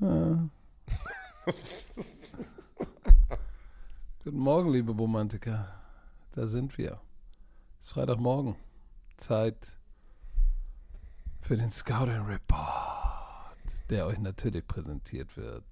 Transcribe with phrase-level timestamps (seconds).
[0.00, 0.48] Ja.
[4.24, 5.68] Guten Morgen, liebe Romantiker.
[6.32, 7.00] Da sind wir.
[7.80, 8.56] Es ist Freitagmorgen.
[9.16, 9.78] Zeit
[11.40, 13.56] für den Scouting Report,
[13.88, 15.64] der euch natürlich präsentiert wird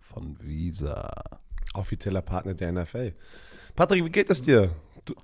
[0.00, 1.10] von Visa.
[1.72, 3.14] Offizieller Partner der NFL.
[3.76, 4.74] Patrick, wie geht es dir?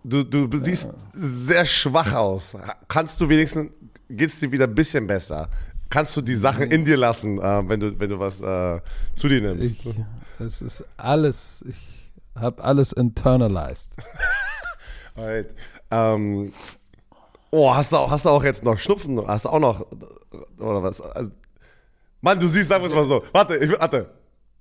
[0.03, 2.57] Du, du, du siehst sehr schwach aus.
[2.89, 3.71] Kannst du wenigstens,
[4.09, 5.51] geht es dir wieder ein bisschen besser?
[5.89, 8.81] Kannst du die Sachen in dir lassen, äh, wenn, du, wenn du was äh,
[9.15, 9.87] zu dir nimmst?
[9.87, 9.95] Ich,
[10.39, 13.91] es ist alles, ich habe alles internalized.
[15.15, 15.55] Alright.
[15.91, 16.53] Ähm,
[17.51, 19.27] oh, hast du, auch, hast du auch jetzt noch Schnupfen?
[19.27, 19.87] Hast du auch noch,
[20.59, 21.01] oder was?
[21.01, 21.31] Also,
[22.21, 23.25] Mann, du siehst, sagen wir es mal so.
[23.33, 24.11] Warte, ich, warte.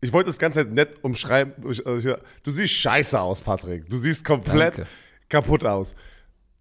[0.02, 1.54] Ich wollte das Ganze nett umschreiben.
[1.64, 3.90] Du siehst scheiße aus, Patrick.
[3.90, 4.92] Du siehst komplett Danke.
[5.30, 5.96] kaputt aus.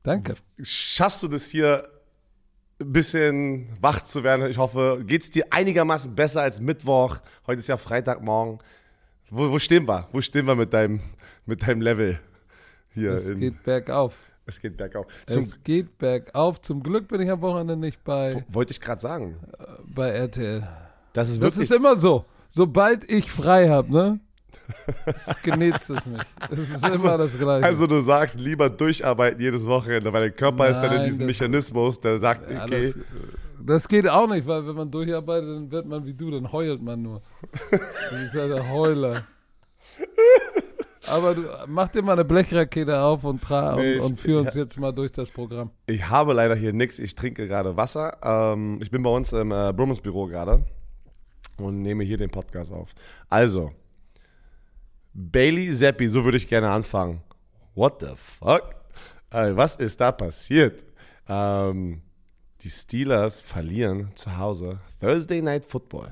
[0.02, 0.36] Danke.
[0.62, 1.86] Schaffst du das hier
[2.80, 4.50] ein bisschen wach zu werden?
[4.50, 7.18] Ich hoffe, geht es dir einigermaßen besser als Mittwoch?
[7.46, 8.58] Heute ist ja Freitagmorgen.
[9.30, 10.08] Wo, wo stehen wir?
[10.12, 11.00] Wo stehen wir mit deinem,
[11.46, 12.18] mit deinem Level
[12.90, 13.12] hier?
[13.12, 14.14] Es in, geht bergauf.
[14.46, 15.06] es geht bergauf.
[15.26, 16.60] Zum, Es geht bergauf.
[16.60, 19.36] Zum Glück bin ich am Wochenende nicht bei, wollte ich gerade sagen.
[19.86, 20.66] bei RTL.
[21.12, 21.70] Das ist Das wirklich.
[21.70, 22.24] ist immer so.
[22.48, 24.20] Sobald ich frei habe, ne?
[25.06, 26.22] Es genetzt es mich.
[26.50, 27.66] Es ist immer das Gleiche.
[27.66, 31.26] also du sagst, lieber durcharbeiten jedes Wochenende, weil der Körper ist dann in Nein, diesem
[31.26, 32.98] Mechanismus, der sagt, Ja, okay, das,
[33.66, 36.82] das geht auch nicht, weil wenn man durcharbeitet, dann wird man wie du, dann heult
[36.82, 37.22] man nur.
[37.70, 39.24] Das ist ja der Heuler.
[41.06, 44.54] Aber du, mach dir mal eine Blechrakete auf und, tra Nee, und, und führ uns
[44.54, 45.70] jetzt mal durch das Programm.
[45.86, 46.98] Ich habe leider hier nichts.
[46.98, 48.16] Ich trinke gerade Wasser.
[48.22, 50.64] Ähm, ich bin bei uns im äh, Brummels Büro gerade
[51.58, 52.94] und nehme hier den Podcast auf.
[53.28, 53.72] Also,
[55.14, 57.22] Bailey Zappi, so würde ich gerne anfangen.
[57.74, 58.74] What the fuck?
[59.30, 60.84] Äh, was ist da passiert?
[61.28, 62.02] Ähm,
[62.60, 66.10] die Steelers verlieren zu Hause Thursday Night Football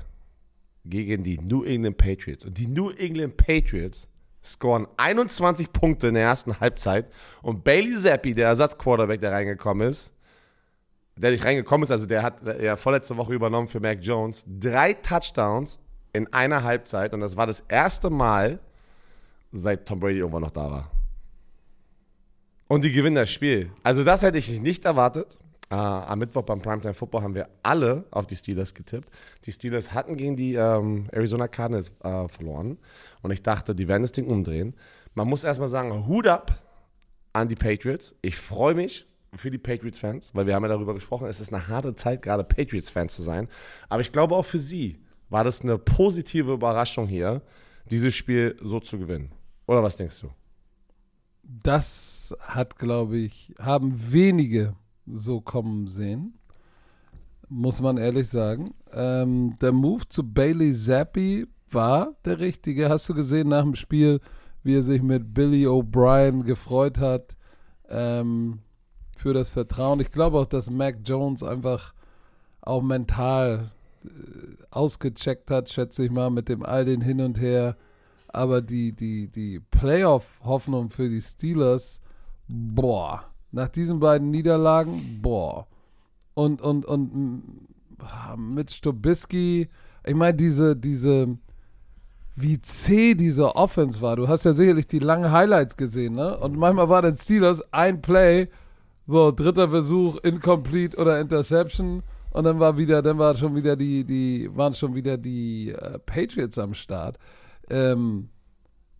[0.85, 2.45] gegen die New England Patriots.
[2.45, 4.07] Und die New England Patriots
[4.43, 7.07] scoren 21 Punkte in der ersten Halbzeit.
[7.41, 10.13] Und Bailey Zappi, der Ersatzquarterback, der reingekommen ist,
[11.15, 14.93] der nicht reingekommen ist, also der hat ja vorletzte Woche übernommen für Mac Jones, drei
[14.93, 15.79] Touchdowns
[16.11, 17.13] in einer Halbzeit.
[17.13, 18.59] Und das war das erste Mal,
[19.53, 20.91] seit Tom Brady irgendwann noch da war.
[22.67, 23.71] Und die gewinnen das Spiel.
[23.83, 25.37] Also das hätte ich nicht erwartet.
[25.69, 29.09] Äh, am Mittwoch beim Primetime Football haben wir alle auf die Steelers getippt.
[29.45, 32.77] Die Steelers hatten gegen die ähm, Arizona Cardinals äh, verloren.
[33.21, 34.75] Und ich dachte, die werden das Ding umdrehen.
[35.13, 36.61] Man muss erstmal sagen, Hut ab
[37.31, 38.15] an die Patriots.
[38.21, 41.67] Ich freue mich für die Patriots-Fans, weil wir haben ja darüber gesprochen, es ist eine
[41.67, 43.47] harte Zeit, gerade Patriots-Fans zu sein.
[43.89, 44.99] Aber ich glaube auch für sie
[45.29, 47.41] war das eine positive Überraschung hier,
[47.89, 49.31] dieses Spiel so zu gewinnen.
[49.67, 50.29] Oder was denkst du?
[51.43, 54.75] Das hat, glaube ich, haben wenige
[55.05, 56.39] so kommen sehen.
[57.49, 58.73] Muss man ehrlich sagen.
[58.91, 62.89] Ähm, der Move zu Bailey Zappi war der richtige.
[62.89, 64.21] Hast du gesehen nach dem Spiel,
[64.63, 67.35] wie er sich mit Billy O'Brien gefreut hat
[67.89, 68.59] ähm,
[69.15, 69.99] für das Vertrauen?
[69.99, 71.93] Ich glaube auch, dass Mac Jones einfach
[72.61, 73.71] auch mental
[74.05, 74.07] äh,
[74.71, 77.75] ausgecheckt hat, schätze ich mal, mit dem all den Hin und Her.
[78.33, 82.01] Aber die, die, die Playoff-Hoffnung für die Steelers,
[82.47, 85.67] boah, nach diesen beiden Niederlagen, boah.
[86.33, 87.41] Und, und, und mm,
[88.37, 89.69] mit Stobisky,
[90.03, 91.37] ich meine, diese, diese,
[92.35, 94.15] wie zäh diese Offense war.
[94.15, 96.37] Du hast ja sicherlich die langen Highlights gesehen, ne?
[96.39, 98.49] Und manchmal war den Steelers ein Play,
[99.05, 102.01] so dritter Versuch, incomplete oder Interception.
[102.31, 105.99] Und dann war wieder, dann war schon wieder die, die, waren schon wieder die äh,
[105.99, 107.19] Patriots am Start.
[107.69, 108.29] Ähm,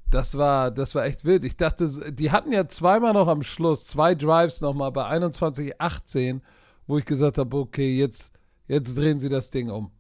[0.10, 1.44] das war, das war echt wild.
[1.44, 6.42] Ich dachte, die hatten ja zweimal noch am Schluss, zwei Drives nochmal bei 21-18,
[6.86, 8.32] wo ich gesagt habe, okay, jetzt,
[8.68, 9.92] jetzt drehen sie das Ding um.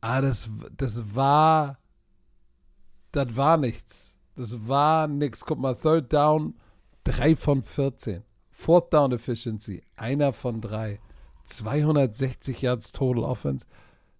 [0.00, 1.78] Ah, das, das war,
[3.12, 4.18] das war nichts.
[4.34, 5.44] Das war nichts.
[5.44, 6.54] Guck mal, Third Down,
[7.04, 8.22] drei von 14.
[8.50, 11.00] Fourth Down Efficiency, einer von drei.
[11.44, 13.66] 260 Yards Total Offense.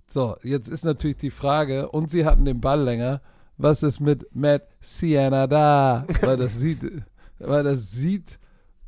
[0.09, 3.21] So, jetzt ist natürlich die Frage, und sie hatten den Ball länger,
[3.58, 6.06] was ist mit Matt Sienna da?
[6.22, 6.81] Weil das sieht,
[7.38, 8.38] weil das sieht,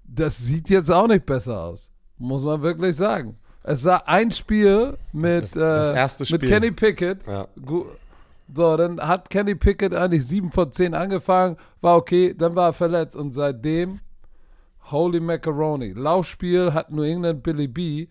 [0.05, 1.91] das sieht jetzt auch nicht besser aus.
[2.19, 3.37] Muss man wirklich sagen.
[3.63, 6.49] Es sah ein Spiel mit, Das- das äh, erste mit Spiel.
[6.49, 7.27] Kenny Pickett.
[7.27, 7.47] Ja.
[8.53, 12.73] So, dann hat Kenny Pickett eigentlich 7 von 10 angefangen, war okay, dann war er
[12.73, 14.01] verletzt und seitdem
[14.91, 15.93] Holy Macaroni.
[15.93, 18.09] Laufspiel hat New England Billy B.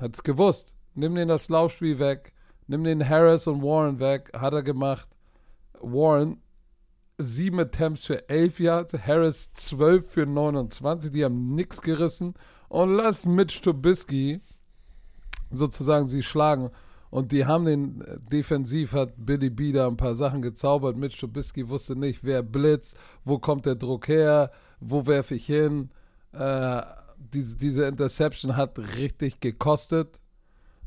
[0.00, 0.74] Hat's gewusst.
[0.94, 2.32] Nimm den das Laufspiel weg.
[2.66, 4.30] Nimm den Harris und Warren weg.
[4.36, 5.08] Hat er gemacht.
[5.80, 6.40] Warren
[7.18, 8.94] sieben Attempts für 11 Yards.
[8.94, 11.10] Harris 12 für 29.
[11.10, 12.34] Die haben nichts gerissen.
[12.68, 14.40] Und lass Mitch Trubisky
[15.50, 16.70] sozusagen sie schlagen.
[17.10, 20.96] Und die haben den, äh, defensiv hat Billy B da ein paar Sachen gezaubert.
[20.96, 25.90] Mitch Trubisky wusste nicht, wer blitzt, wo kommt der Druck her, wo werfe ich hin.
[26.32, 26.82] Äh,
[27.16, 30.20] diese, diese Interception hat richtig gekostet.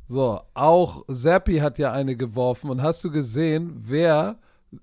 [0.08, 2.70] So, auch Zappi hat ja eine geworfen.
[2.70, 4.38] Und hast du gesehen, wer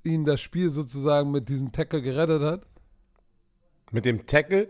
[0.05, 2.67] ihn das Spiel sozusagen mit diesem Tackle gerettet hat?
[3.91, 4.69] Mit dem Tackle?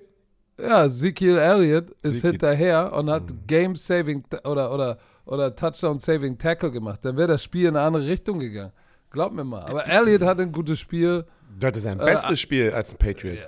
[0.61, 2.31] Ja, Ezekiel Elliott ist Ezekiel.
[2.31, 3.41] hinterher und hat mhm.
[3.47, 7.05] Game-Saving oder, oder, oder Touchdown-Saving Tackle gemacht.
[7.05, 8.73] Dann wäre das Spiel in eine andere Richtung gegangen.
[9.11, 9.62] Glaub mir mal.
[9.62, 11.25] Aber Elliott hat ein gutes Spiel.
[11.59, 13.38] Das ist sein äh, bestes Spiel als ein Patriot.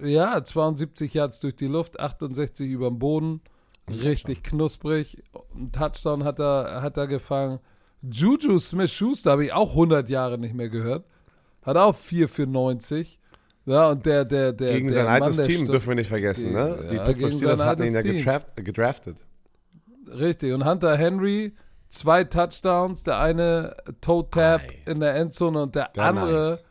[0.00, 3.40] Ja, ja, 72 Yards durch die Luft, 68 über dem Boden.
[3.88, 5.22] Richtig knusprig.
[5.54, 7.58] Ein Touchdown hat er, hat er gefangen.
[8.02, 11.04] Juju Smith-Schuster habe ich auch 100 Jahre nicht mehr gehört.
[11.62, 13.18] Hat auch 4 für 90.
[13.66, 14.72] Ja, und der, der, der.
[14.72, 16.78] Gegen der sein altes Mann, Team dürfen wir nicht vergessen, ne?
[16.90, 19.18] Die ja, Pittsburgh Steelers hatten ihn ja gedraft, gedraftet.
[20.08, 20.54] Richtig.
[20.54, 21.52] Und Hunter Henry,
[21.90, 23.02] zwei Touchdowns.
[23.02, 24.90] Der eine Toe Tap Ei.
[24.90, 26.64] in der Endzone und der, der andere, nice.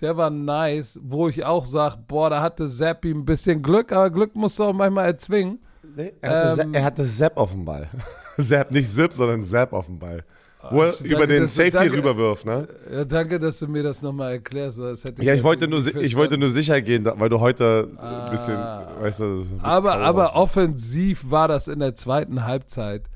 [0.00, 4.08] der war nice, wo ich auch sage, boah, da hatte Zappi ein bisschen Glück, aber
[4.08, 5.58] Glück musst du auch manchmal erzwingen.
[5.96, 7.90] Nee, er, hatte ähm, er hatte Zapp auf dem Ball.
[8.38, 10.24] Zapp, nicht Zip, sondern Zapp auf dem Ball.
[10.70, 12.66] Wo er über den Safety danke, rüberwirft, ne?
[12.90, 14.80] Ja, danke, dass du mir das nochmal erklärst.
[14.80, 18.30] Das ja, ich wollte, nur, ich wollte nur sicher gehen, weil du heute ah, ein
[18.32, 23.08] bisschen, weißt du, Aber, aber offensiv war das in der zweiten Halbzeit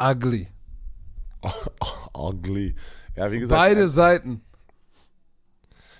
[0.00, 0.48] ugly.
[2.16, 2.76] ugly.
[3.16, 3.60] Ja, wie gesagt.
[3.60, 4.42] Beide Seiten.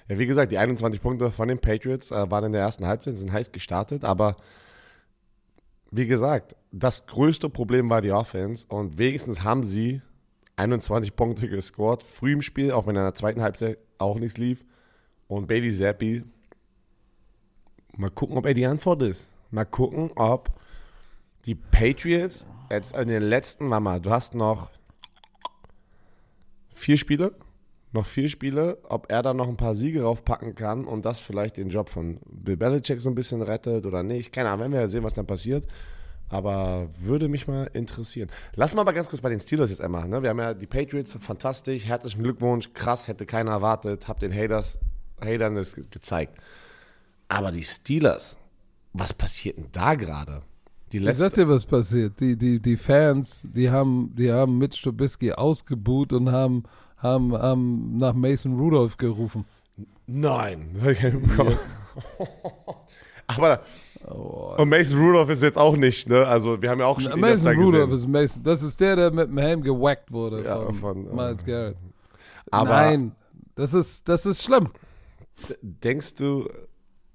[0.09, 3.17] Ja, wie gesagt, die 21 Punkte von den Patriots äh, waren in der ersten Halbzeit,
[3.17, 4.37] sind heiß gestartet, aber
[5.91, 10.03] wie gesagt, das größte Problem war die Offense und wenigstens haben sie
[10.57, 14.65] 21 Punkte gescored, früh im Spiel, auch wenn in der zweiten Halbzeit auch nichts lief.
[15.29, 16.25] Und Bailey Zappi,
[17.97, 19.33] mal gucken, ob er die Antwort ist.
[19.51, 20.51] Mal gucken, ob
[21.45, 24.71] die Patriots jetzt in den letzten, Mama, du hast noch
[26.75, 27.35] vier Spiele,
[27.93, 31.57] noch vier Spiele, ob er da noch ein paar Siege raufpacken kann und das vielleicht
[31.57, 34.33] den Job von Bill Belichick so ein bisschen rettet oder nicht.
[34.33, 35.67] Keine Ahnung, wenn wir ja sehen, was dann passiert.
[36.29, 38.29] Aber würde mich mal interessieren.
[38.55, 40.09] Lass mal aber ganz kurz bei den Steelers jetzt einmal.
[40.09, 40.23] Ne?
[40.23, 44.81] Wir haben ja die Patriots, fantastisch, herzlichen Glückwunsch, krass, hätte keiner erwartet, hab den Haters,
[45.21, 46.37] Hatern es gezeigt.
[47.29, 48.39] Aber die Steelers,
[48.93, 50.43] was passiert denn da gerade?
[50.93, 52.21] Die letzte ich sag dir, was passiert.
[52.21, 56.65] Die, die, die Fans, die haben, die haben Mitch Trubisky ausgebuht und haben,
[56.99, 59.45] haben, haben nach Mason Rudolph gerufen.
[60.07, 61.59] Nein, das habe ich nicht bekommen.
[62.19, 62.27] Ja.
[63.27, 63.61] aber
[64.09, 66.27] Oh, und Mason Rudolph ist jetzt auch nicht, ne?
[66.27, 68.43] Also wir haben ja auch schon Mason Rudolph ist Mason.
[68.43, 71.77] Das ist der, der mit dem Helm gewackt wurde ja, von, von Miles äh, Garrett.
[72.51, 73.13] Aber Nein,
[73.57, 74.71] das ist, das ist schlimm.
[75.61, 76.49] Denkst du,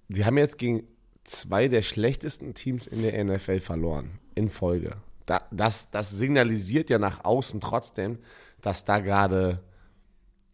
[0.09, 0.83] die haben jetzt gegen
[1.23, 4.97] zwei der schlechtesten Teams in der NFL verloren in Folge.
[5.25, 8.17] Da, das, das signalisiert ja nach außen trotzdem,
[8.61, 9.63] dass da gerade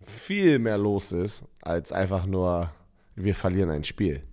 [0.06, 2.72] viel mehr los ist, als einfach nur,
[3.16, 4.24] wir verlieren ein Spiel.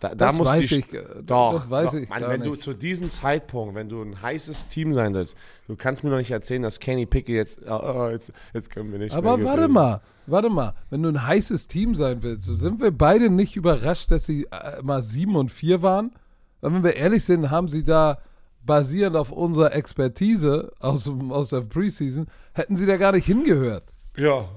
[0.00, 0.92] Da, da das weiß die, ich.
[0.92, 2.08] Äh, doch, das weiß doch, ich.
[2.08, 2.52] Mann, wenn nicht.
[2.52, 5.36] du zu diesem Zeitpunkt, wenn du ein heißes Team sein willst,
[5.68, 8.98] du kannst mir doch nicht erzählen, dass Kenny Pickett jetzt, oh, jetzt, jetzt können wir
[8.98, 9.14] nicht.
[9.14, 12.90] Aber warte mal, warte mal, wenn du ein heißes Team sein willst, so sind wir
[12.90, 16.12] beide nicht überrascht, dass sie äh, mal sieben und vier waren.
[16.60, 18.18] Und wenn wir ehrlich sind, haben sie da
[18.64, 23.94] basierend auf unserer Expertise aus, aus der Preseason, hätten sie da gar nicht hingehört.
[24.16, 24.48] Ja,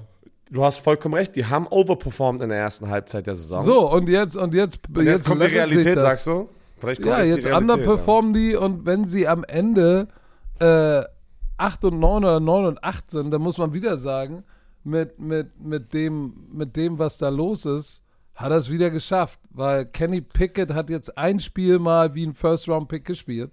[0.50, 3.60] Du hast vollkommen recht, die haben overperformed in der ersten Halbzeit der Saison.
[3.60, 6.48] So, und jetzt, und jetzt, und jetzt, jetzt kommt die Realität, sagst du?
[6.78, 8.40] Vielleicht ja, jetzt die underperformen ja.
[8.40, 10.08] die und wenn sie am Ende
[10.58, 11.02] äh,
[11.56, 14.44] 8 und 9 oder 9 und 8 sind, dann muss man wieder sagen,
[14.82, 18.02] mit, mit, mit, dem, mit dem, was da los ist,
[18.34, 19.40] hat er es wieder geschafft.
[19.50, 23.52] Weil Kenny Pickett hat jetzt ein Spiel mal wie ein First-Round-Pick gespielt.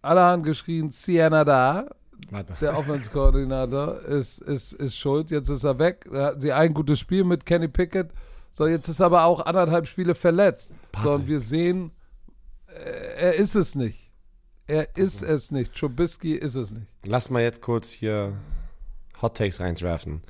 [0.00, 1.86] Alle haben geschrien, Sienna da.
[2.30, 2.54] Warte.
[2.60, 5.30] Der Offense-Koordinator ist, ist, ist schuld.
[5.30, 6.06] Jetzt ist er weg.
[6.10, 8.10] Da hatten sie ein gutes Spiel mit Kenny Pickett.
[8.52, 10.72] So, jetzt ist aber auch anderthalb Spiele verletzt.
[10.92, 11.12] Patrick.
[11.12, 11.90] So, und wir sehen,
[12.68, 14.10] äh, er ist es nicht.
[14.66, 15.34] Er ist also.
[15.34, 15.74] es nicht.
[15.74, 16.86] Trubisky ist es nicht.
[17.04, 18.38] Lass mal jetzt kurz hier
[19.20, 20.22] Hot Takes reinwerfen.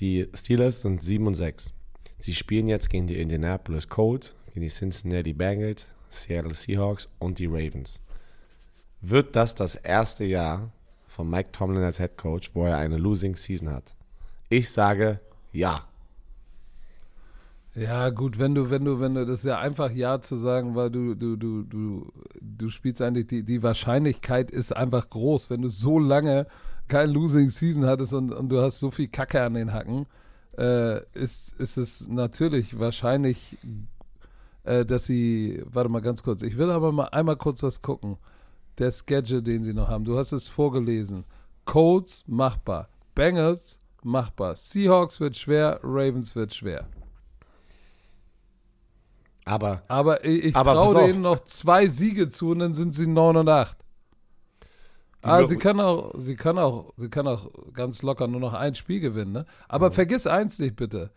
[0.00, 1.72] Die Steelers sind 7 und 6.
[2.18, 7.46] Sie spielen jetzt gegen die Indianapolis Colts, gegen die Cincinnati Bengals, Seattle Seahawks und die
[7.46, 8.00] Ravens.
[9.00, 10.72] Wird das das erste Jahr
[11.14, 13.94] von Mike Tomlin als Head Coach, wo er eine Losing Season hat?
[14.48, 15.20] Ich sage
[15.52, 15.86] ja.
[17.76, 20.74] Ja, gut, wenn du, wenn du, wenn du, das ist ja einfach Ja zu sagen,
[20.74, 25.62] weil du, du, du, du, du spielst eigentlich, die, die Wahrscheinlichkeit ist einfach groß, wenn
[25.62, 26.46] du so lange
[26.88, 30.06] kein Losing Season hattest und, und du hast so viel Kacke an den Hacken,
[30.58, 33.56] äh, ist, ist es natürlich wahrscheinlich,
[34.64, 38.18] äh, dass sie, warte mal ganz kurz, ich will aber mal einmal kurz was gucken
[38.78, 40.04] der Schedule, den sie noch haben.
[40.04, 41.24] Du hast es vorgelesen.
[41.64, 42.88] Colts machbar.
[43.14, 44.56] Bengals machbar.
[44.56, 46.86] Seahawks wird schwer, Ravens wird schwer.
[49.44, 53.36] Aber Aber ich, ich traue denen noch zwei Siege zu und dann sind sie 9
[53.36, 53.76] und 8.
[55.22, 58.40] Die Ah, Lo- sie kann auch, sie kann auch, sie kann auch ganz locker nur
[58.40, 59.46] noch ein Spiel gewinnen, ne?
[59.68, 61.10] Aber vergiss eins nicht bitte.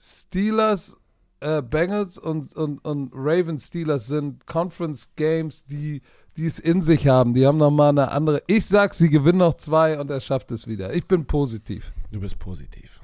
[0.00, 0.96] Steelers,
[1.40, 6.02] äh, Bengals und, und, und Ravens Steelers sind Conference Games, die,
[6.40, 7.34] die es in sich haben.
[7.34, 8.42] Die haben nochmal eine andere.
[8.46, 10.94] Ich sag, sie gewinnen noch zwei und er schafft es wieder.
[10.94, 11.92] Ich bin positiv.
[12.10, 13.00] du bist positiv.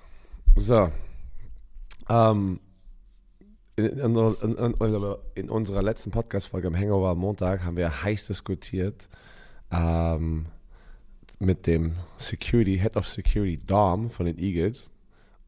[0.56, 0.90] So.
[2.08, 2.60] Ähm,
[3.76, 8.26] in, in, in, in, in unserer letzten Podcast-Folge am Hangover am Montag haben wir heiß
[8.26, 9.08] diskutiert
[9.70, 10.46] ähm,
[11.38, 14.90] mit dem Security, Head of Security, Dom von den Eagles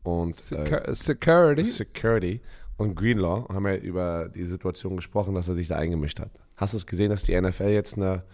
[0.03, 1.65] und äh, Secu- Security.
[1.65, 2.41] Security
[2.77, 6.31] und Greenlaw haben ja über die Situation gesprochen, dass er sich da eingemischt hat.
[6.59, 8.25] Hast du es gesehen, dass die NFL jetzt eine,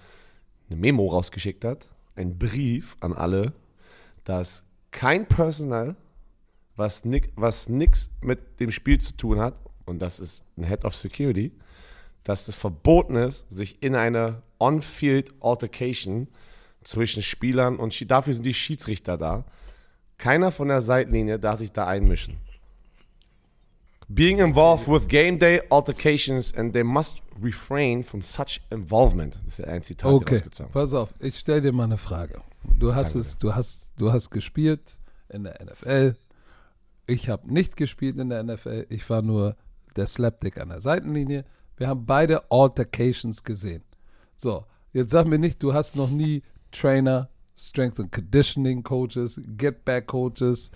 [0.69, 1.91] eine Memo rausgeschickt hat?
[2.17, 3.53] Ein Brief an alle,
[4.25, 5.95] dass kein Personal,
[6.75, 9.55] was, nick, was nichts mit dem Spiel zu tun hat,
[9.85, 11.53] und das ist ein Head of Security,
[12.23, 16.29] dass es verboten ist, sich in eine On-Field Altercation
[16.83, 19.45] zwischen Spielern und dafür sind die Schiedsrichter da.
[20.17, 22.39] Keiner von der Seitenlinie darf sich da einmischen.
[24.09, 29.35] Being involved with game day altercations and they must refrain from such involvement.
[29.45, 30.41] Das ist ein Zitat Okay,
[30.73, 32.43] pass auf, ich stelle dir mal eine Frage.
[32.79, 36.17] Du hast es, du hast, du hast gespielt in der NFL.
[37.07, 38.87] Ich habe nicht gespielt in der NFL.
[38.89, 39.57] Ich war nur
[39.97, 41.45] der Slapdick an der Seitenlinie.
[41.77, 43.83] Wir haben beide Altercations gesehen.
[44.37, 46.43] So, jetzt sag mir nicht, du hast noch nie
[46.73, 50.71] Trainer, Strength and Conditioning Coaches, Get Back Coaches,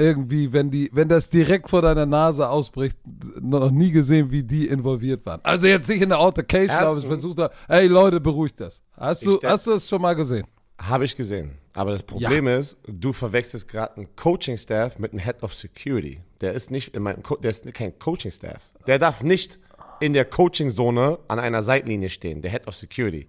[0.00, 2.98] irgendwie, wenn die, wenn das direkt vor deiner Nase ausbricht,
[3.40, 5.40] noch nie gesehen, wie die involviert waren.
[5.44, 8.82] Also jetzt nicht in der Altercation, aber ich Erstens- versuche da, ey Leute, beruhigt das.
[8.96, 10.46] Hast du, hast du es schon mal gesehen?
[10.78, 11.52] Habe ich gesehen.
[11.74, 16.20] Aber das Problem ist, du verwechselst gerade einen Coaching-Staff mit einem Head of Security.
[16.40, 18.62] Der ist nicht in meinem Co der ist kein Coaching-Staff.
[18.86, 19.58] Der darf nicht
[20.00, 23.28] in der Coaching-Zone an einer Seitenlinie stehen, der Head of Security.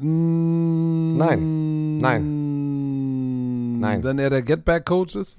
[0.00, 1.98] Nein.
[1.98, 2.37] Nein.
[3.80, 4.02] Nein.
[4.02, 5.38] Wenn er der Get Back Coach ist?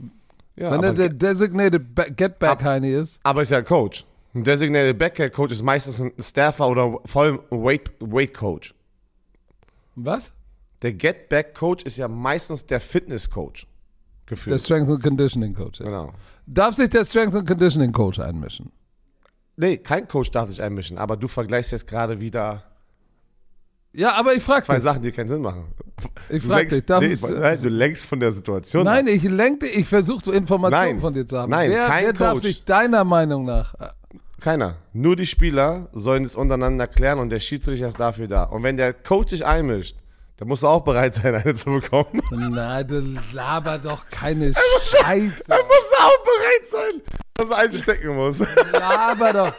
[0.55, 3.19] Ja, wenn er der Designated Ba- Get Back Heini ist?
[3.24, 4.05] aber ist ja ein Coach.
[4.36, 8.75] Ein Designated Backhead Coach ist meistens ein Staffer oder vor allem ein Weight, Weight Coach.
[9.96, 10.31] Was?
[10.81, 13.65] Der Get Back Coach ist ja meistens der Fitness Coach.
[14.27, 14.53] Gefühlt.
[14.53, 15.79] Der Strength and Conditioning Coach.
[15.79, 15.86] Ja.
[15.88, 16.13] genau.
[16.46, 18.72] Darf sich der Strength and Conditioning Coach einmischen?
[19.58, 22.63] Nee, kein Coach darf sich einmischen, aber du vergleichst jetzt gerade wieder
[23.93, 24.84] Ja, aber ich frage zwei dich.
[24.84, 25.65] Sachen, die keinen Sinn machen.
[26.29, 26.86] Ich Du frage dich.
[26.86, 29.13] Darf nee, nein, du lenkst von der Situation Nein, ab.
[29.13, 31.00] ich lenke, ich versuche Informationen Nein.
[31.01, 31.50] von dir zu haben.
[31.50, 32.41] Nein, wer kein wer darf Coach.
[32.43, 33.74] sich deiner Meinung nach
[34.39, 34.75] Keiner.
[34.93, 38.43] Nur die Spieler sollen es untereinander klären und der Schiedsrichter ist dafür da.
[38.43, 39.98] Und wenn der Coach sich einmischt,
[40.38, 42.22] dann musst du auch bereit sein, eine zu bekommen.
[42.31, 43.03] Na, du
[43.34, 45.43] laber doch keine Scheiße.
[45.48, 47.01] Dann musst du auch bereit sein,
[47.36, 48.39] dass er einstecken muss.
[48.72, 49.53] Laber doch.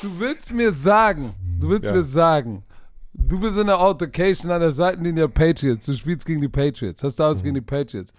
[0.00, 1.96] Du willst mir sagen, du willst Ja.
[1.96, 2.64] mir sagen,
[3.14, 5.86] du bist in der Altercation an der Seitenlinie der Patriots.
[5.86, 7.02] Du spielst gegen die Patriots.
[7.02, 7.44] Hast du alles Mhm.
[7.44, 8.12] gegen die Patriots.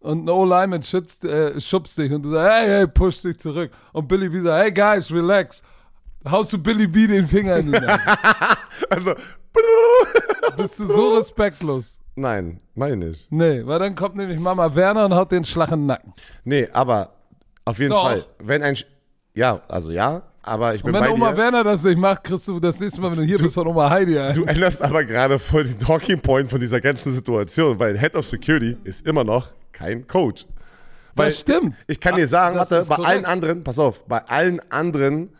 [0.00, 3.70] Und ein O-Lineman schützt, äh, schubst dich und du sagst, hey, hey, push dich zurück.
[3.92, 5.62] Und Billy B sagt, hey, guys, relax.
[6.28, 8.00] Haust du Billy B den Finger in die Nase.
[8.90, 9.14] Also,
[10.56, 11.98] Bist du so respektlos?
[12.14, 13.26] nein, meine ich.
[13.30, 16.12] Nee, weil dann kommt nämlich Mama Werner und haut den Schlag in den Nacken.
[16.44, 17.14] Nee, aber
[17.64, 18.02] auf jeden Doch.
[18.02, 18.84] Fall, wenn ein, Sch-
[19.34, 21.36] ja, also ja, aber ich bin Und wenn bei Oma dir.
[21.38, 23.90] Werner das nicht macht, kriegst du das nächste Mal, wenn du hier bist, von Oma
[23.90, 24.34] Heidi ein.
[24.34, 28.26] Du änderst aber gerade voll den Talking Point von dieser ganzen Situation, weil Head of
[28.26, 30.46] Security ist immer noch kein Coach.
[31.14, 31.74] Weil das stimmt.
[31.86, 33.08] Ich kann dir sagen, Das warte, bei korrekt.
[33.10, 35.30] allen anderen, pass auf, bei allen anderen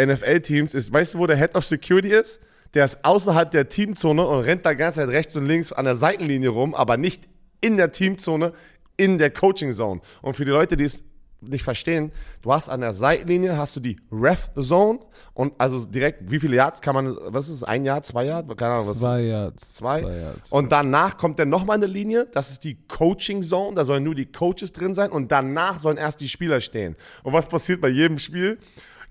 [0.00, 2.40] NFL-Teams ist, weißt du, wo der Head of Security ist?
[2.74, 5.96] Der ist außerhalb der Teamzone und rennt da ganze Zeit rechts und links an der
[5.96, 7.28] Seitenlinie rum, aber nicht
[7.60, 8.52] in der Teamzone,
[8.98, 10.00] in der Coaching Zone.
[10.22, 11.02] Und für die Leute, die es
[11.40, 12.10] nicht verstehen,
[12.42, 14.98] du hast an der Seitenlinie hast du die Ref Zone
[15.34, 18.56] und also direkt, wie viele Yards kann man, was ist es, ein Jahr, zwei Jahre?
[18.56, 19.74] Keine Ahnung, was Zwei Yards.
[19.74, 20.00] zwei.
[20.00, 20.50] Yards.
[20.50, 24.14] Und danach kommt dann nochmal eine Linie, das ist die Coaching Zone, da sollen nur
[24.14, 26.96] die Coaches drin sein und danach sollen erst die Spieler stehen.
[27.22, 28.58] Und was passiert bei jedem Spiel?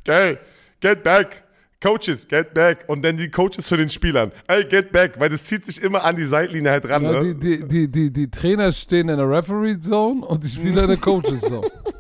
[0.01, 0.37] Okay,
[0.81, 1.43] get back.
[1.79, 2.85] Coaches, get back.
[2.87, 4.31] Und dann die Coaches zu den Spielern.
[4.47, 7.03] Ey, get back, weil das zieht sich immer an die Seitenlinie halt ran.
[7.03, 7.35] Ja, ne?
[7.35, 10.87] die, die, die, die, die Trainer stehen in der Referee Zone und die Spieler in
[10.89, 11.69] der Coaches Zone.
[11.83, 11.93] und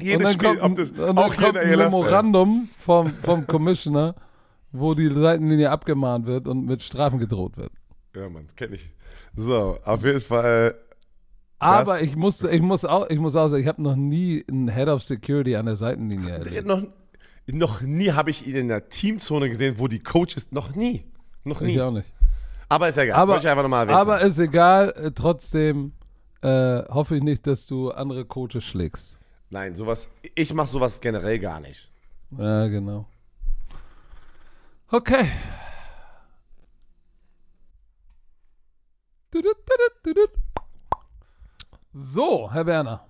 [0.00, 1.84] Jedes Spiel, kommt, ob das und auch kommt in ein ELF.
[1.84, 4.14] Memorandum vom, vom Commissioner,
[4.72, 7.70] wo die Seitenlinie abgemahnt wird und mit Strafen gedroht wird.
[8.16, 8.90] Ja, Mann, kenn ich.
[9.36, 10.74] So, auf jeden Fall.
[11.58, 14.68] Aber ich muss, ich, muss auch, ich muss auch sagen, ich habe noch nie einen
[14.68, 16.66] Head of Security an der Seitenlinie erlebt.
[16.66, 16.82] Noch,
[17.46, 21.04] noch nie habe ich ihn in der Teamzone gesehen, wo die Coaches, noch nie.
[21.44, 21.74] Noch nie.
[21.74, 22.12] Ich auch nicht.
[22.68, 23.16] Aber ist egal.
[23.16, 25.92] Aber, aber ist egal, äh, trotzdem
[26.42, 29.18] äh, hoffe ich nicht, dass du andere Coaches schlägst.
[29.54, 31.92] Nein, sowas, ich mache sowas generell gar nicht.
[32.36, 33.06] Ja, genau.
[34.88, 35.30] Okay.
[41.92, 43.06] So, Herr Werner,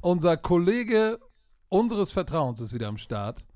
[0.00, 1.20] unser Kollege
[1.68, 3.46] unseres Vertrauens ist wieder am Start.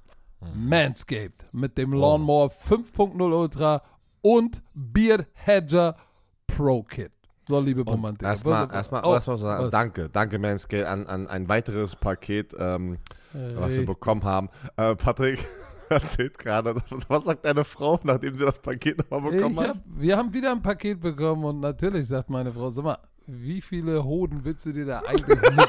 [0.55, 3.83] Manscaped mit dem Lawnmower 5.0 Ultra
[4.23, 5.97] und Beard Hedger
[6.47, 7.18] Pro Kit.
[7.49, 8.29] So, liebe Romantiker.
[8.29, 9.71] Erstmal, erstmal, oh, erstmal sagen, was?
[9.71, 12.99] danke, danke Manscaped an, an ein weiteres Paket, ähm,
[13.33, 14.51] was wir bekommen haben.
[14.77, 15.39] Äh, Patrick
[15.89, 16.77] erzählt gerade,
[17.09, 20.53] was sagt deine Frau, nachdem sie das Paket nochmal bekommen Ich hab, wir haben wieder
[20.53, 24.73] ein Paket bekommen und natürlich sagt meine Frau, sag mal, wie viele Hoden willst du
[24.73, 25.69] dir da eigentlich mit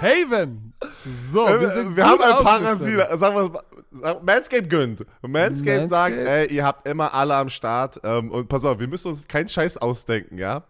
[0.00, 0.72] shaven?
[1.10, 2.62] So, Äh, wir sind wir haben ein paar.
[2.62, 3.16] Rasierer.
[3.18, 5.04] Sagen wir sag- Manscaped gönnt.
[5.22, 5.88] Manscaped, Manscaped?
[5.88, 8.00] sagt, ey, ihr habt immer alle am Start.
[8.04, 10.64] Ähm, und pass auf, wir müssen uns keinen Scheiß ausdenken, ja?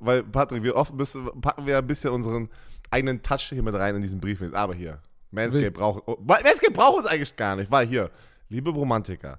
[0.00, 2.48] Weil, Patrick, wir oft müssen, packen wir ein bisschen unseren
[2.90, 4.42] eigenen Touch hier mit rein in diesen Brief.
[4.52, 4.98] Aber hier,
[5.30, 8.10] Manscaped braucht, oh, Manscaped braucht uns eigentlich gar nicht, weil hier,
[8.48, 9.38] liebe Romantiker,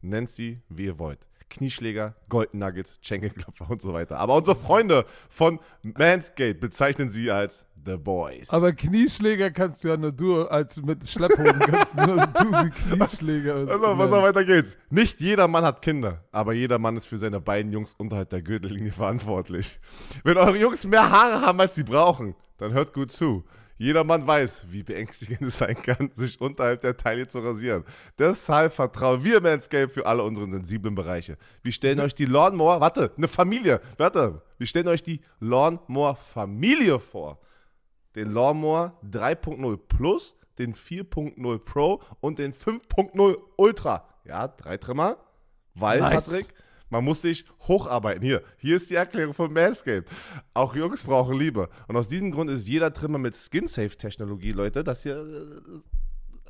[0.00, 1.28] nennt sie, wie ihr wollt.
[1.50, 4.18] Knieschläger, Golden Nuggets, Schenkelklopfer und so weiter.
[4.18, 8.50] Aber unsere Freunde von Manscaped bezeichnen sie als The Boys.
[8.50, 12.70] Aber Knieschläger kannst du ja nur du, als mit Schlepphoden kannst du nur du sie
[12.70, 13.54] Knieschläger.
[13.68, 14.76] Also, was noch weiter geht's.
[14.90, 18.42] Nicht jeder Mann hat Kinder, aber jeder Mann ist für seine beiden Jungs unterhalb der
[18.42, 19.80] Gürtellinie verantwortlich.
[20.22, 23.44] Wenn eure Jungs mehr Haare haben, als sie brauchen, dann hört gut zu.
[23.78, 27.84] Jeder Mann weiß, wie beängstigend es sein kann, sich unterhalb der Taille zu rasieren.
[28.18, 31.38] Deshalb vertrauen wir Manscaped für alle unsere sensiblen Bereiche.
[31.62, 36.98] Wir stellen euch die Lawnmower, warte, eine Familie, warte, wir stellen euch die Lawnmower Familie
[36.98, 37.38] vor.
[38.18, 44.08] Den Lawnmower 3.0 Plus, den 4.0 Pro und den 5.0 Ultra.
[44.24, 45.18] Ja, drei Trimmer,
[45.76, 46.26] weil, Nice.
[46.26, 46.48] Patrick,
[46.90, 48.22] man muss sich hocharbeiten.
[48.24, 50.10] Hier, hier ist die Erklärung von Manscaped.
[50.52, 51.68] Auch Jungs brauchen Liebe.
[51.86, 55.18] Und aus diesem Grund ist jeder Trimmer mit Skin-Safe-Technologie, Leute, das hier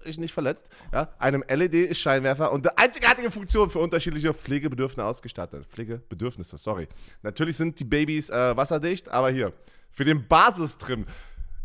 [0.05, 5.67] äh, ist nicht verletzt, ja, einem LED-Scheinwerfer und eine einzigartige Funktion für unterschiedliche Pflegebedürfnisse ausgestattet.
[5.67, 6.89] Pflegebedürfnisse, sorry.
[7.21, 9.53] Natürlich sind die Babys äh, wasserdicht, aber hier,
[9.91, 11.05] für den Basistrim.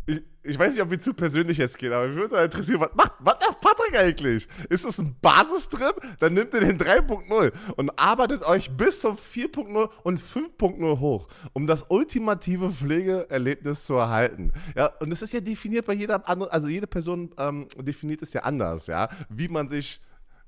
[0.06, 2.94] Ich, ich weiß nicht, ob wir zu persönlich jetzt gehen, aber mich würde interessieren, was
[2.94, 4.46] macht, was macht Patrick eigentlich?
[4.68, 5.92] Ist das ein Basistrim?
[6.18, 11.66] Dann nimmt ihr den 3.0 und arbeitet euch bis zum 4.0 und 5.0 hoch, um
[11.66, 14.52] das ultimative Pflegeerlebnis zu erhalten.
[14.76, 18.34] Ja, und es ist ja definiert bei jeder anderen, also jede Person ähm, definiert es
[18.34, 20.00] ja anders, ja, wie man sich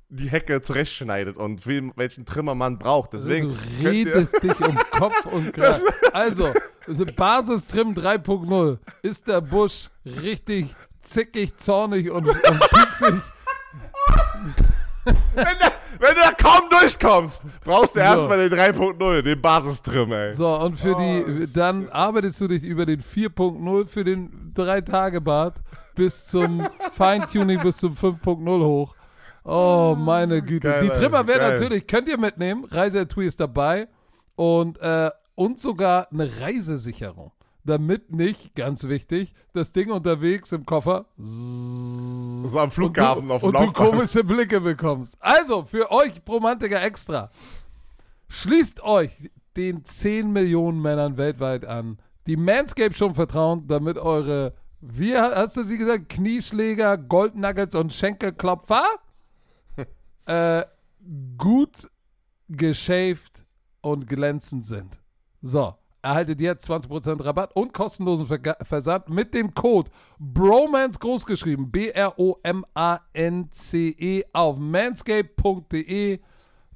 [0.08, 3.12] die Hecke zurechtschneidet und welchen Trimmer man braucht.
[3.12, 5.82] Deswegen du könnt ihr- redest dich um Kopf und Kragen.
[6.12, 6.52] Also,
[7.16, 12.40] Basistrim 3.0 ist der Busch richtig zickig, zornig und, und
[12.70, 13.14] pieksig.
[15.04, 15.66] wenn, du,
[16.00, 18.04] wenn du da kaum durchkommst, brauchst du So.
[18.04, 20.34] erstmal den 3.0, den Basistrim, ey.
[20.34, 25.60] So, und für Oh, die, dann arbeitest du dich über den 4.0 für den 3-Tage-Bad
[25.94, 28.95] bis zum Feintuning bis zum 5.0 hoch.
[29.46, 30.68] Oh, meine Güte.
[30.68, 31.52] Geil, die Trimmer werden geil.
[31.52, 32.64] natürlich, könnt ihr mitnehmen.
[32.64, 33.88] Reiseetui ist dabei.
[34.34, 37.30] Und, äh, und sogar eine Reisesicherung.
[37.64, 43.40] Damit nicht, ganz wichtig, das Ding unterwegs im Koffer So am Flughafen und du, auf
[43.40, 45.16] dem und du komische Blicke bekommst.
[45.20, 47.30] Also, für euch Bromantiker extra.
[48.28, 55.16] Schließt euch den 10 Millionen Männern weltweit an, die Manscaped schon vertrauen, damit eure, wie
[55.16, 58.84] hast du sie gesagt, Knieschläger, Goldnuggets und Schenkelklopfer
[60.26, 60.64] äh,
[61.38, 61.88] gut
[62.48, 63.46] geschäft
[63.80, 65.00] und glänzend sind.
[65.42, 71.70] So, erhaltet jetzt 20% Rabatt und kostenlosen Verga- Versand mit dem Code BROMANCE großgeschrieben,
[72.92, 76.20] B-R-O-M-A-N-C-E auf manscape.de.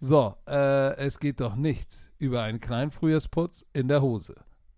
[0.00, 4.34] So, äh, es geht doch nichts über einen kleinen Frühjahrsputz in der Hose.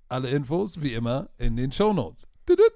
[0.09, 2.29] Alle Infos wie immer in den Shownotes.
[2.45, 2.73] Tudut,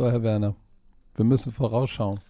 [0.00, 0.54] So, Herr Werner,
[1.16, 2.20] wir müssen vorausschauen.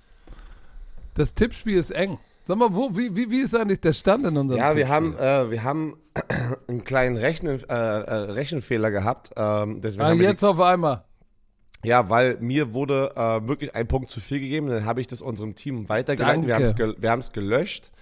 [1.14, 2.18] Das Tippspiel ist eng.
[2.42, 4.92] Sag mal, wo, wie, wie, wie ist eigentlich der Stand in unserem Ja, wir Tippspiel?
[4.92, 5.96] haben, äh, wir haben
[6.66, 9.30] einen kleinen Rechnen, äh, äh, Rechenfehler gehabt.
[9.36, 11.04] Ähm, deswegen Ah, jetzt auf einmal.
[11.84, 14.66] ja, weil mir wurde äh, wirklich ein Punkt zu viel gegeben.
[14.66, 16.48] Dann habe ich das unserem Team weitergeleitet.
[16.48, 16.96] Wir haben es Danke.
[17.00, 17.92] gel gelöscht.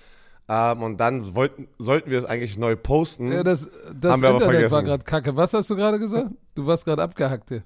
[0.49, 3.31] Ähm, und dann wollten, sollten wir es eigentlich neu posten.
[3.31, 4.87] Ja, das das Haben wir aber Internet war vergessen.
[4.87, 5.37] gerade kacke.
[5.37, 6.31] Was hast du gerade gesagt?
[6.55, 7.65] Du warst gerade abgehackt hier.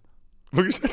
[0.50, 0.80] Wirklich?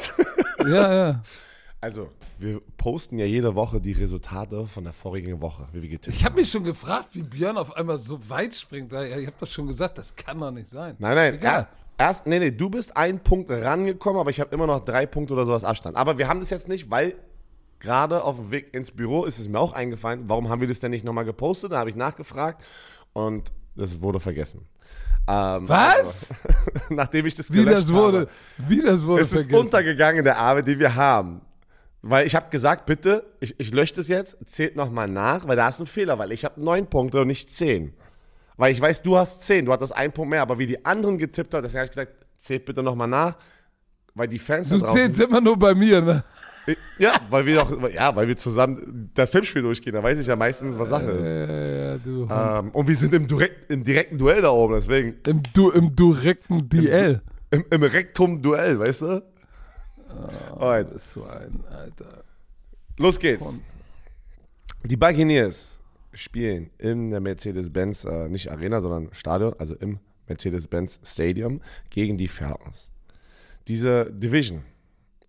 [0.69, 1.23] Ja, ja.
[1.81, 6.17] Also, wir posten ja jede Woche die Resultate von der vorigen Woche, wie wir getippt
[6.17, 8.91] Ich habe mich schon gefragt, wie Björn auf einmal so weit springt.
[8.91, 10.97] Ja, Ich habe das schon gesagt, das kann doch nicht sein.
[10.99, 11.69] Nein, nein, Egal.
[11.97, 15.05] er, erst, nee, nee, du bist einen Punkt rangekommen, aber ich habe immer noch drei
[15.05, 15.95] Punkte oder sowas Abstand.
[15.95, 17.15] Aber wir haben das jetzt nicht, weil
[17.79, 20.81] gerade auf dem Weg ins Büro ist es mir auch eingefallen, warum haben wir das
[20.81, 21.71] denn nicht nochmal gepostet?
[21.71, 22.61] Da habe ich nachgefragt
[23.13, 24.67] und das wurde vergessen.
[25.27, 25.95] Ähm, Was?
[25.97, 26.35] Also,
[26.89, 28.29] nachdem ich das Wie das wurde, habe.
[28.67, 29.59] wie das wurde Es ist vergessen.
[29.59, 31.41] untergegangen in der Arbeit, die wir haben.
[32.01, 35.67] Weil ich habe gesagt, bitte, ich, ich lösche das jetzt, zählt nochmal nach, weil da
[35.67, 37.93] ist ein Fehler, weil ich habe neun Punkte und nicht zehn.
[38.55, 41.17] Weil ich weiß, du hast zehn, du hattest einen Punkt mehr, aber wie die anderen
[41.17, 43.35] getippt haben, deswegen habe ich gesagt, zählt bitte nochmal nach,
[44.15, 46.23] weil die Fans Du zählst immer nur bei mir, ne?
[46.97, 50.35] Ja, weil wir doch, ja, weil wir zusammen das Filmspiel durchgehen, da weiß ich ja
[50.35, 51.27] meistens, was Sache ist.
[51.27, 52.27] Ja, ja, du.
[52.29, 55.95] Ähm, und wir sind im, direkt, im direkten Duell da oben, deswegen Im, du, Im
[55.95, 57.21] direkten DL.
[57.51, 59.23] im, im Rektum-Duell, weißt du?
[60.57, 62.23] Alright, Das ist so ein, Alter.
[62.97, 63.59] los geht's.
[64.83, 65.79] Die Buccaneers
[66.13, 72.27] spielen in der Mercedes-Benz, äh, nicht Arena, sondern Stadion, also im Mercedes-Benz Stadium gegen die
[72.27, 72.91] Falcons.
[73.67, 74.63] Diese Division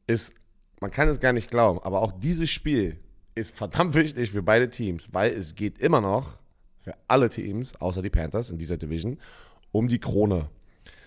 [0.07, 0.33] ist,
[0.81, 2.99] man kann es gar nicht glauben, aber auch dieses Spiel
[3.35, 6.39] ist verdammt wichtig für beide Teams, weil es geht immer noch
[6.83, 9.19] für alle Teams, außer die Panthers in dieser Division,
[9.73, 10.49] um die Krone.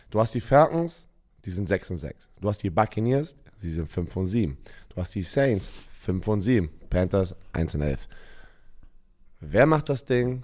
[0.10, 1.08] Du hast die Falcons,
[1.46, 2.30] die sind 6 und 6.
[2.40, 4.58] Du hast die Buccaneers, sie sind 5 und 7.
[4.90, 6.70] Du hast die Saints, 5 und 7.
[6.90, 8.08] Panthers, 1 und 11.
[9.40, 10.44] Wer macht das Ding?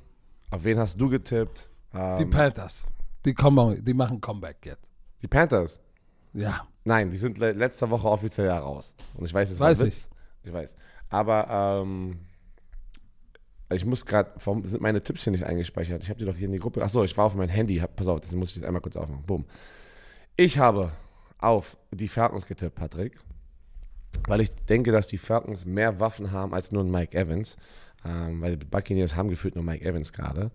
[0.50, 1.70] Auf wen hast du getippt?
[1.94, 2.86] Ähm, Die Panthers.
[3.26, 4.89] Die, kommen, die machen Comeback jetzt.
[5.22, 5.80] die Panthers.
[6.34, 6.68] Ja.
[6.89, 8.95] Nein, die sind le letzte Woche offiziell ja raus.
[9.13, 10.10] Und ich weiß, es Weiß war ein Witz.
[10.41, 10.75] Ich weiß.
[11.10, 12.21] Aber ähm,
[13.71, 16.02] ich muss gerade, warum sind meine Tipps hier nicht eingespeichert?
[16.02, 16.82] Ich habe die doch hier in die Gruppe.
[16.82, 17.75] Achso, ich war auf mein Handy.
[17.75, 19.23] Hab, pass auf, das muss ich jetzt einmal kurz aufmachen.
[19.28, 19.45] Boom.
[20.36, 20.91] Ich habe
[21.38, 23.19] auf die Falcons getippt, Patrick.
[24.28, 27.56] Weil ich denke, dass die Falcons mehr Waffen haben als nur ein Mike Evans.
[28.04, 30.49] Ähm, weil die Buccaneers haben gefühlt nur Mike Evans gerade.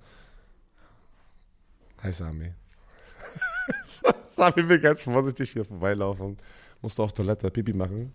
[2.03, 2.55] Hi Sami.
[4.29, 6.37] Sami will ganz vorsichtig hier vorbeilaufen.
[6.83, 8.12] Musst du auf Toilette Pipi machen?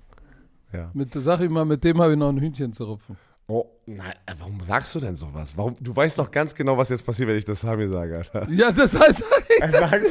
[0.72, 0.92] Ja.
[0.94, 3.18] Mit, sag ich mal, mit dem habe ich noch ein Hühnchen zu rupfen.
[3.48, 5.54] Oh, nein, äh, warum sagst du denn sowas?
[5.56, 5.76] Warum?
[5.80, 8.48] Du weißt doch ganz genau, was jetzt passiert, wenn ich das Sami sage, Alter.
[8.52, 9.24] Ja, das heißt,
[9.60, 10.06] Er sagt,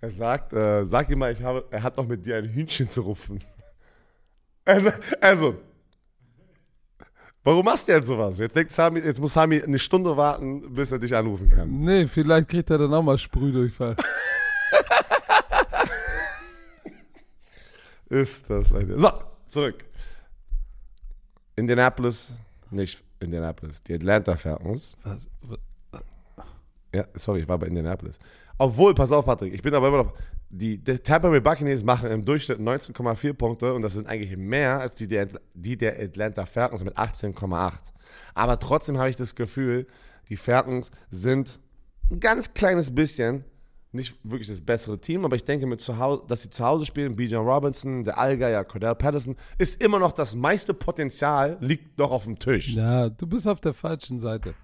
[0.00, 2.88] er sagt äh, sag ihm mal, ich habe, er hat doch mit dir ein Hühnchen
[2.88, 3.40] zu rupfen.
[4.64, 5.54] Also, also
[7.42, 8.38] warum machst du jetzt sowas?
[8.38, 11.68] Jetzt, denkt Sami, jetzt muss Sami eine Stunde warten, bis er dich anrufen kann.
[11.80, 13.96] nee, vielleicht kriegt er dann auch mal Sprühdurchfall.
[18.08, 18.98] Ist das eine.
[18.98, 19.10] So,
[19.46, 19.84] zurück.
[21.56, 22.32] Indianapolis,
[22.70, 24.96] nicht Indianapolis, die Atlanta Falcons.
[25.02, 25.26] Was,
[26.92, 28.18] Ja, sorry, ich war bei Indianapolis.
[28.58, 30.14] Obwohl, pass auf, Patrick, ich bin aber immer noch.
[30.50, 34.78] Die, die Tampa Bay Buccaneers machen im Durchschnitt 19,4 Punkte und das sind eigentlich mehr
[34.78, 37.72] als die der, die der Atlanta Falcons mit 18,8.
[38.34, 39.88] Aber trotzdem habe ich das Gefühl,
[40.28, 41.58] die Falcons sind
[42.10, 43.44] ein ganz kleines bisschen,
[43.94, 46.84] nicht wirklich das bessere Team, aber ich denke, mit zu Hause, dass sie zu Hause
[46.84, 52.10] spielen, Bijan Robinson, der Allgeier, Cordell Patterson, ist immer noch das meiste Potenzial, liegt noch
[52.10, 52.74] auf dem Tisch.
[52.74, 54.54] ja, du bist auf der falschen Seite.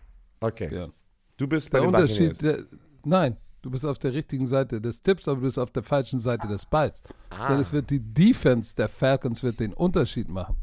[0.40, 0.74] Okay.
[0.74, 0.88] Ja.
[1.36, 2.18] Du bist bei Der den Buccaneers.
[2.18, 5.70] Unterschied, der, nein, du bist auf der richtigen Seite des Tipps, aber du bist auf
[5.70, 7.02] der falschen Seite des Balls.
[7.30, 7.48] Ah.
[7.48, 10.56] Denn es wird die Defense der Falcons wird den Unterschied machen.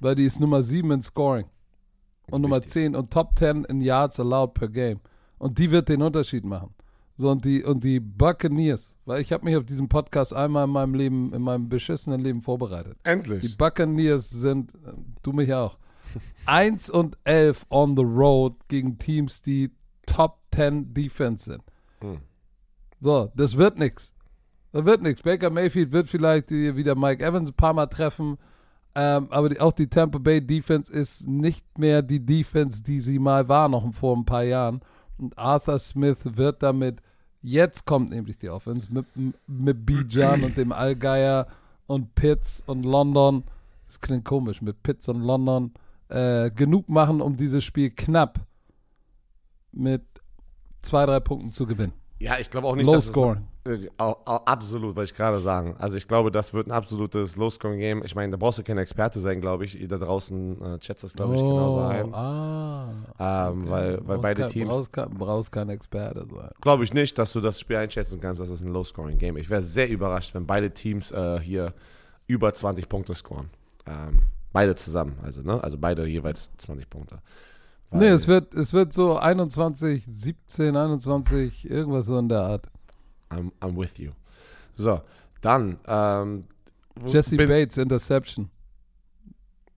[0.00, 1.46] Weil die ist Nummer 7 in Scoring.
[2.30, 2.72] Und Nummer Wichtig.
[2.72, 5.00] 10 und Top 10 in Yards allowed per Game.
[5.38, 6.74] Und die wird den Unterschied machen.
[7.20, 10.70] So, und die, und die Buccaneers, weil ich habe mich auf diesen Podcast einmal in
[10.70, 12.96] meinem Leben, in meinem beschissenen Leben vorbereitet.
[13.04, 13.58] Die Endlich.
[13.58, 14.72] Buccaneers sind,
[15.22, 15.78] du mich auch,
[16.46, 19.72] 1 und 11 on the road gegen Teams, die
[20.06, 21.62] Top 10 Defense sind.
[22.00, 22.18] Hm.
[23.00, 24.12] So, das wird nichts.
[24.70, 25.22] Das wird nichts.
[25.22, 28.38] Baker Mayfield wird vielleicht die, wieder Mike Evans ein paar Mal treffen.
[28.94, 33.18] Ähm, aber die, auch die Tampa Bay Defense ist nicht mehr die Defense, die sie
[33.18, 34.80] mal war, noch vor ein paar Jahren.
[35.18, 37.02] Und Arthur Smith wird damit,
[37.42, 39.06] jetzt kommt nämlich die Offense, mit,
[39.46, 41.46] mit Bijan und dem Allgeier
[41.86, 43.44] und Pitts und London,
[43.86, 45.72] das klingt komisch, mit Pitts und London,
[46.08, 48.40] äh, genug machen, um dieses Spiel knapp
[49.72, 50.02] mit
[50.82, 51.92] zwei, drei Punkten zu gewinnen.
[52.18, 53.46] Ja, ich glaube auch nicht, Low dass scoring.
[53.68, 55.76] Äh, absolut, wollte ich gerade sagen.
[55.78, 58.02] Also ich glaube, das wird ein absolutes Low-Scoring-Game.
[58.04, 59.80] Ich meine, da brauchst du kein Experte sein, glaube ich.
[59.80, 62.14] Ihr da draußen äh, schätzt das, glaube ich, genauso ein.
[62.14, 62.88] Ah.
[63.18, 66.50] Ähm, weil, weil Brauchst beide kein, Teams, Brauchst brauchst kein Experte sein.
[66.60, 69.42] glaube ich nicht, dass du das Spiel einschätzen kannst, dass es ein Low-Scoring-Game ist.
[69.44, 71.74] Ich wäre sehr überrascht, wenn beide Teams äh, hier
[72.26, 73.50] über 20 Punkte scoren.
[73.86, 74.20] Ähm,
[74.52, 75.62] beide zusammen, also, ne?
[75.62, 77.18] Also beide jeweils 20 Punkte.
[77.90, 82.66] Weil- Nee, es wird, es wird so 21, 17, 21, irgendwas so in der Art.
[83.30, 84.12] I'm, I'm with you.
[84.74, 85.02] So,
[85.40, 86.44] dann, ähm,
[87.06, 88.50] Jesse bin- Bates, Interception.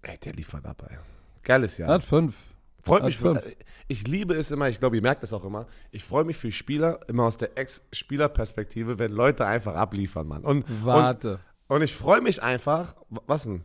[0.04, 0.98] Ey, der liefert ab, ey.
[1.44, 1.90] Geiles Jahr.
[1.90, 2.36] Hat fünf.
[2.84, 3.18] Freut Hat mich.
[3.18, 3.56] Für, fünf.
[3.88, 5.68] ich liebe es immer, ich glaube, ihr merkt das auch immer.
[5.92, 10.44] Ich freue mich für Spieler, immer aus der Ex-Spielerperspektive, wenn Leute einfach abliefern, Mann.
[10.44, 11.40] Und, und, Warte.
[11.68, 12.96] und ich freue mich einfach,
[13.28, 13.64] was denn?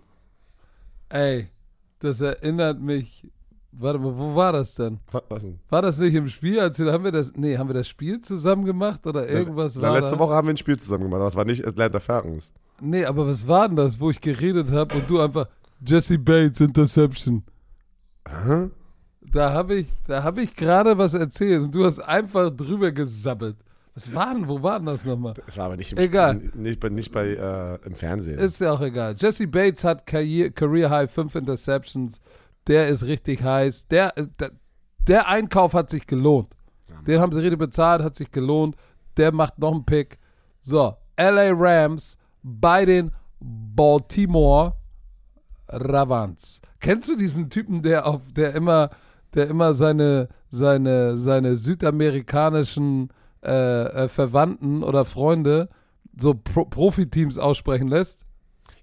[1.09, 1.49] Ey,
[2.01, 3.27] das erinnert mich.
[3.79, 4.99] Warte mal, wo war das denn?
[5.29, 5.59] Was denn?
[5.69, 6.59] War das nicht im Spiel?
[6.61, 9.83] Als wir, haben wir das, nee, haben wir das Spiel zusammen gemacht oder irgendwas Na,
[9.83, 10.19] war letzte da?
[10.19, 12.53] Woche haben wir ein Spiel zusammen gemacht, aber es war nicht Atlanta Falcons.
[12.81, 15.49] Nee, aber was war denn das, wo ich geredet habe und du einfach
[15.87, 17.43] Jesse Bates Interception.
[18.27, 18.71] Hä?
[19.21, 23.57] Da habe ich, da habe ich gerade was erzählt und du hast einfach drüber gesabbelt.
[23.95, 25.35] Was war denn, wo war denn das nochmal?
[25.47, 26.37] Es war aber nicht im Egal.
[26.37, 28.39] Spiel, nicht bei, nicht bei äh, im Fernsehen.
[28.39, 29.15] Ist ja auch egal.
[29.17, 32.21] Jesse Bates hat Career, Career High 5 Interceptions.
[32.67, 33.89] Der ist richtig heiß.
[33.89, 34.53] Der, der,
[35.07, 36.57] der Einkauf hat sich gelohnt.
[37.07, 38.77] Den haben sie richtig bezahlt, hat sich gelohnt.
[39.17, 40.19] Der macht noch einen Pick.
[40.61, 44.75] So, LA Rams bei den Baltimore
[45.69, 46.61] Ravens.
[46.81, 48.91] Kennst du diesen Typen, der auf, der immer,
[49.35, 53.11] der immer seine, seine, seine südamerikanischen
[53.45, 55.69] äh, äh, Verwandten oder Freunde
[56.17, 58.25] so Pro Profiteams aussprechen lässt?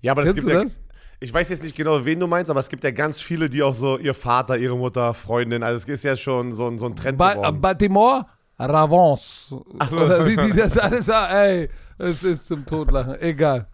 [0.02, 0.80] ja, aber Kennst gibt du ja, das?
[1.24, 3.64] Ich weiß jetzt nicht genau, wen du meinst, aber es gibt ja ganz viele, die
[3.64, 6.86] auch so ihr Vater, ihre Mutter, Freundin, also es ist ja schon so, ein- so
[6.88, 7.62] ein Trend Ba äh, geworden.
[7.62, 8.26] Baltimore
[8.60, 9.48] Ravens.
[9.50, 9.66] so.
[9.92, 11.34] Oder wie die das alles sagen.
[11.34, 13.20] Ey, es ist zum Totlachen.
[13.22, 13.68] Egal.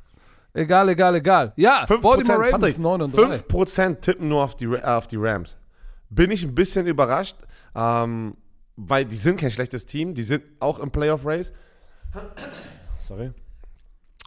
[0.53, 1.53] Egal, egal, egal.
[1.57, 3.21] Ja, 5%, Baltimore Ravens Patrick, 9 und 3.
[3.37, 5.55] 5% tippen nur auf die, Ra- auf die Rams.
[6.09, 7.35] Bin ich ein bisschen überrascht,
[7.75, 8.35] ähm,
[8.75, 11.53] weil die sind kein schlechtes Team, die sind auch im Playoff-Race.
[13.07, 13.31] Sorry.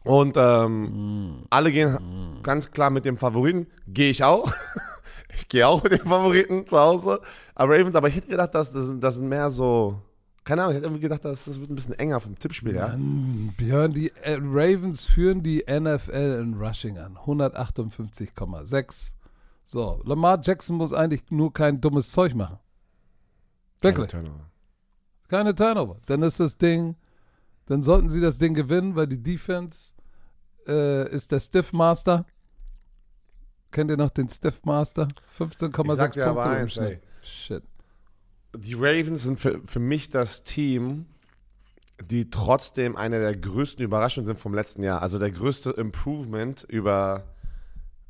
[0.04, 1.98] Und ähm, alle gehen
[2.42, 3.66] ganz klar mit dem Favoriten.
[3.86, 4.52] Gehe ich auch.
[5.34, 7.20] ich gehe auch mit dem Favoriten zu Hause.
[7.54, 10.00] Aber Ravens, aber ich hätte gedacht, dass das, das sind mehr so.
[10.44, 12.88] Keine Ahnung, ich hätte irgendwie gedacht, dass das wird ein bisschen enger vom Tippspiel, ja.
[12.88, 17.16] Mann, Björn, die äh, Ravens führen die NFL in Rushing an.
[17.16, 19.12] 158,6.
[19.64, 22.58] So, Lamar Jackson muss eigentlich nur kein dummes Zeug machen.
[23.80, 24.10] Wirklich.
[24.10, 24.50] Keine Turnover.
[25.28, 25.96] Keine Turnover.
[26.06, 26.96] Dann ist das Ding,
[27.72, 29.94] dann sollten sie das Ding gewinnen, weil die Defense
[30.68, 32.26] äh, ist der Stiff Master.
[33.70, 35.08] Kennt ihr noch den Stiff Master?
[35.38, 36.90] 15,6 Ich sag dir aber Punkte im eins, Schnitt.
[36.90, 37.00] ey.
[37.22, 37.62] Shit.
[38.54, 41.06] Die Ravens sind für, für mich das Team,
[42.04, 45.00] die trotzdem eine der größten Überraschungen sind vom letzten Jahr.
[45.00, 47.24] Also der größte Improvement über,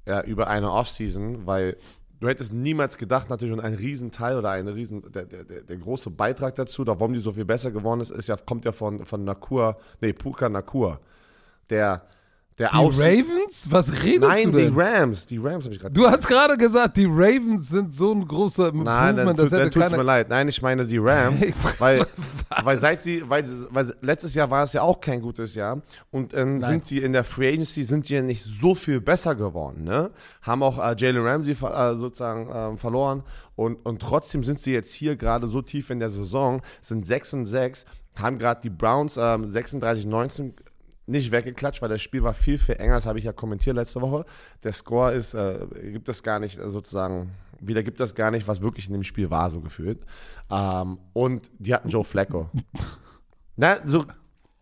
[0.09, 1.77] ja, über eine Offseason, weil
[2.23, 6.09] du hättest niemals gedacht, natürlich, und ein Riesenteil oder ein Riesen, der, der, der, große
[6.09, 9.05] Beitrag dazu, da warum die so viel besser geworden ist, ist ja, kommt ja von,
[9.05, 11.01] von Nakur, nee, Puka Nakur.
[11.69, 12.07] Der,
[12.59, 13.71] der Die Aus- Ravens?
[13.71, 14.75] Was redest Nein, du die denn?
[14.75, 15.27] Rams.
[15.27, 18.73] Die Rams habe ich gerade Du hast gerade gesagt, die Ravens sind so ein großer
[18.73, 20.29] Nein, dann, das dann tut's mir leid.
[20.29, 21.41] Nein, ich meine die Rams,
[21.79, 22.07] weil,
[22.63, 26.35] weil seit sie, weil, weil letztes Jahr war es ja auch kein gutes Jahr und
[26.35, 26.71] ähm, Nein.
[26.71, 30.11] sind sie in der Free Agency sind sie ja nicht so viel besser geworden, ne?
[30.43, 33.23] Haben auch äh, Jalen Ramsey äh, sozusagen ähm, verloren
[33.57, 37.33] und, und trotzdem sind sie jetzt hier gerade so tief in der Saison, sind 6
[37.35, 37.85] und 6,
[38.17, 40.53] haben gerade die Browns ähm, 36-19
[41.13, 42.95] nicht weggeklatscht, weil das Spiel war viel, viel enger.
[42.95, 44.25] Das habe ich ja kommentiert letzte Woche.
[44.65, 48.49] Der Score ist, äh, gibt es gar nicht äh, sozusagen, wieder gibt das gar nicht,
[48.49, 50.05] was wirklich in dem Spiel war, so gefühlt.
[50.51, 52.51] Ähm, und die hatten Joe Flacco.
[53.57, 54.07] Na, so,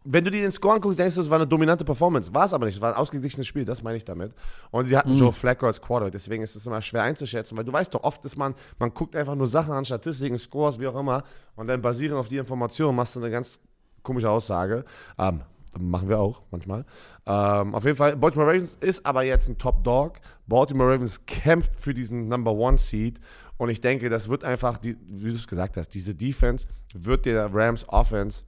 [0.04, 2.32] wenn du dir den Score anguckst, denkst du, es war eine dominante Performance.
[2.32, 2.76] War es aber nicht.
[2.76, 4.34] Es war ein ausgeglichenes Spiel, das meine ich damit.
[4.70, 6.12] Und sie hatten Joe Flacco als Quarterback.
[6.12, 9.14] Deswegen ist es immer schwer einzuschätzen, weil du weißt doch, oft ist man, man guckt
[9.14, 11.22] einfach nur Sachen an, Statistiken, Scores, wie auch immer.
[11.54, 13.60] Und dann basierend auf die Information machst du eine ganz
[14.02, 14.84] komische Aussage.
[15.18, 15.42] Ähm,
[15.78, 16.84] machen wir auch manchmal.
[17.26, 20.14] Ähm, auf jeden Fall, Baltimore Ravens ist aber jetzt ein Top Dog.
[20.46, 23.20] Baltimore Ravens kämpft für diesen Number One Seed.
[23.56, 27.26] Und ich denke, das wird einfach, die, wie du es gesagt hast, diese Defense wird
[27.26, 28.44] der Rams Offense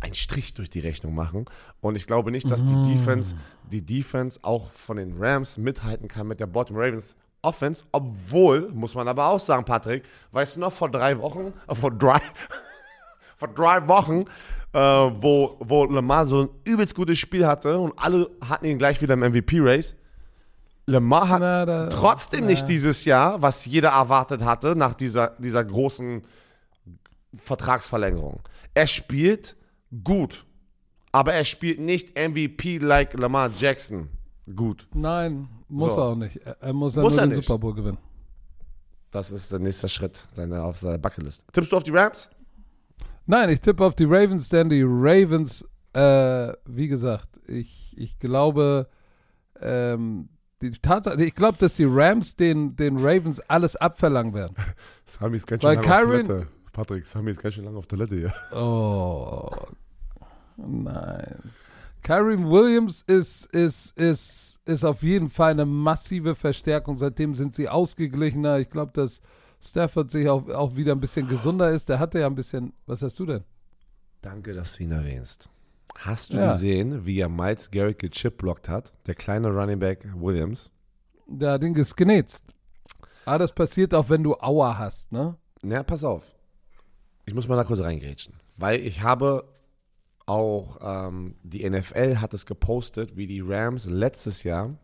[0.00, 1.46] einen Strich durch die Rechnung machen.
[1.80, 3.34] Und ich glaube nicht, dass die Defense,
[3.70, 8.94] die Defense auch von den Rams mithalten kann mit der Baltimore Ravens Offense, obwohl, muss
[8.94, 12.20] man aber auch sagen, Patrick, weißt du noch, vor drei Wochen, äh, vor drei,
[13.36, 14.24] vor drei Wochen,
[14.76, 19.00] äh, wo, wo Lamar so ein übelst gutes Spiel hatte und alle hatten ihn gleich
[19.00, 19.96] wieder im MVP-Race.
[20.86, 22.46] Lamar hat Na, da- trotzdem na.
[22.48, 26.22] nicht dieses Jahr, was jeder erwartet hatte, nach dieser, dieser großen
[27.36, 28.40] Vertragsverlängerung.
[28.74, 29.56] Er spielt
[30.04, 30.44] gut,
[31.12, 34.08] aber er spielt nicht MVP-like Lamar Jackson
[34.54, 34.86] gut.
[34.94, 36.00] Nein, muss So.
[36.00, 36.36] er auch nicht.
[36.44, 37.46] Er, er muss ja Muss nur er den nicht.
[37.46, 37.98] Super Bowl gewinnen.
[39.10, 41.42] Das ist der nächste Schritt seine, auf seiner Bucketlist.
[41.52, 42.28] Tippst du auf die Rams?
[43.26, 48.88] Nein, ich tippe auf die Ravens, denn die Ravens, äh, wie gesagt, ich, ich glaube,
[49.60, 50.28] ähm,
[50.62, 54.54] die Tatsache, ich glaube, dass die Rams den, den Ravens alles abverlangen werden.
[55.04, 56.48] Sami ist ganz Weil schön lange auf Kyron- Toilette.
[56.72, 58.32] Patrick, Sami ist ganz schön lange auf Toilette hier.
[58.58, 59.48] Oh,
[60.56, 61.52] nein.
[62.02, 66.96] Kyrie Williams ist, ist, ist, ist auf jeden Fall eine massive Verstärkung.
[66.96, 68.60] Seitdem sind sie ausgeglichener.
[68.60, 69.20] Ich glaube, dass
[69.60, 71.88] Stafford sich auch, auch wieder ein bisschen gesunder ist.
[71.88, 72.72] Der hatte ja ein bisschen.
[72.86, 73.44] Was hast du denn?
[74.22, 75.48] Danke, dass du ihn erwähnst.
[75.98, 76.52] Hast du Ja.
[76.52, 78.92] gesehen, wie er Miles Garrett gechipblockt hat?
[79.06, 80.70] Der kleine Running Back Williams.
[81.26, 82.44] Der hat ihn gesknetzt.
[83.24, 85.36] Ah, das passiert auch, wenn du Aua hast, ne?
[85.62, 86.34] Na, pass auf.
[87.24, 88.34] Ich muss mal da kurz reingrätschen.
[88.56, 89.48] Weil ich habe
[90.26, 94.76] auch, ähm, die NFL hat es gepostet, wie die Rams letztes Jahr,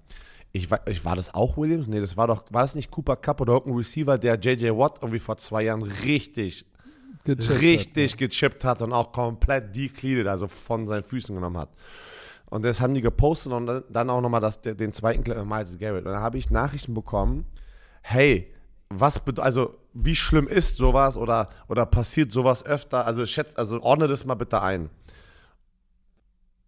[0.53, 1.87] ich, war- ich war das auch Williams?
[1.89, 4.99] Nee, das war doch, war das nicht Cooper Cup oder irgendein Receiver, der JJ Watt
[5.01, 6.67] irgendwie vor zwei Jahren richtig,
[7.25, 11.71] Gechippt richtig gechippt hat und auch komplett decleated, also von seinen Füßen genommen hat.
[12.51, 15.79] Und das haben die gepostet und dann- auch nochmal das, den zweiten Clip mit Miles
[15.79, 16.05] Garrett.
[16.05, 17.47] Und dann habe ich Nachrichten bekommen,
[18.03, 18.53] hey,
[18.91, 23.07] was also wie schlimm ist sowas oder, oder passiert sowas öfter?
[23.07, 24.91] Also schätzt, also ordne das mal bitte ein.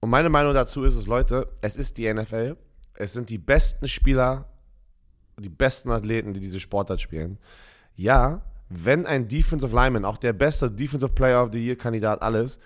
[0.01, 2.57] Und meine Meinung dazu ist es, Leute, es ist die NFL.
[2.95, 4.49] Es sind die besten Spieler,
[5.39, 7.39] die besten Athleten, die diese Sportart spielen.
[7.97, 12.59] Ja, wenn ein Defensive Lineman, auch der beste Defensive Player of the Year Kandidat alles,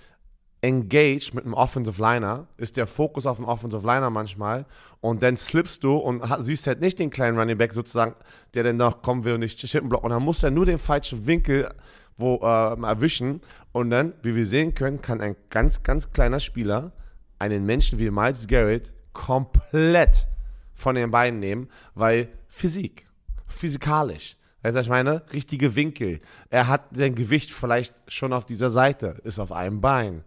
[0.60, 4.66] engaged mit einem Offensive Liner, ist der Fokus auf den Offensive Liner manchmal
[5.00, 8.14] und dann slippst du und siehst halt nicht den kleinen Running Back sozusagen,
[8.54, 10.78] der dann noch kommen will und nicht Chippen blocken und dann du ja nur den
[10.78, 11.70] falschen Winkel
[12.16, 13.40] wo, äh, erwischen
[13.72, 16.92] und dann, wie wir sehen können, kann ein ganz, ganz kleiner Spieler
[17.38, 20.28] einen Menschen wie Miles Garrett komplett
[20.74, 23.06] von den Beinen nehmen, weil Physik,
[23.48, 24.36] physikalisch.
[24.62, 25.22] Weißt du, was ich meine?
[25.32, 26.20] Richtige Winkel.
[26.50, 30.22] Er hat sein Gewicht vielleicht schon auf dieser Seite, ist auf einem Bein.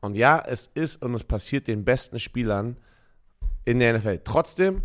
[0.00, 2.76] Und ja, es ist und es passiert den besten Spielern
[3.64, 4.20] in der NFL.
[4.24, 4.82] Trotzdem,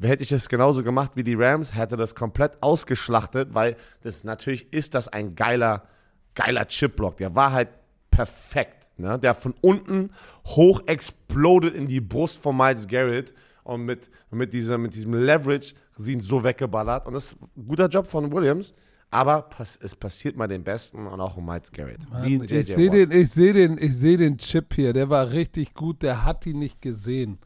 [0.00, 4.70] hätte ich es genauso gemacht wie die Rams, hätte das komplett ausgeschlachtet, weil das natürlich
[4.72, 5.88] ist das ein geiler,
[6.34, 7.16] geiler Chipblock.
[7.16, 7.70] Der war halt
[8.10, 8.81] perfekt.
[8.96, 9.18] Ne?
[9.18, 10.10] Der von unten
[10.46, 13.32] hoch exploded in die Brust von Miles Garrett
[13.64, 17.06] und mit, mit, dieser, mit diesem Leverage sie ihn so weggeballert.
[17.06, 18.74] Und das ist ein guter Job von Williams.
[19.10, 22.00] Aber pass, es passiert mal den Besten und auch um Miles Garrett.
[22.22, 24.94] Wie Mann, ich sehe den, ich sehe den, ich sehe den Chip hier.
[24.94, 26.02] Der war richtig gut.
[26.02, 27.38] Der hat ihn nicht gesehen.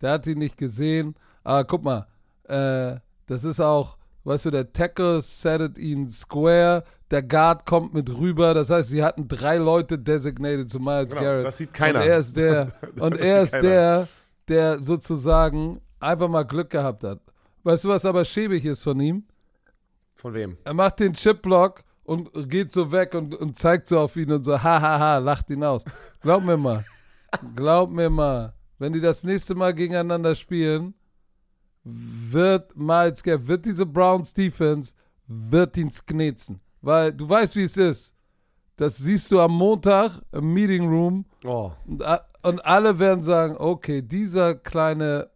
[0.00, 1.16] Der hat ihn nicht gesehen.
[1.42, 2.06] Aber guck mal,
[2.44, 6.84] äh, das ist auch, weißt du, der Tackle settet ihn square.
[7.12, 8.54] Der Guard kommt mit rüber.
[8.54, 11.46] Das heißt, sie hatten drei Leute designated zu Miles Genau, Garrett.
[11.46, 12.00] das sieht keiner.
[12.00, 13.62] Und er ist der, und er ist keiner.
[13.68, 14.08] der,
[14.48, 17.20] der sozusagen einfach mal Glück gehabt hat.
[17.62, 19.24] Weißt du, was aber schäbig ist von ihm?
[20.14, 20.56] Von wem?
[20.64, 24.42] Er macht den Chipblock und geht so weg und, und zeigt so auf ihn und
[24.44, 25.84] so, hahaha, lacht ihn aus.
[26.20, 26.84] Glaub mir mal,
[27.54, 30.94] glaub mir mal, wenn die das nächste Mal gegeneinander spielen,
[31.84, 34.94] wird Miles Garrett, wird diese Browns Defense,
[35.26, 36.60] wird ihn sknetzen.
[36.82, 38.14] Weil du weißt, wie es ist.
[38.76, 41.72] Das siehst du am Montag im Meeting Room Oh.
[41.86, 42.02] und,
[42.42, 45.30] und alle werden sagen, okay, dieser kleine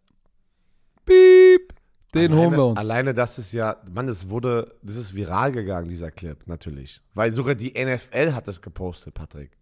[1.05, 1.73] Piep,
[2.15, 2.79] den alleine, holen wir uns.
[2.79, 7.01] Alleine das ist ja, Mann, das wurde, das ist viral gegangen, dieser Clip, natürlich.
[7.15, 9.56] Weil sogar die NFL hat das gepostet, Patrick.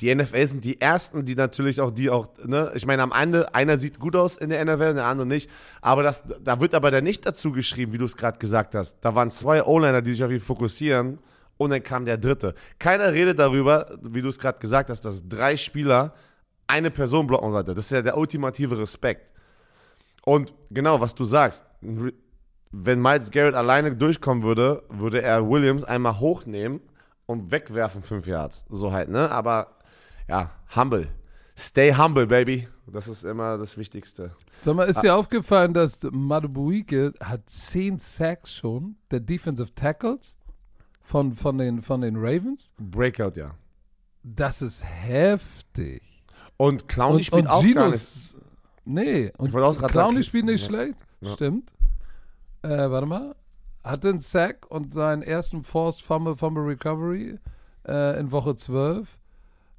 [0.00, 3.52] Die NFL sind die ersten, die natürlich auch, die auch, ne, ich meine, am Ende,
[3.54, 5.50] einer sieht gut aus in der NFL, der andere nicht.
[5.80, 8.96] Aber das, da wird aber dann nicht dazu geschrieben, wie du es gerade gesagt hast.
[9.00, 11.18] Da waren zwei O-Liner, die sich auf ihn fokussieren
[11.56, 12.54] und dann kam der dritte.
[12.78, 16.14] Keiner redet darüber, wie du es gerade gesagt hast, dass drei Spieler
[16.68, 17.74] eine Person blocken sollte.
[17.74, 19.26] Das ist ja der ultimative Respekt.
[20.24, 26.20] Und genau, was du sagst, wenn Miles Garrett alleine durchkommen würde, würde er Williams einmal
[26.20, 26.80] hochnehmen
[27.26, 28.64] und wegwerfen fünf Yards.
[28.68, 29.30] So halt, ne?
[29.30, 29.77] Aber
[30.28, 31.08] ja, humble.
[31.56, 32.68] Stay humble, baby.
[32.86, 34.30] Das ist immer das Wichtigste.
[34.62, 40.36] Sag mal, ist dir aufgefallen, dass Madubuike hat zehn Sacks schon, der Defensive Tackles
[41.02, 42.72] von, von, den, von den Ravens?
[42.78, 43.54] Breakout, ja.
[44.22, 46.02] Das ist heftig.
[46.56, 47.74] Und Clowney Und, spielt und auch gar nicht.
[47.74, 48.36] Ginos,
[48.84, 50.66] nee, und sagen, spielt nicht ja.
[50.68, 51.32] schlecht, Ja.
[51.32, 51.72] stimmt.
[52.62, 53.34] Äh, warte mal,
[53.84, 57.38] hatte einen Sack und seinen ersten Forced Fumble, Fumble Recovery
[57.86, 59.18] äh, in Woche 12.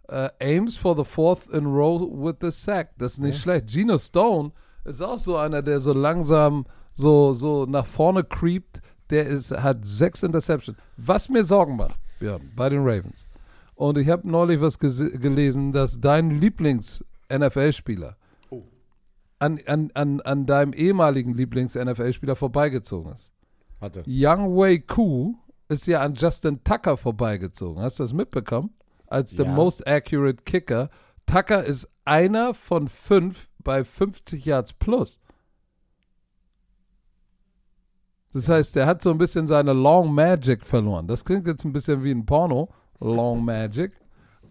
[0.10, 2.92] Äh, aims for the fourth in row with the sack.
[2.98, 3.68] Das ist nicht schlecht.
[3.68, 4.52] Geno Stone
[4.86, 8.82] ist auch so einer, der so langsam so, so nach vorne creept.
[9.12, 10.78] Der ist, hat sechs Interceptions.
[10.98, 13.26] Was mir Sorgen macht, Björn, bei den Ravens.
[13.76, 18.18] Und ich habe neulich was gelesen, dass dein Lieblings-NFL-Spieler
[18.52, 18.64] Oh.
[19.40, 23.32] an, an, an, an deinem ehemaligen Lieblings-NFL-Spieler vorbeigezogen ist.
[23.80, 24.04] Warte.
[24.06, 25.36] Young Wei Koo
[25.70, 27.82] ist ja an Justin Tucker vorbeigezogen.
[27.82, 28.72] Hast du das mitbekommen?
[29.10, 29.52] Als der Ja.
[29.54, 30.90] most accurate Kicker.
[31.26, 35.20] Tucker ist einer von fünf bei 50 Yards plus.
[38.32, 41.08] Das heißt, der hat so ein bisschen seine Long Magic verloren.
[41.08, 43.94] Das klingt jetzt ein bisschen wie ein Porno, Long Magic.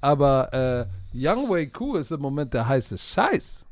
[0.01, 3.65] Aber äh, Young Wei Koo ist im Moment der heiße Scheiß.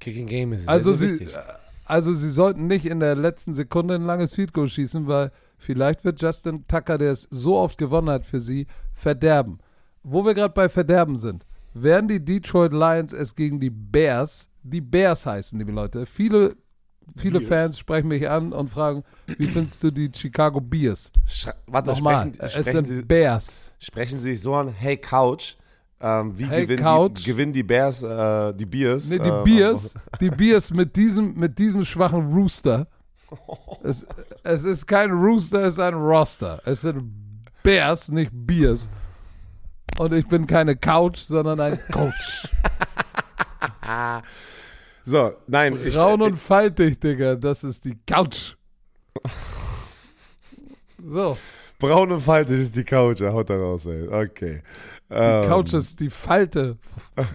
[0.00, 1.42] Kicking Game ist Also sehr, sie, sehr wichtig.
[1.86, 6.04] also sie sollten nicht in der letzten Sekunde ein langes Field Goal schießen, weil vielleicht
[6.04, 9.60] wird Justin Tucker, der es so oft gewonnen hat für sie, verderben.
[10.02, 14.80] Wo wir gerade bei Verderben sind, werden die Detroit Lions es gegen die Bears, die
[14.80, 16.06] Bears heißen, liebe Leute.
[16.06, 16.56] Viele
[17.16, 17.48] viele Bears.
[17.48, 19.04] Fans sprechen mich an und fragen,
[19.38, 21.12] wie findest du die Chicago Bears?
[21.66, 23.72] Warte, Nochmal, sprechen, es sprechen, sind Sie, Bears.
[23.78, 25.54] sprechen Sie sich so an, hey Couch,
[26.00, 27.20] ähm, wie Hey, gewinnen, Couch.
[27.20, 29.08] Die, gewinnen die Bears, äh, die Bears?
[29.08, 32.88] Nee, die äh, Bears, die Bears mit diesem, mit diesem schwachen Rooster.
[33.82, 34.06] Es,
[34.44, 36.60] es ist kein Rooster, es ist ein Roster.
[36.64, 37.25] Es sind
[37.66, 38.88] Bears, nicht Beers.
[39.98, 42.48] Und ich bin keine Couch, sondern ein Coach.
[45.08, 48.56] So, nein, ich, Braun und faltig, Digga, das ist die Couch.
[51.08, 51.38] So,
[51.78, 54.08] braun und faltig ist die Couch, er haut da raus, ey.
[54.08, 54.62] Okay.
[55.08, 56.78] die Ähm, Couch ist die Falte.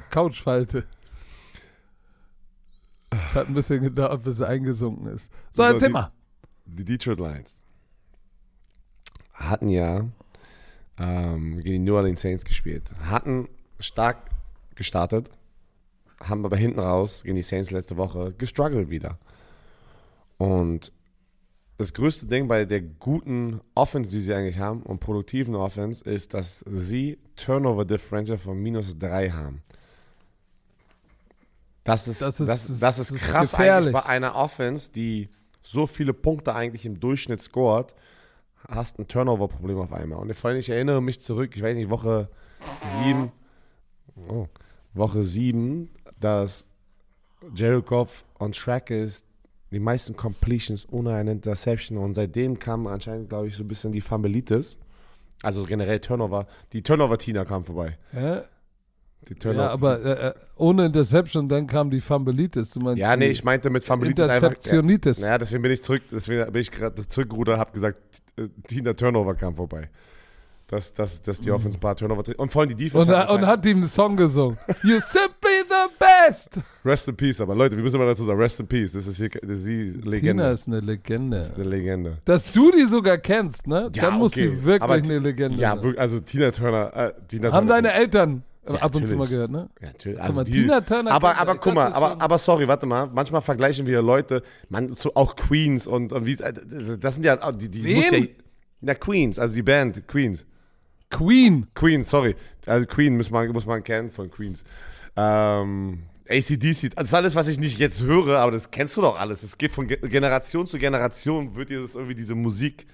[0.10, 0.86] Couchfalte.
[3.12, 5.32] Es hat ein bisschen gedauert, bis er eingesunken ist.
[5.54, 6.12] So, So, erzähl die- mal.
[6.66, 7.56] Die Detroit Lions
[9.34, 10.06] hatten ja
[11.02, 12.84] ähm, gegen die New Orleans Saints gespielt.
[13.04, 13.47] Hatten
[13.80, 14.30] stark
[14.76, 15.30] gestartet,
[16.22, 19.18] haben aber hinten raus gegen die Saints letzte Woche gestruggelt wieder.
[20.38, 20.91] Und
[21.78, 26.34] das größte Ding bei der guten Offense, die sie eigentlich haben und produktiven Offense, ist,
[26.36, 29.64] dass sie Turnover Differential von minus 3 haben.
[31.84, 35.30] Das ist, Das ist- ist, das ist, das ist krass eigentlich bei einer Offense, die
[35.64, 37.95] so viele Punkte eigentlich im Durchschnitt scored,
[38.68, 40.20] hast ein Turnover-Problem auf einmal.
[40.20, 42.30] Und vor allem, ich erinnere mich zurück, ich weiß nicht, Woche
[43.03, 43.32] 7,
[44.28, 44.47] oh,
[44.93, 45.89] Woche 7,
[46.20, 46.66] dass
[47.55, 49.26] Jared Goff on track ist,
[49.72, 53.91] die meisten Completions ohne eine Interception und seitdem kam anscheinend, glaube ich, so ein bisschen
[53.91, 54.78] die Fambelitis.
[55.43, 56.45] Also generell Turnover.
[56.74, 57.97] Die Turnover-Tina kam vorbei.
[58.14, 58.43] Ja,
[59.30, 59.64] Die Turnover.
[59.64, 62.72] ja aber äh, äh, ohne Interception, dann kam die Fambelitis.
[62.72, 64.50] Du meinst Ja, nee, ich meinte mit Fambelitis einfach.
[64.50, 65.20] Interzeptionitis.
[65.20, 68.00] Ja, naja, deswegen bin ich zurück, deswegen bin ich gerade zurückgerudert und habe gesagt,
[68.38, 69.90] äh, Tina Turnover kam vorbei.
[70.68, 72.24] Dass, dass, dass die Offense ein paar Turnover.
[72.38, 73.06] Und vor allem die Defense.
[73.06, 73.12] Mhm.
[73.14, 74.58] Und, hat und anscheinend- hat ihm einen Song gesungen.
[74.84, 76.50] You're simply the best.
[76.86, 78.94] Rest in Peace, aber Leute, wir müssen mal dazu sagen, Rest in Peace.
[78.94, 80.20] Das ist hier das ist die Legende.
[80.44, 81.38] Tina ist eine Legende.
[81.40, 82.18] Das ist eine Legende.
[82.24, 83.92] Dass du die sogar kennst, ne?
[83.94, 84.48] Ja, dann muss okay.
[84.50, 85.84] sie wirklich Aber eine Legende Ja, sein.
[85.84, 86.96] wirklich, also Tina Turner.
[86.96, 89.70] Äh, Tina Haben Turner- deine Eltern Ja, ab und zu mal gehört, ne?
[89.82, 90.22] Ja, natürlich.
[90.22, 93.07] Also mal, die, Tina Turner Aber, aber guck mal, aber, aber sorry, warte mal.
[93.07, 96.53] Manchmal vergleichen wir Leute, man, auch Queens und, und wie, äh,
[96.99, 97.95] das sind ja, die, die Wen?
[97.95, 98.20] muss ja,
[98.82, 100.45] na, Queens, also die Band, Queens.
[101.09, 101.68] Queen.
[101.74, 102.36] Queen, sorry.
[102.66, 104.64] Also Queen muss man, muss man kennen von Queens.
[105.16, 109.20] Ähm, ACDC, das ist alles, was ich nicht jetzt höre, aber das kennst du doch
[109.20, 109.43] alles.
[109.43, 112.86] Es geht von Ge- Generation zu Generation, wird dir das irgendwie diese Musik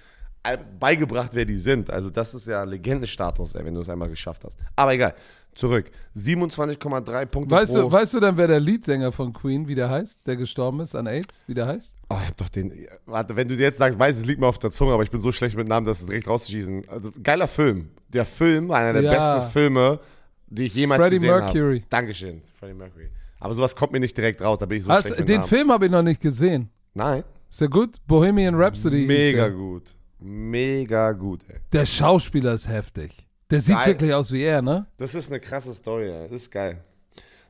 [0.80, 1.90] beigebracht, wer die sind.
[1.90, 4.58] Also das ist ja Legendenstatus, wenn du es einmal geschafft hast.
[4.76, 5.14] Aber egal,
[5.58, 5.90] zurück.
[6.16, 7.82] 27,3 Punkte Weißt pro...
[7.82, 10.94] du, weißt du dann, wer der Leadsänger von Queen, wie der heißt, der gestorben ist
[10.94, 11.94] an AIDS, wie der heißt?
[12.08, 12.72] Oh, ich hab doch den.
[13.06, 15.20] Warte, wenn du jetzt sagst, weiß, es liegt mir auf der Zunge, aber ich bin
[15.20, 16.88] so schlecht mit Namen, das direkt rauszuschießen.
[16.88, 17.90] Also, geiler Film.
[18.08, 19.36] Der Film, einer der Ja.
[19.36, 20.00] besten Filme,
[20.46, 21.42] die ich jemals Freddie gesehen habe.
[21.44, 21.84] Mercury.
[21.90, 23.08] Dankeschön, Freddie Mercury.
[23.40, 25.36] Aber sowas kommt mir nicht direkt raus, da bin ich so Hast, schlecht mit den
[25.36, 25.48] Namen.
[25.48, 26.70] Film habe ich noch nicht gesehen.
[26.94, 27.22] Nein.
[27.50, 27.96] Ist der gut?
[28.06, 29.06] Bohemian Rhapsody.
[29.06, 29.94] Mega gut.
[30.20, 31.56] Mega gut, ey.
[31.72, 33.27] Der Schauspieler ist heftig.
[33.50, 33.86] Der sieht Geil.
[33.86, 34.86] wirklich aus wie er, ne?
[34.98, 36.28] Das ist eine krasse Story, ey.
[36.28, 36.78] Das ist geil.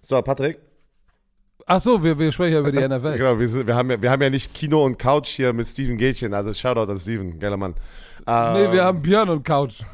[0.01, 0.59] So, Patrick.
[1.67, 3.15] Ach so, wir, wir sprechen ja über die NFL.
[3.19, 5.67] Genau, wir, sind, wir, haben ja, wir haben ja nicht Kino und Couch hier mit
[5.67, 7.75] Steven Gätchen, also Shoutout an Steven, geiler Mann.
[8.27, 9.83] Nee, Ähm, wir haben Björn und Couch.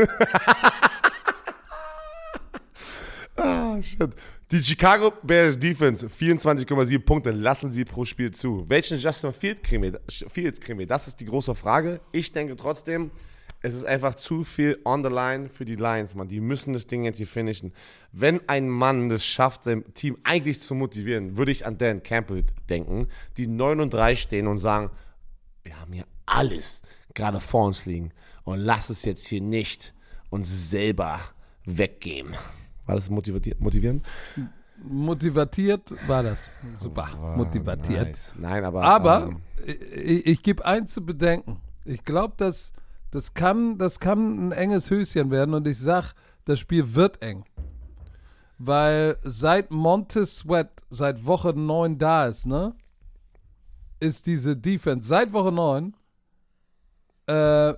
[3.36, 4.10] Ah, shit.
[4.50, 8.64] Die Chicago Bears Defense, 24,7 Punkte lassen sie pro Spiel zu.
[8.68, 10.86] Welchen Justin Fields kriegen wir?
[10.86, 12.00] Das ist die große Frage.
[12.12, 13.10] Ich denke trotzdem,
[13.64, 16.28] es ist einfach zu viel on the line für die Lions, Mann.
[16.28, 17.72] Die müssen das Ding jetzt hier finishen.
[18.12, 22.44] Wenn ein Mann das schafft, sein Team eigentlich zu motivieren, würde ich an Dan Campbell
[22.68, 23.06] denken,
[23.38, 24.90] die 9 und 3 stehen und sagen,
[25.62, 26.82] wir haben hier alles
[27.14, 28.12] gerade vor uns liegen
[28.42, 29.94] und lass es jetzt hier nicht
[30.28, 31.20] uns selber
[31.64, 32.34] weggeben.
[32.84, 34.04] War das motivierend?
[34.82, 36.54] Motivatiert war das.
[36.74, 37.34] Super.
[37.34, 38.08] Motivatiert.
[38.08, 38.34] Nice.
[38.36, 38.82] Nein, aber.
[38.82, 39.42] Aber ähm,
[40.04, 41.62] ich, ich gebe eins zu bedenken.
[41.86, 42.74] Ich glaube, dass
[43.14, 46.14] das kann, das kann ein enges Höschen werden und ich sag,
[46.46, 47.44] das Spiel wird eng.
[48.58, 52.74] Weil seit Montez Sweat seit Woche 9 da ist, ne?
[54.00, 55.94] Ist diese Defense seit Woche 9
[57.26, 57.74] äh,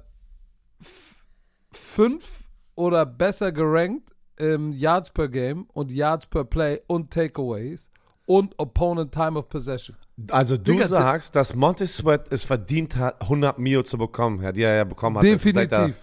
[1.71, 7.91] fünf oder besser gerankt im Yards per Game und Yards per Play und Takeaways
[8.25, 9.97] und Opponent Time of Possession.
[10.31, 14.63] Also, du Digga, sagst, dass Monty Sweat es verdient hat, 100 Mio zu bekommen, die
[14.63, 15.25] er ja bekommen hat.
[15.25, 15.97] seit Definitiv.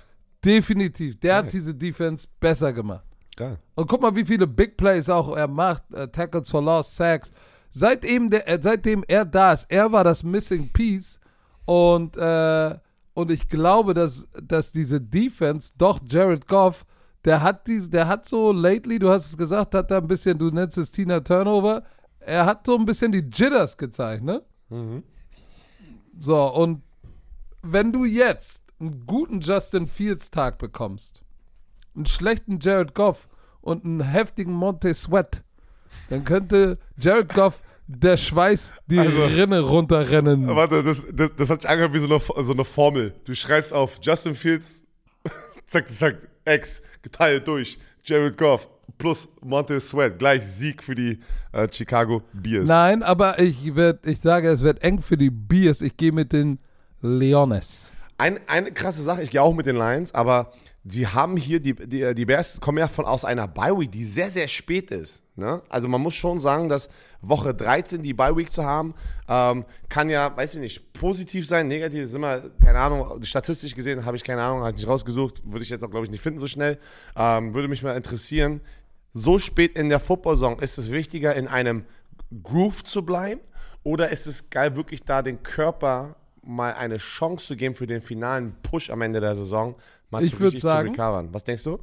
[0.44, 1.20] Definitiv.
[1.20, 1.46] Der Nice.
[1.46, 3.06] hat diese Defense besser gemacht.
[3.36, 3.58] Geil.
[3.76, 5.92] Und guck mal, wie viele Big Plays auch er macht.
[5.94, 7.32] Äh, Tackles for Lost, Sacks.
[7.72, 11.20] Seitdem, der, äh, seitdem er da ist, er war das Missing Piece.
[11.66, 12.78] Und, äh,
[13.14, 16.86] und ich glaube, dass, dass diese Defense, doch Jared Goff,
[17.26, 20.38] der hat, diese, der hat so lately, du hast es gesagt, hat da ein bisschen,
[20.38, 21.84] du nennst es Tina Turnover,
[22.26, 24.42] er hat so ein bisschen die Jitters gezeigt, ne?
[26.20, 26.82] So, und
[27.62, 31.22] wenn du jetzt einen guten Justin Fields Tag bekommst,
[31.96, 33.28] einen schlechten Jared Goff
[33.62, 35.44] und einen heftigen Monte Sweat,
[36.10, 40.48] dann könnte Jared Goff der Schweiß die Also- Rinne runterrennen.
[40.48, 43.14] Warte, das, das, das hat sich angehört wie so eine, so eine Formel.
[43.26, 44.84] Du schreibst auf Justin Fields,
[45.68, 51.20] zack, zack, X, geteilt durch Jared Goff plus Monte Sweat, gleich Sieg für die
[51.52, 52.68] äh, Chicago Bears.
[52.68, 55.82] Nein, aber ich, werd, ich sage, es wird eng für die Bears.
[55.82, 56.60] Ich gehe mit den
[57.02, 57.92] Leones.
[58.18, 60.54] Ein, eine krasse Sache, ich gehe auch mit den Lions, aber
[60.86, 64.30] die haben hier, die, die, die Bears kommen ja von aus einer Bye-Week, die sehr,
[64.30, 65.24] sehr spät ist.
[65.36, 65.62] Ne?
[65.70, 66.90] Also man muss schon sagen, dass
[67.22, 68.94] Woche 13 die Bye-Week zu haben,
[69.30, 74.04] ähm, kann ja, weiß ich nicht, positiv sein, negativ ist immer, keine Ahnung, statistisch gesehen
[74.06, 76.22] habe ich keine Ahnung, habe ich nicht rausgesucht, würde ich jetzt auch, glaube ich, nicht
[76.22, 76.78] finden so schnell.
[77.16, 78.60] Ähm, würde mich mal interessieren,
[79.14, 81.86] so spät in der Football-Saison, ist es wichtiger, in einem
[82.44, 83.42] Groove zu bleiben
[83.84, 88.02] oder ist es geil, wirklich da den Körper mal eine Chance zu geben für den
[88.02, 89.76] finalen Push am Ende der Saison,
[90.10, 91.30] mal Ich zu richtig sagen- zu recovern?
[91.32, 91.80] Was denkst du?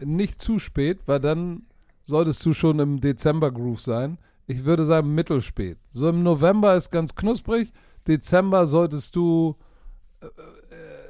[0.00, 1.62] Nicht zu spät, weil dann
[2.02, 4.18] solltest du schon im Dezember-Groove sein.
[4.46, 5.78] Ich würde sagen mittelspät.
[5.90, 7.72] So im November ist ganz knusprig.
[8.08, 9.54] Dezember solltest du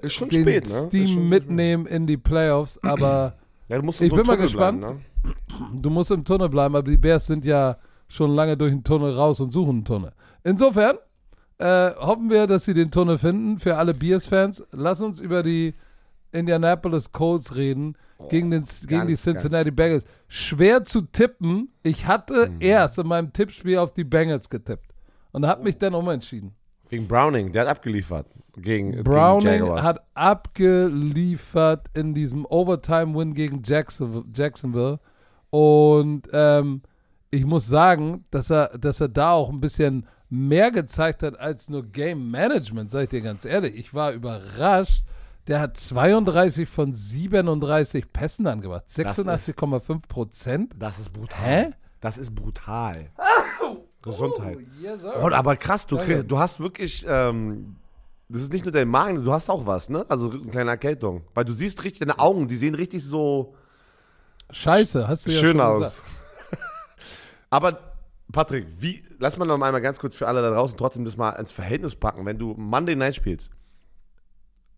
[0.03, 0.70] Ist schon den spät, ne?
[0.88, 3.36] Steam schon- mitnehmen in die Playoffs, aber
[3.70, 4.80] Ja, du musst Ich so bin mal Tunnel gespannt.
[4.80, 5.80] bleiben, ne?
[5.80, 6.74] du musst im Tunnel bleiben.
[6.76, 7.76] Aber die Bears sind ja
[8.08, 10.12] schon lange durch den Tunnel raus und suchen einen Tunnel.
[10.44, 10.96] Insofern
[11.58, 13.58] äh, hoffen wir, dass sie den Tunnel finden.
[13.58, 15.74] Für alle Bears-Fans, lass uns über die
[16.32, 17.96] Indianapolis Colts reden
[18.28, 20.04] gegen, den, gegen die Cincinnati Bengals.
[20.28, 21.72] Schwer zu tippen.
[21.82, 22.56] Ich hatte Mhm.
[22.60, 24.92] erst in meinem Tippspiel auf die Bengals getippt
[25.32, 26.54] und habe mich dann umentschieden.
[26.91, 28.26] Wegen Browning, der hat abgeliefert
[28.57, 29.82] gegen, gegen Browning Jaguars.
[29.84, 34.99] hat abgeliefert in diesem Overtime-Win gegen Jackson, Jacksonville.
[35.51, 36.82] Und ähm,
[37.30, 41.68] ich muss sagen, dass er, dass er da auch ein bisschen mehr gezeigt hat als
[41.68, 43.74] nur Game Management, sag ich dir ganz ehrlich.
[43.76, 45.05] Ich war überrascht.
[45.47, 48.84] Der hat 32 von 37 Pässen angebracht.
[48.86, 50.74] Das ist- 86,5 Prozent.
[50.78, 51.41] das ist brutal.
[51.41, 51.70] Hä?
[52.01, 53.11] Das ist brutal.
[54.03, 54.59] Gesundheit.
[54.80, 55.05] yes.
[55.05, 56.18] Oh, aber krass, du, Danke.
[56.18, 57.76] krieg, du hast wirklich, ähm,
[58.28, 60.07] das ist nicht nur dein Magen, du hast auch was, ne?
[60.09, 61.22] Also eine kleine Erkältung.
[61.34, 63.55] Weil du siehst richtig, deine Augen, die sehen richtig so
[64.53, 66.03] Scheiße, hast du ja schön schon aus.
[67.51, 67.94] aber
[68.32, 71.30] Patrick, wie, lass mal noch einmal ganz kurz für alle da draußen trotzdem das mal
[71.32, 72.26] ins Verhältnis packen.
[72.26, 73.51] Wenn du Monday Night spielst,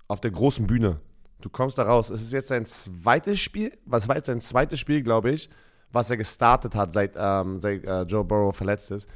[0.09, 1.01] auf der großen Bühne,
[1.41, 4.79] du kommst da raus, es ist jetzt sein zweites Spiel, was war jetzt sein zweites
[4.79, 5.49] Spiel, glaube ich,
[5.93, 9.09] was er gestartet hat, seit, ähm, seit äh, Joe Burrow verletzt ist.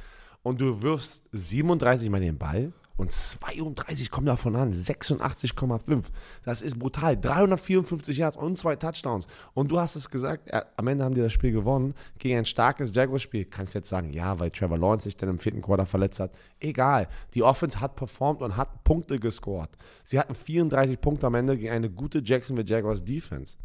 [0.43, 6.05] Und du wirfst 37 Mal den Ball und 32 kommen davon an, 86,5.
[6.43, 7.15] Das ist brutal.
[7.15, 9.27] 354 Yards und zwei Touchdowns.
[9.53, 12.45] Und du hast es gesagt, ja, am Ende haben die das Spiel gewonnen gegen ein
[12.45, 13.45] starkes Jaguars-Spiel.
[13.45, 16.31] Kannst jetzt sagen, ja, weil Trevor Lawrence sich dann im vierten Quarter verletzt hat.
[16.59, 17.07] Egal.
[17.35, 19.69] Die Offense hat performt und hat Punkte gescored.
[20.03, 23.57] Sie hatten 34 Punkte am Ende gegen eine gute Jacksonville Jaguars Defense.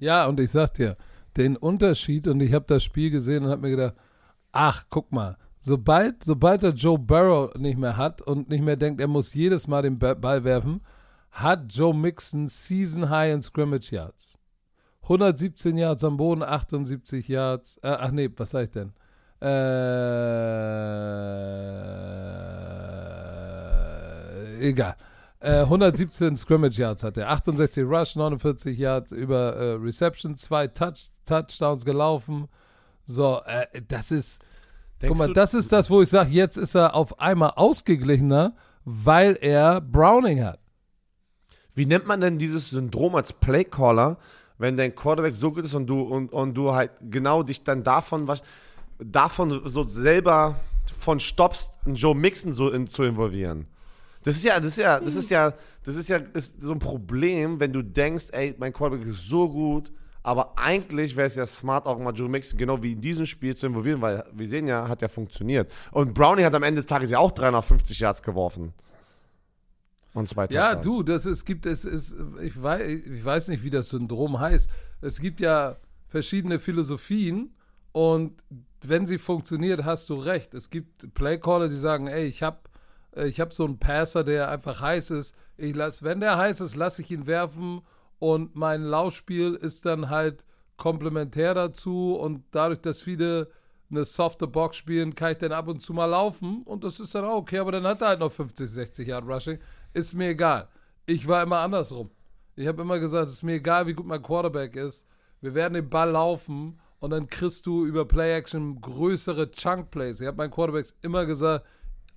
[0.00, 0.98] Ja, und ich sag dir,
[1.38, 3.94] den Unterschied, und ich habe das Spiel gesehen und habe mir gedacht,
[4.52, 9.00] ach, guck mal, sobald, sobald er Joe Burrow nicht mehr hat und nicht mehr denkt,
[9.00, 10.80] er muss jedes Mal den Ba- Ball werfen,
[11.30, 14.36] hat Joe Mixon Season High in Scrimmage Yards.
[15.02, 18.92] 117 Yards am Boden, 78 Yards, äh, ach nee, was sag ich denn?
[24.58, 24.96] Äh, egal.
[25.40, 31.10] Äh, 117 Scrimmage Yards hat er, 68 Rush, 49 Yards über äh, Reception, zwei Touch,
[31.26, 32.48] Touchdowns gelaufen.
[33.04, 34.40] So, äh, das ist,
[35.00, 37.52] Denkst guck mal, du- das ist das, wo ich sage, jetzt ist er auf einmal
[37.54, 40.58] ausgeglichener, weil er Browning hat.
[41.74, 44.18] Wie nennt man denn dieses Syndrom als Playcaller,
[44.58, 47.84] wenn dein Quarterback so gut ist und du und, und du halt genau dich dann
[47.84, 48.42] davon was
[48.98, 50.56] davon so selber
[50.98, 53.68] von stoppst, Joe Mixon so in, zu involvieren?
[54.28, 55.54] Das ist ja, das ist ja, das ist ja,
[55.84, 59.48] das ist ja ist so ein Problem, wenn du denkst, ey, mein Quarterback ist so
[59.48, 59.90] gut,
[60.22, 63.56] aber eigentlich wäre es ja smart, auch mal Joe Mixon genau wie in diesem Spiel
[63.56, 65.72] zu involvieren, weil wir sehen ja, hat ja funktioniert.
[65.92, 68.74] Und Browning hat am Ende des Tages ja auch 350 Yards geworfen.
[70.12, 70.84] Und zwei Ja, Touchdowns.
[70.84, 74.68] du, das es gibt es ist ich weiß, ich weiß nicht, wie das Syndrom heißt.
[75.00, 75.76] Es gibt ja
[76.06, 77.54] verschiedene Philosophien
[77.92, 78.42] und
[78.82, 80.52] wenn sie funktioniert, hast du recht.
[80.52, 82.58] Es gibt Playcaller, die sagen, ey, ich habe
[83.26, 85.34] ich habe so einen Passer, der einfach heiß ist.
[85.56, 87.82] Ich lass, wenn der heiß ist, lasse ich ihn werfen
[88.18, 90.44] und mein Laufspiel ist dann halt
[90.76, 93.48] komplementär dazu und dadurch, dass viele
[93.90, 97.14] eine softe Box spielen, kann ich dann ab und zu mal laufen und das ist
[97.14, 99.58] dann auch okay, aber dann hat er halt noch 50, 60 Yard Rushing.
[99.94, 100.68] Ist mir egal.
[101.06, 102.10] Ich war immer andersrum.
[102.54, 105.06] Ich habe immer gesagt, es ist mir egal, wie gut mein Quarterback ist.
[105.40, 110.20] Wir werden den Ball laufen und dann kriegst du über Play-Action größere Chunk-Plays.
[110.20, 111.64] Ich habe meinen Quarterbacks immer gesagt,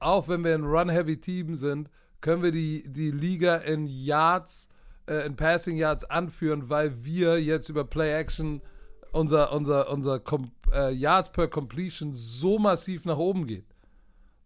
[0.02, 1.89] auch wenn wir ein Run-Heavy-Team sind,
[2.22, 4.70] können wir die, die Liga in Yards,
[5.08, 8.62] äh, in Passing Yards anführen, weil wir jetzt über Play-Action
[9.12, 10.22] unser, unser, unser
[10.72, 13.66] äh, Yards per Completion so massiv nach oben geht.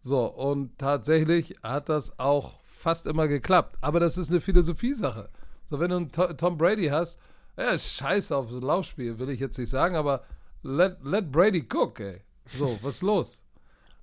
[0.00, 3.76] So, und tatsächlich hat das auch fast immer geklappt.
[3.80, 5.28] Aber das ist eine Philosophie-Sache.
[5.64, 7.18] So, wenn du einen Tom Brady hast,
[7.56, 10.22] ja, scheiß auf das Laufspiel, will ich jetzt nicht sagen, aber
[10.62, 12.20] let, let Brady cook, ey.
[12.56, 13.42] So, was ist los?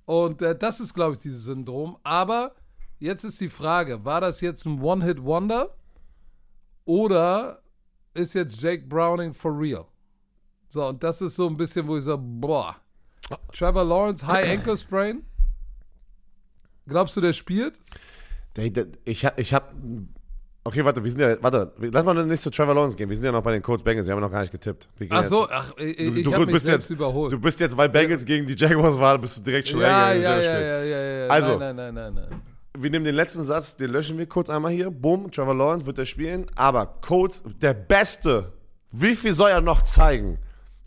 [0.06, 1.96] Und äh, das ist, glaube ich, dieses Syndrom.
[2.02, 2.54] Aber
[2.98, 5.74] jetzt ist die Frage, war das jetzt ein One-Hit-Wonder
[6.84, 7.62] oder
[8.12, 9.86] ist jetzt Jake Browning for real?
[10.68, 12.76] So, und das ist so ein bisschen, wo ich sage, boah.
[13.52, 15.24] Trevor Lawrence, High Ankle Sprain.
[16.86, 17.80] Glaubst du, der spielt?
[19.04, 19.74] Ich, ich habe
[20.66, 23.10] Okay, warte, wir sind ja, warte, lass mal nicht zu Trevor Lawrence gehen.
[23.10, 24.88] Wir sind ja noch bei den Colts Bengals, wir haben noch gar nicht getippt.
[25.10, 27.32] ach so, ach, ich, du, du bist jetzt, überholt.
[27.32, 28.26] Du bist jetzt, weil Bengals ja.
[28.26, 31.58] gegen die Jaguars waren, bist du direkt schon ja, ja, ja, ja, ja, ja, Also,
[31.58, 32.42] nein, nein, nein, nein, nein.
[32.78, 34.90] Wir nehmen den letzten Satz, den löschen wir kurz einmal hier.
[34.90, 38.52] Boom, Trevor Lawrence wird er spielen, aber Colts, der Beste.
[38.90, 40.38] Wie viel soll er noch zeigen?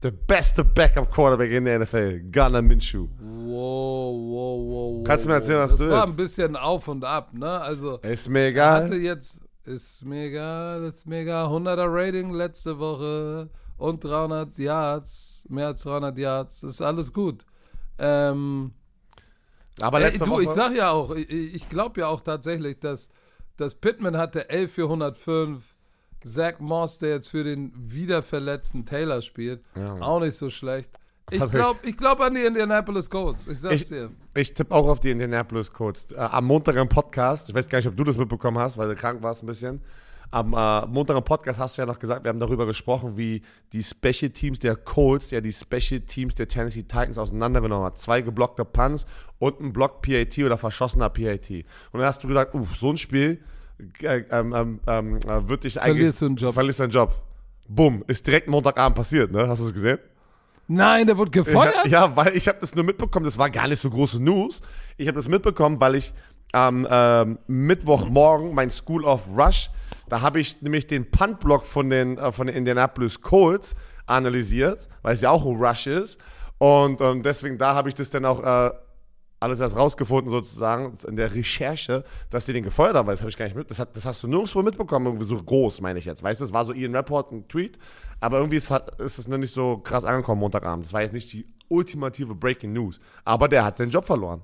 [0.01, 3.07] Der beste Backup-Quarterback in der NFL, Gunnar Minshew.
[3.19, 5.03] Wow, wow, wow.
[5.05, 5.95] Kannst du mir erzählen, was das du willst?
[5.95, 7.49] Das war ein bisschen auf und ab, ne?
[7.61, 8.83] Also, ist mir egal.
[8.83, 11.45] hatte jetzt ist mega, ist mega.
[11.47, 16.61] 100er Rating letzte Woche und 300 Yards, mehr als 300 Yards.
[16.61, 17.45] Das ist alles gut.
[17.99, 18.71] Ähm,
[19.79, 20.43] Aber letzte ey, du, Woche.
[20.43, 23.09] ich sag ja auch, ich, ich glaube ja auch tatsächlich, dass,
[23.57, 25.75] dass Pittman hatte 11 für 105.
[26.23, 29.93] Zach Moss, der jetzt für den wiederverletzten Taylor spielt, Ja.
[30.01, 30.89] auch nicht so schlecht.
[31.29, 33.47] Ich glaube ich glaub an die Indianapolis Colts.
[33.47, 34.11] Ich sag's Ich, dir.
[34.33, 36.07] ich tippe auch auf die Indianapolis Colts.
[36.13, 38.87] Äh, am Montag im Podcast, ich weiß gar nicht, ob du das mitbekommen hast, weil
[38.87, 39.81] du krank warst ein bisschen.
[40.31, 43.41] Am äh, Montag im Podcast hast du ja noch gesagt, wir haben darüber gesprochen, wie
[43.73, 47.97] die Special Teams der Colts, ja die Special Teams der Tennessee Titans auseinandergenommen hat.
[47.97, 49.05] Zwei geblockte Punts
[49.37, 51.49] und ein Block PAT oder verschossener PAT.
[51.49, 51.65] Und
[51.99, 53.41] dann hast du gesagt, uff, so ein Spiel
[54.01, 55.97] äh, ähm, ähm, ähm, äh, wird dich eigentlich...
[55.97, 56.53] Verlierst du einen Job.
[56.53, 57.21] Verlierst deinen Job.
[57.67, 59.45] Bumm, ist direkt Montagabend passiert, ne?
[59.45, 59.99] Hast du es gesehen?
[60.67, 61.87] Nein, der wurde gefeuert?
[61.87, 64.61] Ja, weil ich habe das nur mitbekommen, das war gar nicht so große News.
[64.97, 66.13] Ich habe das mitbekommen, weil ich
[66.51, 69.69] am ähm, Mittwochmorgen mein School of Rush,
[70.09, 75.13] da habe ich nämlich den Puntblock von den, äh, von den Indianapolis Colts analysiert, weil
[75.13, 76.19] es ja auch ein Rush ist.
[76.57, 78.71] Und, und deswegen, da habe ich das dann auch äh,
[79.39, 83.29] alles erst rausgefunden, sozusagen, in der Recherche, dass sie den gefeuert haben, weil das habe
[83.29, 83.69] ich gar nicht mit.
[83.69, 86.23] Das, hat, das hast du nirgendwo mitbekommen, irgendwie so groß, meine ich jetzt.
[86.23, 87.77] Weißt du, das war so Ian Rapport, ein Tweet,
[88.19, 90.85] aber irgendwie ist, ist es noch nicht so krass angekommen Montagabend.
[90.85, 92.99] Das war jetzt nicht die ultimative Breaking News.
[93.25, 94.41] Aber der hat seinen Job verloren.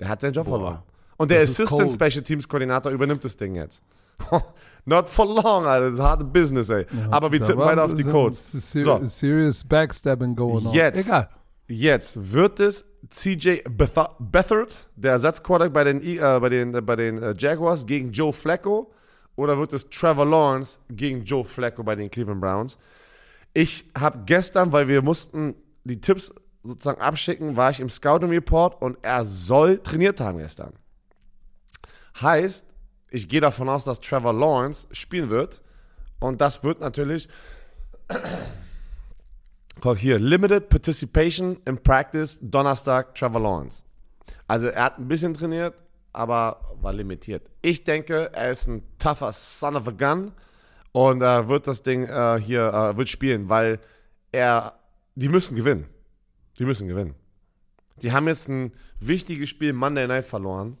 [0.00, 0.82] Der hat seinen Job Boah, verloren.
[1.16, 1.92] Und der das ist Assistant.
[1.92, 3.82] Special Teams Koordinator übernimmt das Ding jetzt.
[4.84, 5.86] Not for long, Alter.
[5.86, 6.86] Das ist harte Business, ey.
[7.10, 8.52] aber wir tippen weiter auf die Codes.
[8.52, 9.04] So.
[9.06, 10.72] Serious Backstabbing going on.
[10.72, 11.06] Jetzt.
[11.06, 11.28] Egal.
[11.66, 16.96] Jetzt wird es CJ Beathard, der Ersatzquarterback bei den, I- äh, bei den, äh, bei
[16.96, 18.92] den äh, Jaguars, gegen Joe Flacco?
[19.36, 22.78] Oder wird es Trevor Lawrence gegen Joe Flacco bei den Cleveland Browns?
[23.52, 26.32] Ich habe gestern, weil wir mussten die Tipps
[26.62, 30.72] sozusagen abschicken, war ich im Scouting Report und er soll trainiert haben gestern.
[32.20, 32.64] Heißt,
[33.10, 35.60] ich gehe davon aus, dass Trevor Lawrence spielen wird.
[36.20, 37.28] Und das wird natürlich
[39.80, 43.84] Guck hier, Limited Participation in Practice, Donnerstag, Trevor Lawrence.
[44.46, 45.74] Also er hat ein bisschen trainiert,
[46.12, 47.50] aber war limitiert.
[47.62, 50.32] Ich denke, er ist ein tougher Son of a Gun
[50.92, 53.80] und er wird das Ding äh, hier, äh, wird spielen, weil
[54.32, 54.78] er,
[55.14, 55.86] die müssen gewinnen.
[56.58, 57.14] Die müssen gewinnen.
[58.02, 60.78] Die haben jetzt ein wichtiges Spiel Monday Night verloren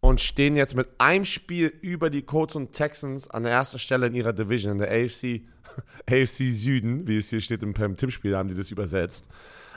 [0.00, 4.06] und stehen jetzt mit einem Spiel über die Colts und Texans an der ersten Stelle
[4.06, 5.42] in ihrer Division, in der AFC,
[6.10, 9.26] AFC Süden, wie es hier steht im, im Tippspiel, haben die das übersetzt.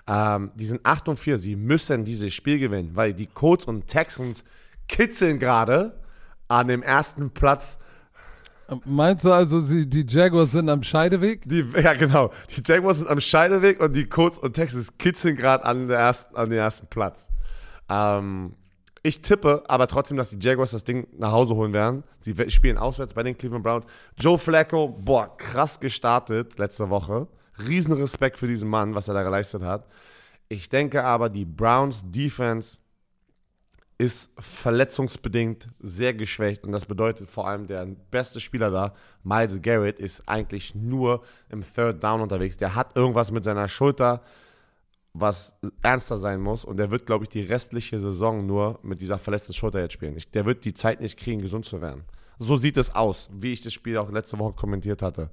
[0.07, 3.87] Ähm, die sind 8 und 4, sie müssen dieses Spiel gewinnen, weil die Colts und
[3.87, 4.43] Texans
[4.87, 5.97] kitzeln gerade
[6.47, 7.79] an dem ersten Platz.
[8.85, 11.47] Meinst du also, sie, die Jaguars sind am Scheideweg?
[11.47, 12.31] Die, ja, genau.
[12.49, 16.59] Die Jaguars sind am Scheideweg und die Colts und Texans kitzeln gerade an, an den
[16.59, 17.29] ersten Platz.
[17.89, 18.55] Ähm,
[19.03, 22.03] ich tippe aber trotzdem, dass die Jaguars das Ding nach Hause holen werden.
[22.21, 23.85] Sie spielen auswärts bei den Cleveland Browns.
[24.17, 27.27] Joe Flacco, boah, krass gestartet letzte Woche.
[27.59, 29.85] Riesenrespekt für diesen Mann, was er da geleistet hat.
[30.47, 32.77] Ich denke aber, die Browns Defense
[33.97, 38.93] ist verletzungsbedingt sehr geschwächt und das bedeutet vor allem der beste Spieler da,
[39.23, 42.57] Miles Garrett, ist eigentlich nur im Third Down unterwegs.
[42.57, 44.21] Der hat irgendwas mit seiner Schulter,
[45.13, 49.19] was ernster sein muss und der wird, glaube ich, die restliche Saison nur mit dieser
[49.19, 50.17] verletzten Schulter jetzt spielen.
[50.17, 52.03] Ich, der wird die Zeit nicht kriegen, gesund zu werden.
[52.39, 55.29] So sieht es aus, wie ich das Spiel auch letzte Woche kommentiert hatte.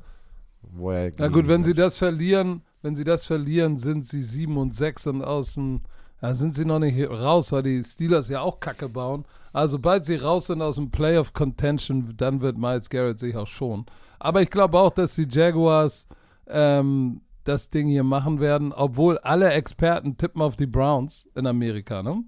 [0.63, 4.23] Wo er Na gut, wenn sie gegen- das verlieren, wenn sie das verlieren, sind sie
[4.23, 5.81] 7 und 6 und aus dem
[6.23, 9.25] Da sind sie noch nicht raus, weil die Steelers ja auch Kacke bauen.
[9.55, 13.47] Also, sobald sie raus sind aus dem Playoff Contention, dann wird Miles Garrett sich auch
[13.47, 13.87] schon.
[14.19, 16.07] Aber ich glaube auch, dass die Jaguars
[16.47, 22.03] ähm, das Ding hier machen werden, obwohl alle Experten tippen auf die Browns in Amerika,
[22.03, 22.23] ne?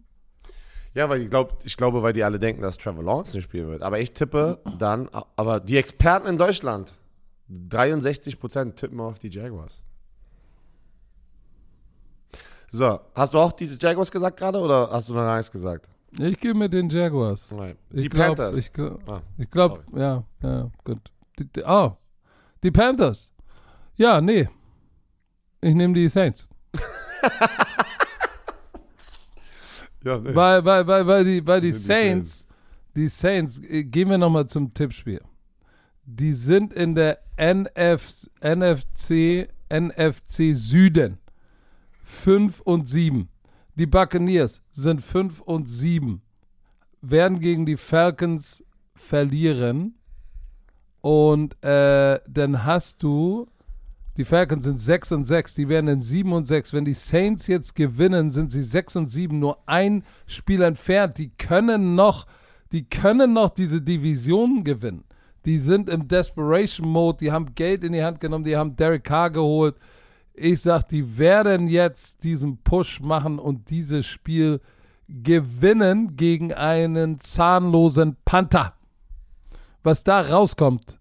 [0.94, 3.68] Ja, weil ich, glaub, ich glaube, weil die alle denken, dass Trevor Lawrence nicht spielen
[3.68, 3.82] wird.
[3.82, 6.94] Aber ich tippe dann, aber die Experten in Deutschland,
[7.50, 9.84] 63% tippen auf die Jaguars.
[12.70, 15.88] So, hast du auch diese Jaguars gesagt gerade oder hast du noch nichts gesagt?
[16.18, 17.50] Ich gehe mit den Jaguars.
[17.50, 17.76] Nein.
[17.90, 18.56] Ich Die glaub, Panthers.
[18.58, 20.98] Ich, gl- Ah, ich glaube, ja, ja, gut.
[21.38, 21.96] Die, die, oh,
[22.62, 23.32] die Panthers.
[23.96, 24.48] Ja, nee.
[25.62, 26.48] Ich nehme die Saints.
[30.02, 30.34] ja, nee.
[30.34, 32.48] Weil, weil, weil, weil die, weil die Saints,
[32.96, 35.20] die Saints, äh, gehen wir nochmal zum Tippspiel.
[36.04, 41.18] Die sind in der NF, NFC, NFC Süden.
[42.02, 43.28] 5 und 7.
[43.76, 46.22] Die Buccaneers sind 5 und 7.
[47.00, 49.94] Werden gegen die Falcons verlieren.
[51.00, 53.46] Und äh, dann hast du,
[54.18, 56.74] die Falcons sind 6 und 6, die werden in 7 und 6.
[56.74, 61.16] Wenn die Saints jetzt gewinnen, sind sie 6 und 7, nur ein Spiel entfernt.
[61.16, 62.26] Die können noch,
[62.72, 65.04] die können noch diese Division gewinnen.
[65.46, 69.04] Die sind im Desperation Mode, die haben Geld in die Hand genommen, die haben Derek
[69.04, 69.76] Carr geholt.
[70.34, 74.60] Ich sag, die werden jetzt diesen Push machen und dieses Spiel
[75.08, 78.74] gewinnen gegen einen zahnlosen Panther.
[79.82, 81.00] Was da rauskommt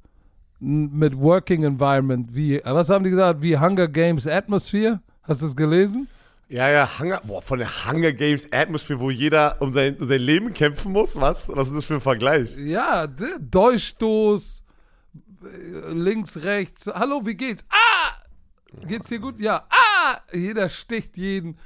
[0.61, 5.01] mit Working Environment, wie, was haben die gesagt, wie Hunger Games Atmosphere?
[5.23, 6.07] Hast du es gelesen?
[6.49, 10.21] Ja, ja, Hunger, boah, von der Hunger Games Atmosphere, wo jeder um sein, um sein
[10.21, 11.47] Leben kämpfen muss, was?
[11.49, 12.55] Was ist das für ein Vergleich?
[12.57, 14.63] Ja, d- Durchstoß,
[15.43, 16.87] äh, links, rechts.
[16.87, 17.63] Hallo, wie geht's?
[17.69, 18.11] Ah!
[18.87, 19.39] Geht's dir gut?
[19.39, 19.65] Ja.
[19.69, 20.17] Ah!
[20.33, 21.57] Jeder sticht jeden.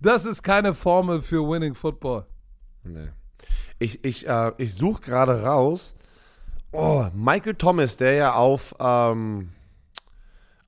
[0.00, 2.26] Das ist keine Formel für Winning Football.
[2.84, 3.08] Nee.
[3.78, 5.94] Ich, ich, äh, ich suche gerade raus.
[6.72, 9.50] Oh, Michael Thomas, der ja auf, ähm,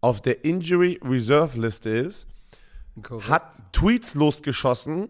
[0.00, 2.26] auf der Injury Reserve Liste ist,
[3.22, 5.08] hat Tweets losgeschossen.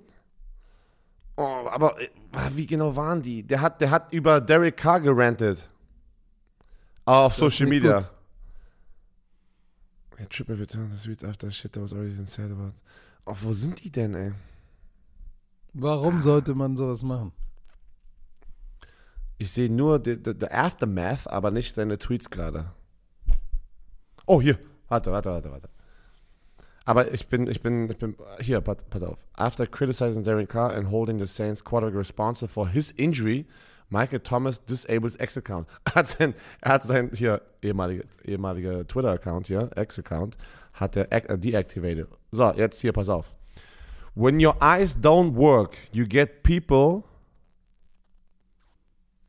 [1.37, 2.09] Oh, aber äh,
[2.53, 3.43] wie genau waren die?
[3.43, 5.69] Der hat, der hat über Derek Carr gerantet.
[7.05, 7.99] Auf ist Social Media.
[7.99, 8.13] gut.
[10.21, 12.75] A triple return the tweets after shit that was already been said about.
[13.27, 14.33] Oh, wo sind die denn, ey?
[15.73, 17.33] Warum sollte man sowas machen?
[19.39, 22.70] Ich sehe nur the Aftermath, aber nicht seine Tweets gerade.
[24.26, 24.59] Oh, hier.
[24.89, 25.68] Warte, warte, warte, warte.
[26.85, 29.18] Aber ich bin, ich bin, ich bin, hier, pass, pass auf.
[29.35, 33.47] After criticizing Derek Carr and holding the Saints quarterback responsible for his injury,
[33.89, 35.66] Michael Thomas disables X-Account.
[35.85, 40.37] Er hat sein, er hat sein, hier, ehemalige, ehemalige Twitter-Account hier, X-Account,
[40.74, 42.09] hat er äh, deactivated.
[42.30, 43.32] So, jetzt hier, pass auf.
[44.14, 47.05] When your eyes don't work, you get people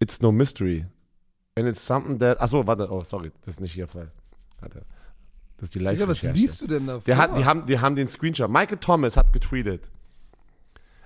[0.05, 0.85] It's no mystery.
[1.57, 2.39] And it's something that.
[2.39, 4.11] Achso, warte, oh, sorry, das ist nicht hier voll.
[4.59, 4.85] Warte.
[5.57, 7.79] Das ist die live Ja, was liest du denn da Der hat, die, haben, die
[7.79, 8.47] haben den Screenshot.
[8.47, 9.89] Michael Thomas hat getweetet.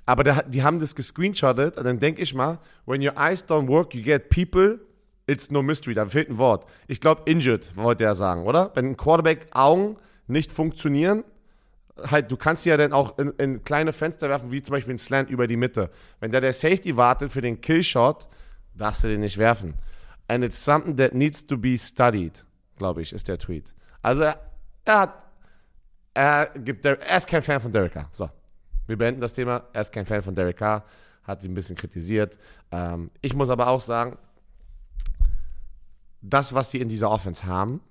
[0.06, 1.78] Aber der, die haben das gescreenshottet.
[1.78, 4.80] Und dann denke ich mal, when your eyes don't work, you get people.
[5.28, 5.94] It's no mystery.
[5.94, 6.66] Da fehlt ein Wort.
[6.88, 8.72] Ich glaube, injured, wollte er sagen, oder?
[8.74, 9.96] Wenn ein Quarterback-Augen
[10.28, 11.24] nicht funktionieren,
[12.04, 14.94] halt, du kannst sie ja dann auch in, in kleine Fenster werfen, wie zum Beispiel
[14.96, 15.90] ein Slant über die Mitte.
[16.20, 18.28] Wenn da der Safety wartet für den Killshot,
[18.74, 19.76] darfst du den nicht werfen.
[20.28, 22.46] And it's something that needs to be studied,
[22.78, 23.74] glaube ich, ist der Tweet.
[24.02, 24.40] Also er,
[24.86, 25.26] er hat,
[26.14, 28.10] er gibt, er ist kein Fan von Derek Carr.
[28.12, 28.30] So,
[28.88, 29.68] wir beenden das Thema.
[29.74, 30.86] Er ist kein Fan von Derek Carr,
[31.24, 32.38] hat sie ein bisschen kritisiert.
[32.72, 34.18] Ähm, ich muss aber auch sagen,
[36.22, 37.82] das, was sie in dieser Offense haben,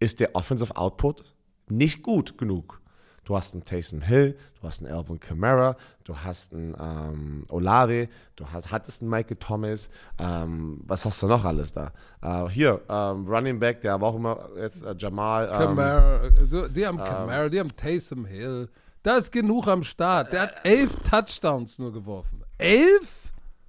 [0.00, 1.24] ist der Offensive Output
[1.68, 2.80] nicht gut genug.
[3.24, 8.08] Du hast einen Taysom Hill, du hast einen Alvin Kamara, du hast einen ähm, Olave,
[8.36, 11.92] du hast, hattest einen Michael Thomas, ähm, was hast du noch alles da?
[12.22, 15.46] Äh, hier, ähm, Running Back, der aber auch immer jetzt äh, Jamal.
[15.46, 16.20] Ähm, Kamara,
[16.68, 18.68] die haben Kamara, die haben Taysom Hill.
[19.02, 20.32] Da ist genug am Start.
[20.32, 22.42] Der hat elf Touchdowns nur geworfen.
[22.58, 23.24] Elf?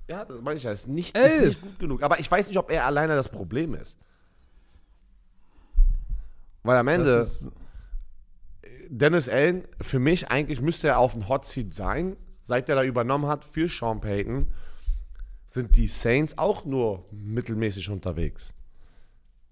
[0.08, 1.48] ja, das meine ich ja, ist nicht, ist Elf.
[1.48, 2.04] nicht gut genug.
[2.04, 3.98] Aber ich weiß nicht, ob er alleine das Problem ist.
[6.64, 7.18] Weil am Ende.
[7.18, 7.48] Das ist,
[8.90, 12.16] Dennis Allen, für mich eigentlich müsste er auf dem Hot Seat sein.
[12.42, 14.48] Seit er da übernommen hat für Sean Payton,
[15.48, 18.54] sind die Saints auch nur mittelmäßig unterwegs.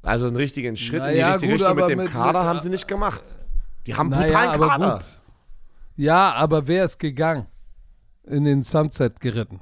[0.01, 2.47] Also einen richtigen Schritt in die Naja, richtige gut, Richtung mit dem mit- Kader mit-
[2.49, 3.23] haben sie nicht gemacht.
[3.87, 4.93] Die haben naja, brutalen Kader.
[4.99, 5.21] gut.
[5.95, 7.47] Ja, aber wer ist gegangen?
[8.25, 9.61] In den Sunset geritten.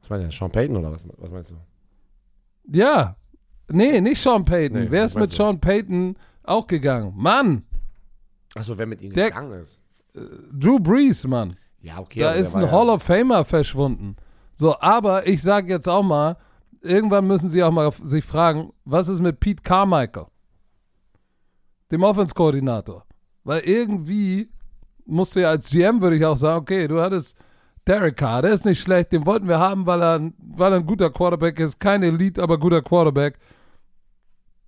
[0.00, 0.36] Was meinst du?
[0.36, 1.54] Sean Payton oder was, was meinst du?
[2.72, 3.16] Ja.
[3.70, 4.78] Nee, nicht Sean Payton.
[4.84, 5.36] Nee, wer ist mit du?
[5.36, 7.12] Sean Payton auch gegangen?
[7.16, 7.64] Mann!
[8.54, 9.80] Achso, wer mit ihm Der- gegangen ist.
[10.52, 11.56] Drew Brees, Mann.
[11.80, 12.20] Ja, okay.
[12.20, 14.16] da aber der ist war ein ja- Hall of Famer verschwunden.
[14.54, 16.36] So, aber ich sage jetzt auch mal,
[16.80, 20.26] irgendwann müssen sie auch mal sich fragen, was ist mit Pete Carmichael,
[21.90, 23.04] dem Offense-Koordinator?
[23.42, 24.50] Weil irgendwie
[25.04, 27.36] musst du ja als GM, würde ich auch sagen, okay, du hattest
[27.86, 30.86] Derek Carr, der ist nicht schlecht, den wollten wir haben, weil er, weil er ein
[30.86, 33.38] guter Quarterback ist, kein Elite, aber guter Quarterback.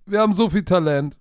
[0.05, 1.19] Wir haben so viel Talent.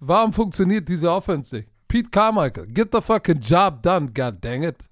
[0.00, 1.68] Warum funktioniert diese Offense nicht?
[1.88, 4.88] Pete Carmichael, get the fucking job done, god dang it.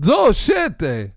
[0.00, 1.12] So, shit, ey.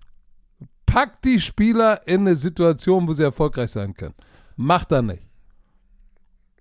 [0.86, 4.14] Pack die Spieler in eine Situation, wo sie erfolgreich sein können.
[4.56, 5.22] Macht er nicht.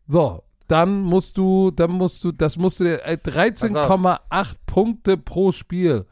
[0.07, 5.51] So, dann musst du, dann musst du, das musst du dir, ey, 13,8 Punkte pro
[5.51, 6.05] Spiel.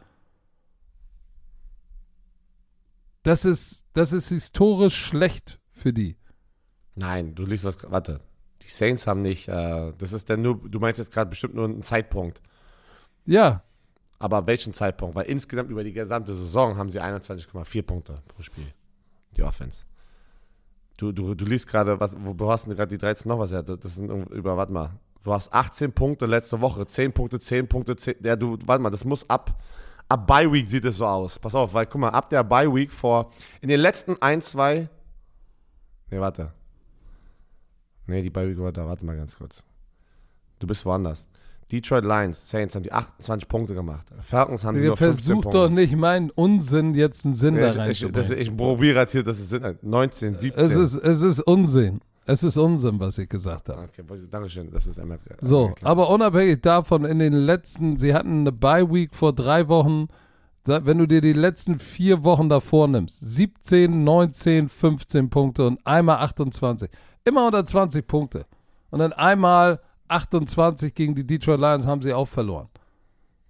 [3.23, 6.15] Das ist, das ist historisch schlecht für die.
[6.95, 7.77] Nein, du liest was.
[7.91, 8.21] Warte.
[8.67, 9.47] Die Saints haben nicht.
[9.47, 10.59] Äh, das ist dann nur.
[10.69, 12.41] Du meinst jetzt gerade bestimmt nur einen Zeitpunkt.
[13.25, 13.63] Ja,
[14.19, 15.15] Aber welchen Zeitpunkt?
[15.15, 18.73] Weil insgesamt über die gesamte Saison haben sie 21,4 Punkte pro Spiel.
[19.37, 19.85] Die Offense.
[20.97, 23.37] Du, du, du liest gerade, was, wo wo hast du denn gerade die 13 noch
[23.39, 23.63] was her?
[23.63, 24.99] Das sind über, warte mal.
[25.23, 28.15] Du hast 18 Punkte letzte Woche, 10 Punkte, 10 Punkte, 10.
[28.23, 29.61] Ja, du, warte mal, das muss ab.
[30.09, 31.37] Ab Bye Week sieht es so aus.
[31.37, 33.29] Pass auf, weil guck mal, ab der Bye Week vor.
[33.61, 34.89] In den letzten 1, 2.
[36.09, 36.53] Nee, warte.
[38.07, 38.85] Nee, die Bye Week war da.
[38.87, 39.63] Warte mal ganz kurz.
[40.59, 41.27] Du bist woanders.
[41.71, 44.07] Detroit Lions, Saints haben die 28 Punkte gemacht.
[44.21, 45.57] Falcons haben die nur 15 versuch Punkte.
[45.59, 48.13] doch nicht meinen Unsinn jetzt einen Sinn da ich, ich, reinzubringen.
[48.13, 49.53] das, ich probiere jetzt hier, das ist
[49.83, 50.63] 19, 17.
[50.63, 51.99] es, ist, es ist Unsinn.
[52.25, 53.81] Es ist Unsinn, was ich gesagt habe.
[53.83, 58.41] Okay, danke schön, das ist einmal So, aber unabhängig davon, in den letzten, sie hatten
[58.41, 60.07] eine Bye-Week vor drei Wochen.
[60.63, 65.79] Da- Wenn du dir die letzten vier Wochen davor nimmst, 17, 19, 15 Punkte und
[65.85, 66.89] einmal 28.
[67.27, 68.45] Immer unter 20 Punkte.
[68.89, 72.69] Und dann einmal 28 gegen die Detroit Lions haben sie auch verloren.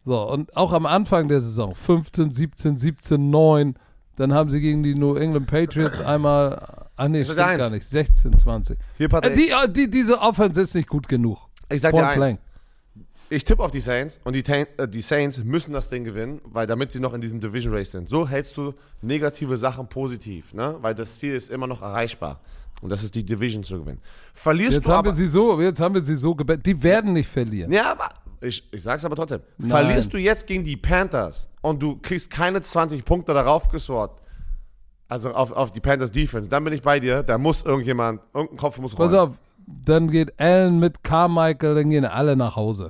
[0.04, 3.76] So, und auch am Anfang der Saison, 15, 17, 17, 9,
[4.16, 7.60] dann haben sie gegen die New England Patriots einmal, ah nee, stimmt eins.
[7.60, 8.80] gar nicht, 16, 20.
[8.98, 11.38] Hier, Äh, Patrick, die, äh, die, diese Offense ist nicht gut genug.
[11.70, 12.16] ich sag dir Point eins.
[12.18, 12.40] blank.
[13.30, 16.66] Ich tippe auf die Saints und die, äh, die Saints müssen das Ding gewinnen, weil
[16.66, 18.08] damit sie noch in diesem Division Race sind.
[18.08, 20.78] So hältst du negative Sachen positiv, ne?
[20.82, 22.40] Weil das Ziel ist immer noch erreichbar.
[22.82, 24.02] Und das ist die Division zu gewinnen.
[24.34, 25.08] Verlierst Jetzt du haben, aber.
[25.10, 26.66] wir sie so, jetzt haben wir sie so gebet.
[26.66, 27.72] Die werden nicht verlieren.
[27.72, 28.10] Ja, aber
[28.42, 29.42] ich, ich sag's aber trotzdem.
[29.58, 29.70] Nein.
[29.70, 34.22] Verlierst du jetzt gegen die Panthers und du kriegst keine 20 Punkte darauf gesort,
[35.08, 37.24] also auf, auf die Panthers Defense, dann bin ich bei dir.
[37.24, 39.10] Da muss irgendjemand, irgendein Kopf muss rollen.
[39.10, 42.90] Pass auf, dann geht Allen mit Carmichael, dann gehen alle nach Hause.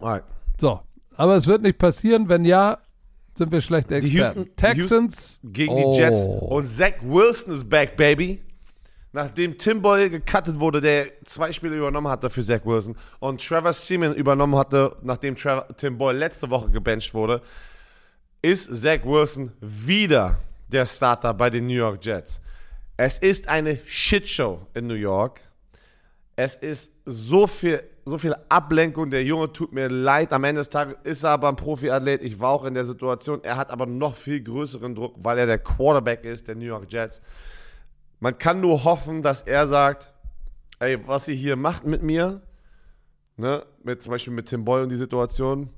[0.00, 0.24] Alright.
[0.60, 0.80] So,
[1.16, 2.28] aber es wird nicht passieren.
[2.28, 2.78] Wenn ja,
[3.34, 4.40] sind wir schlechte Die Experten.
[4.40, 5.92] Houston- die Texans Gegen oh.
[5.92, 6.18] die Jets.
[6.40, 8.42] Und Zach Wilson ist back, baby.
[9.12, 13.72] Nachdem Tim Boyle gecuttet wurde, der zwei Spiele übernommen hatte für Zach Wilson und Trevor
[13.72, 17.40] Seaman übernommen hatte, nachdem Trevor, Tim Boyle letzte Woche gebencht wurde,
[18.42, 22.40] ist Zach Wilson wieder der Starter bei den New York Jets.
[22.96, 25.40] Es ist eine Shitshow in New York.
[26.36, 29.10] Es ist so viel, so viel Ablenkung.
[29.10, 30.32] Der Junge tut mir leid.
[30.32, 32.22] Am Ende des Tages ist er aber ein Profiathlet.
[32.22, 33.42] Ich war auch in der Situation.
[33.42, 36.92] Er hat aber noch viel größeren Druck, weil er der Quarterback ist der New York
[36.92, 37.22] Jets.
[38.20, 40.12] Man kann nur hoffen, dass er sagt,
[40.78, 42.42] ey, was ihr hier macht mit mir,
[43.36, 45.70] ne, mit zum Beispiel mit Tim Boyle und die Situation,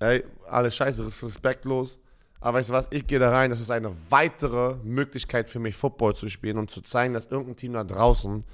[0.00, 1.98] ey, alles scheiße, ist respektlos.
[2.40, 5.76] Aber weißt du was, ich gehe da rein, das ist eine weitere Möglichkeit für mich,
[5.76, 8.44] Football zu spielen und zu zeigen, dass irgendein Team da draußen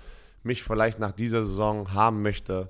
[0.42, 2.68] mich vielleicht nach dieser Saison haben möchte.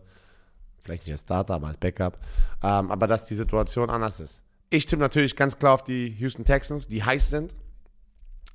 [0.86, 2.16] Vielleicht nicht als Starter, aber als Backup.
[2.62, 4.40] Ähm, aber dass die Situation anders ist.
[4.70, 7.56] Ich tippe natürlich ganz klar auf die Houston Texans, die heiß sind.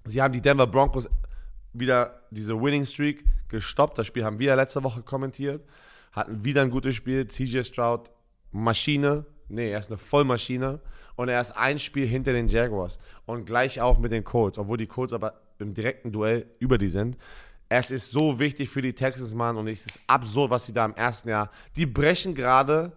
[0.06, 1.10] Sie haben die Denver Broncos
[1.74, 3.98] wieder diese Winning Streak gestoppt.
[3.98, 5.62] Das Spiel haben wir letzte Woche kommentiert.
[6.14, 7.28] Hatten wieder ein gutes Spiel.
[7.28, 8.12] CJ Stroud,
[8.52, 9.26] Maschine.
[9.50, 10.80] Nee, er ist eine Vollmaschine.
[11.18, 12.98] Und er ist ein Spiel hinter den Jaguars.
[13.26, 14.58] Und gleich auf mit den Colts.
[14.58, 17.18] Obwohl die Colts aber im direkten Duell über die sind.
[17.74, 19.56] Es ist so wichtig für die Texans, Mann.
[19.56, 21.50] Und es ist absurd, was sie da im ersten Jahr.
[21.78, 22.92] Die brechen gerade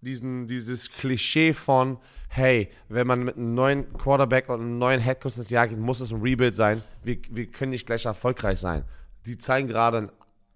[0.00, 1.98] diesen, dieses Klischee von,
[2.28, 6.00] hey, wenn man mit einem neuen Quarterback und einem neuen Headcoach ins Jahr geht, muss
[6.00, 6.82] es ein Rebuild sein.
[7.02, 8.86] Wir, wir können nicht gleich erfolgreich sein.
[9.26, 10.10] Die zeigen gerade,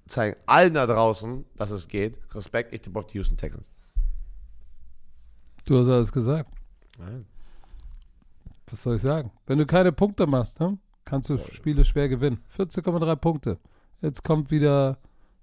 [0.06, 2.16] zeigen allen da draußen, dass es geht.
[2.34, 3.70] Respekt, ich tippe auf die Houston Texans.
[5.66, 6.50] Du hast alles gesagt.
[8.70, 9.30] Was soll ich sagen?
[9.46, 10.78] Wenn du keine Punkte machst, ne,
[11.08, 12.40] kannst du Spiele schwer gewinnen.
[12.56, 13.58] 14,3 Punkte.
[14.02, 14.98] Jetzt kommt wieder,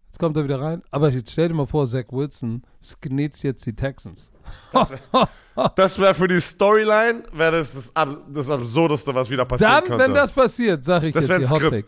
[0.08, 0.84] jetzt kommt er wieder rein.
[0.92, 4.32] Aber jetzt stell dir mal vor, Zach Wilson sknetzt jetzt die Texans.
[5.76, 7.92] Das wäre für die Storyline, wäre das das,
[8.30, 10.04] das Absurdeste, was wieder passieren Dann, könnte.
[10.04, 11.88] wenn das passiert, sage ich Das jetzt wär die Hot Take.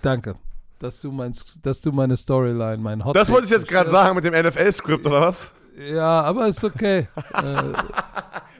[0.00, 0.36] Danke.
[0.78, 1.32] dass du, mein,
[1.62, 5.04] dass du meine Storyline, mein Hot Das wollte ich jetzt gerade sagen mit dem NFL-Skript,
[5.06, 5.50] oder was?
[5.76, 7.08] Ja, aber ist okay.
[7.32, 7.72] äh,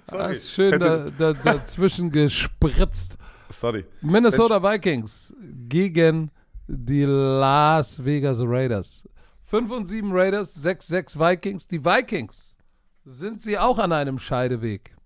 [0.05, 0.35] Sorry.
[0.35, 3.17] hast schön da, da, dazwischen gespritzt.
[3.51, 3.85] Sorry.
[4.01, 5.35] Minnesota Vikings
[5.69, 6.31] gegen
[6.67, 9.09] die Las Vegas Raiders.
[9.45, 11.69] 5 und 7 Raiders, 6-6 Vikings.
[11.69, 12.59] Die Vikings
[13.05, 14.97] sind sie auch an einem Scheideweg.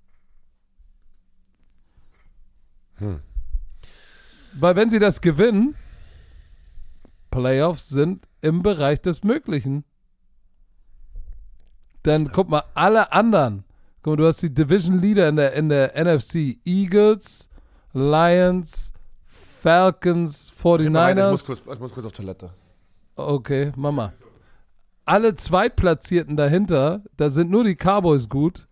[2.97, 3.21] Hm.
[4.55, 5.77] Weil wenn sie das gewinnen,
[7.31, 9.85] Playoffs sind im Bereich des Möglichen.
[12.05, 13.65] Denn guck mal, alle anderen,
[14.03, 17.50] guck mal, du hast die Division Leader in der, in der NFC, Eagles,
[17.93, 18.93] Lions,
[19.27, 21.47] Falcons, Ich, muss 49ers.
[21.47, 22.51] kurz, ich muss kurz auf Toilette.
[23.17, 24.13] Okay, Mama.
[25.05, 28.69] Alle Zweitplatzierten dahinter, da sind nur die Cowboys gut,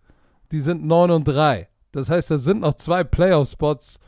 [0.51, 1.67] die sind 9 und 3.
[1.91, 3.99] Das heißt, da sind noch zwei Playoff-Spots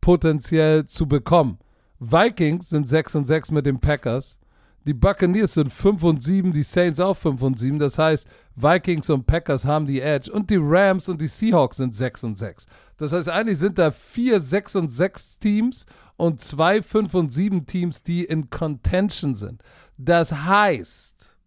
[0.00, 1.58] potenziell zu bekommen.
[1.98, 4.38] Vikings sind 6 und 6 mit den Packers.
[4.86, 7.78] Die Buccaneers sind 5 und 7, die Saints auch 5 und 7.
[7.78, 10.30] Das heißt, Vikings und Packers haben die Edge.
[10.30, 12.66] Und die Rams und die Seahawks sind 6 und 6.
[12.98, 17.66] Das heißt, eigentlich sind da vier 6 und 6 Teams und zwei 5 und 7
[17.66, 19.62] Teams, die in Contention sind.
[19.96, 21.38] Das heißt,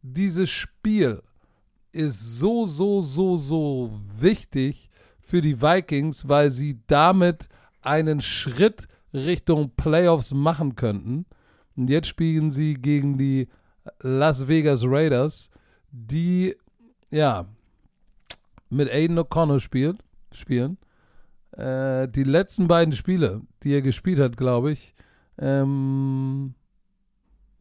[0.00, 1.22] dieses Spiel
[1.92, 4.90] ist so, so, so, so wichtig
[5.20, 7.48] für die Vikings, weil sie damit
[7.82, 11.26] einen Schritt Richtung Playoffs machen könnten.
[11.76, 13.48] Und jetzt spielen sie gegen die
[14.00, 15.50] Las Vegas Raiders,
[15.90, 16.56] die
[17.10, 17.46] ja
[18.70, 19.98] mit Aiden O'Connor spielt,
[20.32, 20.78] spielen.
[21.52, 24.94] Äh, die letzten beiden Spiele, die er gespielt hat, glaube ich,
[25.38, 26.54] ähm,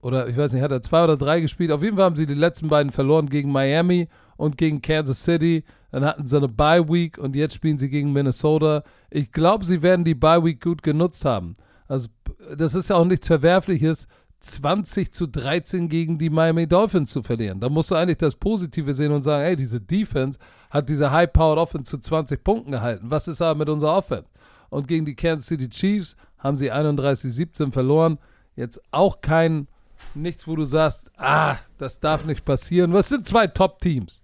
[0.01, 1.71] oder ich weiß nicht, hat er zwei oder drei gespielt?
[1.71, 4.07] Auf jeden Fall haben sie die letzten beiden verloren gegen Miami
[4.37, 5.63] und gegen Kansas City.
[5.91, 8.83] Dann hatten sie eine Bye Week und jetzt spielen sie gegen Minnesota.
[9.09, 11.55] Ich glaube, sie werden die Bye Week gut genutzt haben.
[11.87, 12.09] Also,
[12.55, 14.07] das ist ja auch nichts Verwerfliches,
[14.41, 17.59] 20 zu 13 gegen die Miami Dolphins zu verlieren.
[17.59, 20.37] Da musst du eigentlich das Positive sehen und sagen, ey, diese Defense
[20.69, 23.09] hat diese High-Powered Offense zu 20 Punkten gehalten.
[23.09, 24.29] Was ist aber mit unserer Offense?
[24.69, 28.19] Und gegen die Kansas City Chiefs haben sie 31-17 verloren.
[28.55, 29.67] Jetzt auch kein,
[30.13, 32.93] nichts, wo du sagst, ah, das darf nicht passieren.
[32.93, 34.21] Was sind zwei Top-Teams?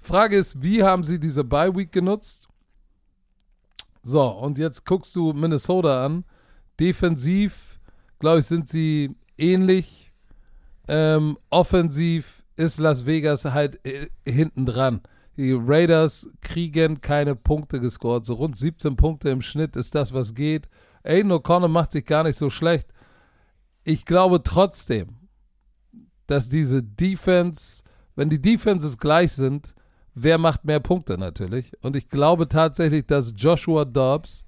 [0.00, 2.48] Frage ist, wie haben sie diese Bye-Week genutzt?
[4.02, 6.24] So, und jetzt guckst du Minnesota an.
[6.80, 7.80] Defensiv,
[8.18, 10.12] glaube ich, sind sie ähnlich.
[10.86, 15.00] Ähm, offensiv ist Las Vegas halt äh, hinten dran.
[15.36, 18.26] Die Raiders kriegen keine Punkte gescored.
[18.26, 20.68] So rund 17 Punkte im Schnitt ist das, was geht.
[21.04, 22.88] Aiden O'Connor macht sich gar nicht so schlecht.
[23.84, 25.16] Ich glaube trotzdem,
[26.26, 27.82] dass diese Defense,
[28.16, 29.74] wenn die Defenses gleich sind,
[30.14, 31.72] wer macht mehr Punkte natürlich?
[31.82, 34.44] Und ich glaube tatsächlich, dass Joshua Dobbs,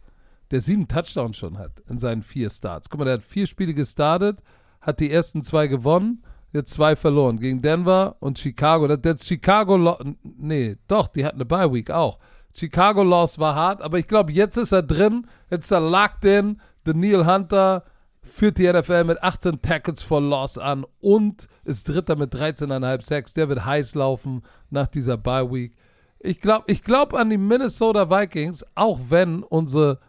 [0.51, 2.89] der sieben Touchdowns schon hat in seinen vier Starts.
[2.89, 4.43] Guck mal, der hat vier Spiele gestartet,
[4.81, 7.39] hat die ersten zwei gewonnen, jetzt zwei verloren.
[7.39, 8.89] Gegen Denver und Chicago.
[8.89, 12.19] Das, das Chicago, nee, doch, die hatten eine Bye Week auch.
[12.55, 16.25] Chicago Loss war hart, aber ich glaube, jetzt ist er drin, jetzt ist er locked
[16.25, 16.61] in.
[16.85, 17.85] Daniel Hunter
[18.23, 23.35] führt die NFL mit 18 Tackles for Loss an und ist Dritter mit 13,5 Sacks.
[23.35, 25.73] Der wird heiß laufen nach dieser Bye Week.
[26.19, 30.01] Ich glaube ich glaub an die Minnesota Vikings, auch wenn unsere,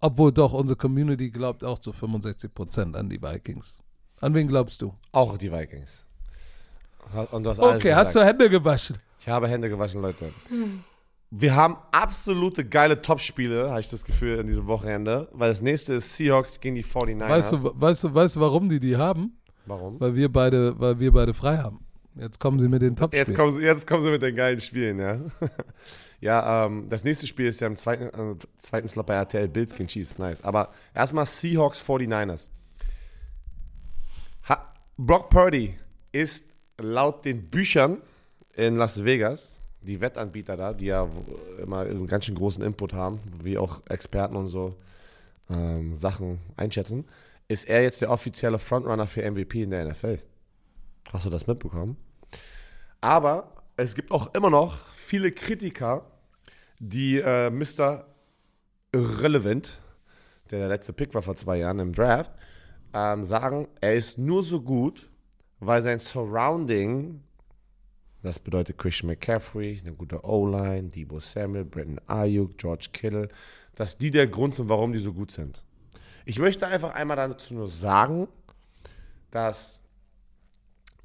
[0.00, 3.82] obwohl doch unsere Community glaubt auch zu 65% an die Vikings.
[4.20, 4.94] An wen glaubst du?
[5.12, 6.04] Auch die Vikings.
[7.32, 8.24] Und hast alles Okay, hast gesagt.
[8.24, 8.96] du Hände gewaschen?
[9.18, 10.30] Ich habe Hände gewaschen, Leute.
[11.30, 15.28] Wir haben absolute geile Topspiele, habe ich das Gefühl, in diesem Wochenende.
[15.32, 17.28] Weil das nächste ist Seahawks gegen die 49ers.
[17.28, 19.38] Weißt du, weißt, du, weißt du, warum die die haben?
[19.66, 20.00] Warum?
[20.00, 21.84] Weil wir beide, weil wir beide frei haben.
[22.16, 24.60] Jetzt kommen sie mit den top Jetzt kommen, sie, jetzt kommen sie mit den geilen
[24.60, 25.18] Spielen, ja.
[26.20, 29.86] Ja, ähm, das nächste Spiel ist ja im zweiten, äh, zweiten Slot bei RTL gegen
[29.86, 30.18] Chiefs.
[30.18, 30.42] Nice.
[30.44, 32.48] Aber erstmal Seahawks 49ers.
[34.48, 35.78] Ha Brock Purdy
[36.12, 36.44] ist
[36.78, 38.02] laut den Büchern
[38.54, 41.08] in Las Vegas, die Wettanbieter da, die ja
[41.62, 44.76] immer einen ganz schön großen Input haben, wie auch Experten und so
[45.48, 47.06] ähm, Sachen einschätzen,
[47.48, 50.18] ist er jetzt der offizielle Frontrunner für MVP in der NFL.
[51.12, 51.96] Hast du das mitbekommen?
[53.00, 56.04] Aber es gibt auch immer noch viele Kritiker,
[56.80, 58.06] die äh, Mr.
[58.92, 59.78] Irrelevant,
[60.50, 62.32] der der letzte Pick war vor zwei Jahren im Draft,
[62.92, 65.08] ähm, sagen, er ist nur so gut,
[65.60, 67.22] weil sein Surrounding,
[68.22, 73.28] das bedeutet Christian McCaffrey, eine gute O-Line, Debo Samuel, Brandon Ayuk, George Kittle,
[73.76, 75.62] dass die der Grund sind, warum die so gut sind.
[76.24, 78.26] Ich möchte einfach einmal dazu nur sagen,
[79.30, 79.80] dass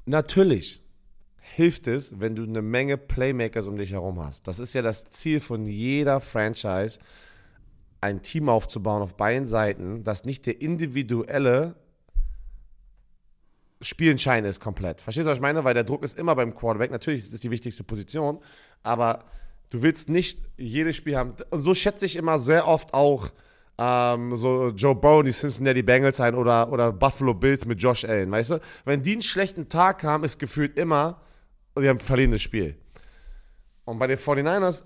[0.06, 0.82] natürlich
[1.54, 4.46] hilft es, wenn du eine Menge Playmakers um dich herum hast.
[4.48, 6.98] Das ist ja das Ziel von jeder Franchise,
[8.00, 11.76] ein Team aufzubauen auf beiden Seiten, das nicht der individuelle
[13.80, 15.00] spielentscheidend ist komplett.
[15.00, 15.64] Verstehst du, was ich meine?
[15.64, 16.90] Weil der Druck ist immer beim Quarterback.
[16.90, 18.40] Natürlich ist es die wichtigste Position,
[18.82, 19.24] aber
[19.70, 21.34] du willst nicht jedes Spiel haben.
[21.50, 23.30] Und so schätze ich immer sehr oft auch
[23.78, 28.30] ähm, so Joe Burrow die Cincinnati Bengals ein oder, oder Buffalo Bills mit Josh Allen,
[28.30, 28.60] weißt du?
[28.84, 31.20] Wenn die einen schlechten Tag haben, ist gefühlt immer,
[31.82, 32.76] die haben ein verlierendes Spiel.
[33.84, 34.84] Und bei den 49ers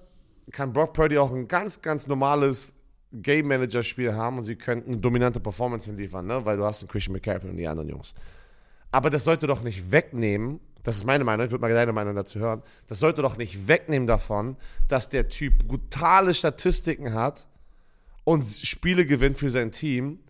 [0.50, 2.72] kann Brock Purdy auch ein ganz, ganz normales
[3.12, 6.44] Game Manager Spiel haben und sie könnten eine dominante Performance liefern, ne?
[6.44, 8.14] weil du hast einen Christian McCaffrey und die anderen Jungs.
[8.92, 12.14] Aber das sollte doch nicht wegnehmen, das ist meine Meinung, ich würde mal deine Meinung
[12.14, 14.56] dazu hören, das sollte doch nicht wegnehmen davon,
[14.88, 17.46] dass der Typ brutale Statistiken hat
[18.24, 20.20] und Spiele gewinnt für sein Team.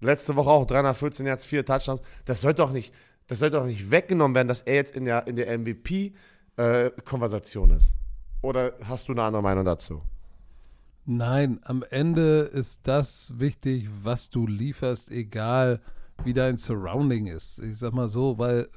[0.00, 2.00] Letzte Woche auch 314 Yards, 4 Touchdowns.
[2.24, 2.94] Das sollte doch nicht,
[3.28, 7.76] das sollte doch nicht weggenommen werden, dass er jetzt in der, in der MVP-Konversation äh,
[7.76, 7.94] ist.
[8.42, 10.02] Oder hast du eine andere Meinung dazu?
[11.04, 15.80] Nein, am Ende ist das wichtig, was du lieferst, egal
[16.24, 17.60] wie dein Surrounding ist.
[17.60, 18.68] Ich sag mal so, weil,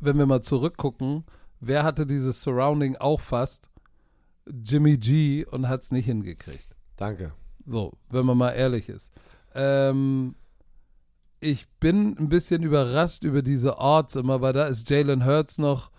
[0.00, 1.24] wenn wir mal zurückgucken,
[1.60, 3.70] wer hatte dieses Surrounding auch fast?
[4.46, 6.66] Jimmy G und hat es nicht hingekriegt.
[6.96, 7.32] Danke.
[7.64, 9.12] So, wenn man mal ehrlich ist.
[9.54, 10.34] Ähm,
[11.40, 15.90] ich bin ein bisschen überrascht über diese Orts immer, weil da ist Jalen Hurts noch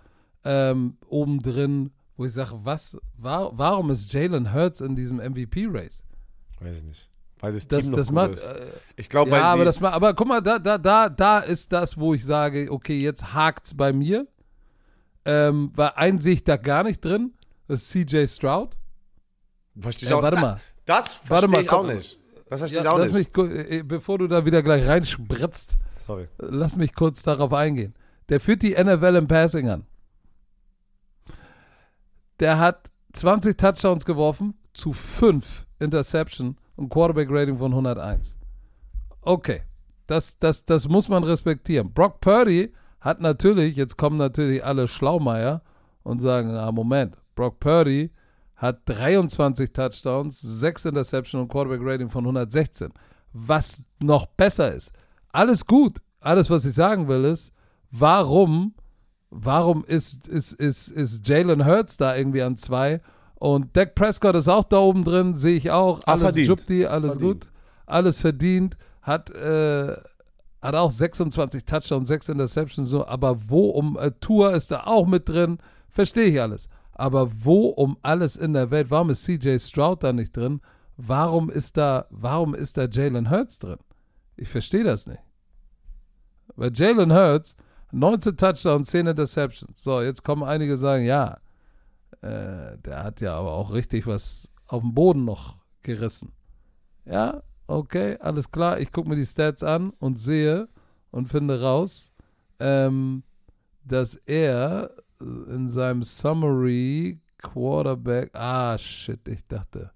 [0.43, 6.03] ähm, oben drin, wo ich sage, was, war, warum ist Jalen Hurts in diesem MVP-Race?
[6.59, 7.09] Weiß ich nicht.
[7.39, 8.43] Weil das, das, Team das noch macht, ist.
[8.43, 8.67] äh,
[8.97, 11.97] Ich glaube, ja, aber das macht, aber guck mal, da, da, da, da ist das,
[11.97, 14.27] wo ich sage, okay, jetzt hakt's bei mir.
[15.25, 17.33] Ähm, weil ein sehe ich da gar nicht drin.
[17.67, 18.77] Das ist CJ Stroud.
[19.79, 20.59] verstehe ich Äh, auch, warte mal.
[20.85, 22.19] Das verstehe mal, ich auch nicht.
[22.52, 23.18] Das verstehe Ja, ich auch lass nicht.
[23.18, 26.28] mich, ku- äh, bevor du da wieder gleich reinspritzt, Sorry.
[26.38, 27.93] lass mich kurz darauf eingehen.
[28.28, 29.86] Der führt die NFL im Passing an.
[32.39, 38.38] Der hat 20 Touchdowns geworfen zu 5 Interception und Quarterback-Rating von 101.
[39.22, 39.62] Okay,
[40.08, 41.93] das, das, das muss man respektieren.
[41.93, 45.62] Brock Purdy hat natürlich, jetzt kommen natürlich alle Schlaumeier
[46.04, 48.12] und sagen, ah, Moment, Brock Purdy
[48.62, 52.93] hat 23 Touchdowns, 6 Interception und Quarterback-Rating von 116.
[53.34, 54.91] Was noch besser ist.
[55.32, 55.97] Alles gut.
[56.20, 57.51] Alles, was ich sagen will, ist,
[57.89, 58.76] warum,
[59.32, 63.01] warum ist, ist, ist, ist Jalen Hurts da irgendwie an zwei
[63.36, 66.01] und Dak Prescott ist auch da oben drin, sehe ich auch.
[66.05, 66.47] Alles verdient.
[66.47, 67.45] Jupti, alles Verdient.
[67.45, 67.51] gut,
[67.88, 69.95] alles verdient, hat, äh,
[70.62, 75.07] hat auch 26 Touchdowns, 6 Interceptions, so, aber wo um äh, Tour ist da auch
[75.07, 75.57] mit drin,
[75.89, 76.70] verstehe ich alles.
[77.02, 80.62] Aber wo um alles in der Welt, warum ist CJ Stroud da nicht drin?
[80.97, 83.80] Warum ist da, warum ist da Jalen Hurts drin?
[84.36, 85.24] Ich verstehe das nicht.
[86.56, 87.56] Weil Jalen Hurts,
[87.91, 89.84] 19 Touchdowns, 10 Interceptions.
[89.84, 91.39] So, jetzt kommen einige sagen, ja,
[92.22, 96.34] äh, der hat ja aber auch richtig was auf dem Boden noch gerissen.
[97.06, 98.80] Ja, okay, alles klar.
[98.80, 100.70] Ich gucke mir die Stats an und sehe
[101.10, 102.14] und finde raus,
[102.60, 103.24] ähm,
[103.84, 104.91] dass er
[105.22, 109.91] in seinem Summary Quarterback, ah shit, ich dachte,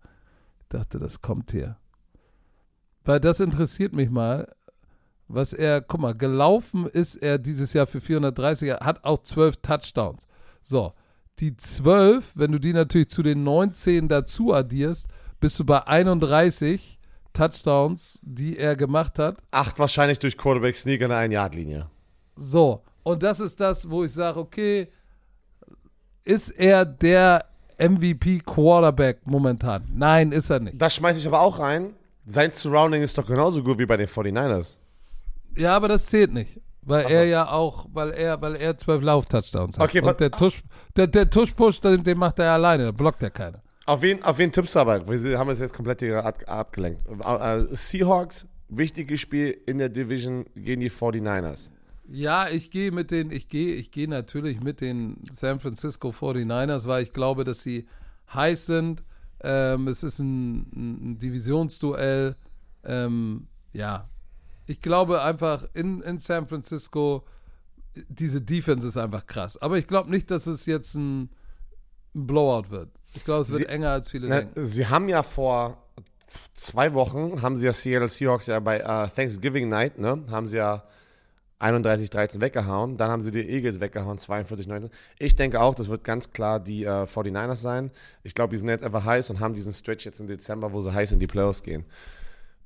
[0.60, 1.78] ich dachte, das kommt hier.
[3.04, 4.54] Weil das interessiert mich mal,
[5.28, 9.58] was er, guck mal, gelaufen ist er dieses Jahr für 430, er hat auch 12
[9.58, 10.28] Touchdowns.
[10.62, 10.94] So,
[11.40, 15.08] die 12, wenn du die natürlich zu den 19 dazu addierst,
[15.40, 17.00] bist du bei 31
[17.34, 19.38] Touchdowns, die er gemacht hat.
[19.52, 21.90] Acht wahrscheinlich durch Quarterback Sneak an der 1-Yard-Linie.
[22.36, 24.88] So, und das ist das, wo ich sage, okay,
[26.26, 27.46] ist er der
[27.78, 29.86] MVP-Quarterback momentan?
[29.94, 30.82] Nein, ist er nicht.
[30.82, 31.94] Das schmeiße ich aber auch rein.
[32.26, 34.80] Sein Surrounding ist doch genauso gut wie bei den 49ers.
[35.56, 36.60] Ja, aber das zählt nicht.
[36.82, 37.10] Weil so.
[37.10, 39.90] er ja auch, weil er, weil er zwölf Lauf-Touchdowns hat.
[39.90, 40.64] Okay, und der Tusch,
[40.96, 43.62] der, der Tusch-Push, den, den macht er alleine, da blockt er keiner.
[43.86, 45.08] Auf wen, auf wen tippst du aber?
[45.08, 47.02] Wir haben es jetzt komplett hier ab, abgelenkt.
[47.08, 51.72] Äh, äh, Seahawks, wichtiges Spiel in der Division gegen die 49ers.
[52.08, 56.88] Ja, ich gehe mit den, ich gehe, ich gehe natürlich mit den San Francisco 49ers,
[56.88, 57.88] weil ich glaube, dass sie
[58.34, 59.04] heiß sind.
[59.42, 62.36] Ähm, es ist ein, ein Divisionsduell.
[62.84, 64.08] Ähm, ja,
[64.68, 67.26] ich glaube einfach in, in San Francisco,
[68.10, 69.58] diese Defense ist einfach krass.
[69.58, 71.30] Aber ich glaube nicht, dass es jetzt ein,
[72.14, 72.90] ein Blowout wird.
[73.16, 74.64] Ich glaube, es wird Sie- enger, als viele Na, denken.
[74.64, 75.78] sie haben ja vor
[76.54, 80.58] zwei Wochen, haben sie ja Seattle Seahawks ja bei äh, Thanksgiving Night, ne, haben sie
[80.58, 80.84] ja
[81.60, 82.98] 31-13 weggehauen.
[82.98, 84.90] Dann haben sie die Eagles weggehauen, 42-19.
[85.20, 87.92] Ich denke auch, das wird ganz klar die äh, 49ers sein.
[88.24, 90.82] Ich glaube, die sind jetzt einfach heiß und haben diesen Stretch jetzt im Dezember, wo
[90.82, 91.86] sie heiß in die Playoffs gehen.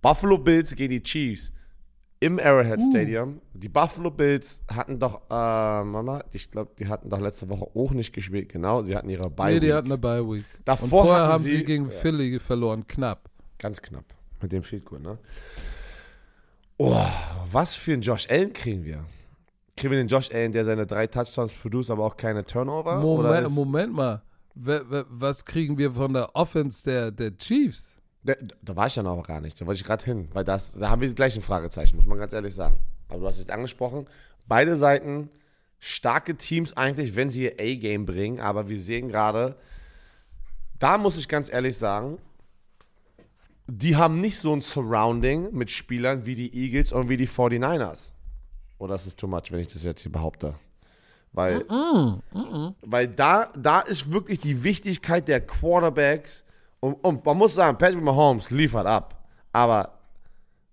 [0.02, 1.52] Buffalo Bills gegen die Chiefs.
[2.22, 3.40] im Arrowhead Stadium.
[3.54, 7.92] Die Buffalo Bills hatten doch, äh, Mama, ich glaube, die hatten doch letzte Woche auch
[7.92, 8.50] nicht gespielt.
[8.50, 9.74] Genau, sie hatten ihre Bye Nee, die Week.
[9.76, 10.46] hatten eine Bye Week.
[10.66, 13.30] Davor Und vorher haben sie, sie- gegen Philly verloren, knapp.
[13.58, 14.04] Ganz knapp.
[14.42, 15.18] Mit dem Field Goal, ne?
[16.82, 17.06] Oh,
[17.52, 19.04] was für einen Josh Allen kriegen wir?
[19.76, 23.02] Kriegen wir den Josh Allen, der seine drei Touchdowns produziert, aber auch keine Turnover?
[23.02, 24.22] Moment, Moment mal.
[24.56, 27.98] Was kriegen wir von der Offense der, der Chiefs?
[28.24, 29.60] Da, da war ich ja noch gar nicht.
[29.60, 30.30] Da wollte ich gerade hin.
[30.32, 32.78] Weil das, da haben wir gleich ein Fragezeichen, muss man ganz ehrlich sagen.
[33.10, 34.08] Aber du hast es angesprochen.
[34.48, 35.30] Beide Seiten
[35.80, 38.40] starke Teams eigentlich, wenn sie ihr A-Game bringen.
[38.40, 39.58] Aber wir sehen gerade,
[40.80, 42.20] da muss ich ganz ehrlich sagen,
[43.72, 48.12] die haben nicht so ein Surrounding mit Spielern wie die Eagles und wie die 49ers.
[48.78, 50.56] Oder ist es too much, wenn ich das jetzt hier behaupte?
[51.34, 51.64] Weil,
[52.82, 56.44] weil da, da ist wirklich die Wichtigkeit der Quarterbacks.
[56.80, 59.28] Und, und man muss sagen, Patrick Mahomes liefert ab.
[59.54, 60.00] Aber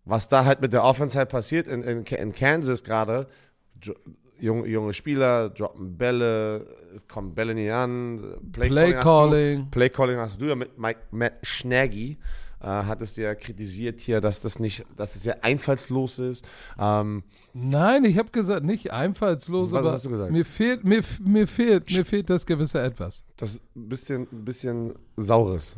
[0.04, 3.26] was da halt mit der Offense halt passiert in, in, in Kansas gerade,
[4.38, 8.22] junge, junge Spieler droppen Bälle, es kommen Bälle nicht an.
[8.52, 9.70] Play hast du- Calling.
[9.70, 12.16] Play Calling hast du ja mit Mike, Matt Schnaggy.
[12.60, 16.44] Äh, hattest du ja kritisiert hier, dass das nicht, dass es sehr einfallslos ist.
[16.78, 17.22] Ähm,
[17.52, 20.32] Nein, ich habe gesagt, nicht einfallslos, Was aber hast du gesagt?
[20.32, 23.24] mir fehlt, mir, mir fehlt, mir fehlt das gewisse Etwas.
[23.36, 25.76] das ist ein bisschen, bisschen saures.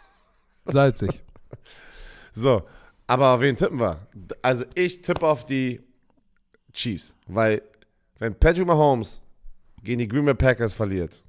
[0.64, 1.20] Salzig.
[2.32, 2.62] So,
[3.06, 4.06] aber auf wen tippen wir?
[4.42, 5.80] Also ich tippe auf die
[6.72, 7.62] Chiefs, weil
[8.18, 9.22] wenn Patrick Mahomes
[9.82, 11.22] gegen die Green Bay Packers verliert,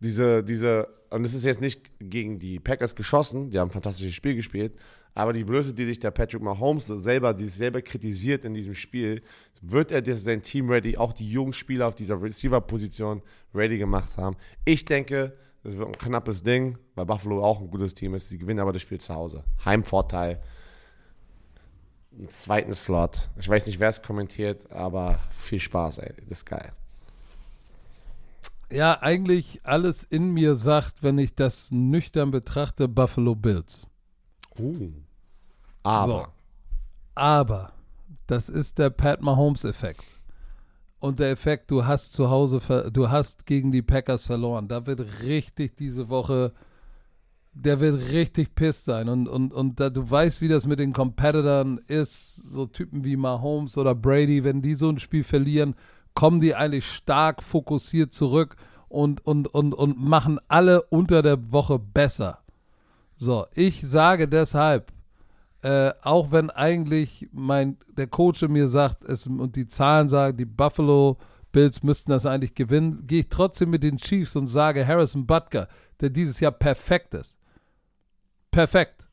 [0.00, 4.14] diese, diese, und es ist jetzt nicht gegen die Packers geschossen, die haben ein fantastisches
[4.14, 4.72] Spiel gespielt,
[5.14, 9.22] aber die Blöße, die sich der Patrick Mahomes selber, die selber kritisiert in diesem Spiel,
[9.60, 13.22] wird er das, sein Team ready, auch die jungen Spieler auf dieser Receiver-Position
[13.54, 14.36] ready gemacht haben.
[14.64, 18.28] Ich denke, das wird ein knappes Ding, weil Buffalo auch ein gutes Team ist.
[18.28, 19.44] Sie gewinnen aber das Spiel zu Hause.
[19.64, 20.40] Heimvorteil.
[22.16, 23.28] Einen zweiten Slot.
[23.38, 26.14] Ich weiß nicht, wer es kommentiert, aber viel Spaß, ey.
[26.28, 26.72] Das ist geil.
[28.70, 33.86] Ja, eigentlich alles in mir sagt, wenn ich das nüchtern betrachte, Buffalo Bills.
[34.58, 34.92] Uh.
[35.82, 36.32] Aber.
[37.14, 37.72] Aber
[38.26, 40.04] das ist der Pat Mahomes-Effekt.
[41.00, 44.68] Und der Effekt, du hast zu Hause, ver du hast gegen die Packers verloren.
[44.68, 46.52] Da wird richtig diese Woche,
[47.54, 49.08] der wird richtig pisst sein.
[49.08, 52.36] Und, und, und da, du weißt, wie das mit den Competitoren ist.
[52.36, 55.74] So Typen wie Mahomes oder Brady, wenn die so ein Spiel verlieren,
[56.18, 58.56] kommen die eigentlich stark fokussiert zurück
[58.88, 62.40] und, und, und, und machen alle unter der Woche besser.
[63.14, 64.92] So, ich sage deshalb,
[65.62, 70.44] äh, auch wenn eigentlich mein, der Coach mir sagt, es, und die Zahlen sagen, die
[70.44, 71.18] Buffalo
[71.52, 75.68] Bills müssten das eigentlich gewinnen, gehe ich trotzdem mit den Chiefs und sage Harrison Butker,
[76.00, 77.36] der dieses Jahr perfekt ist.
[78.50, 79.06] Perfekt.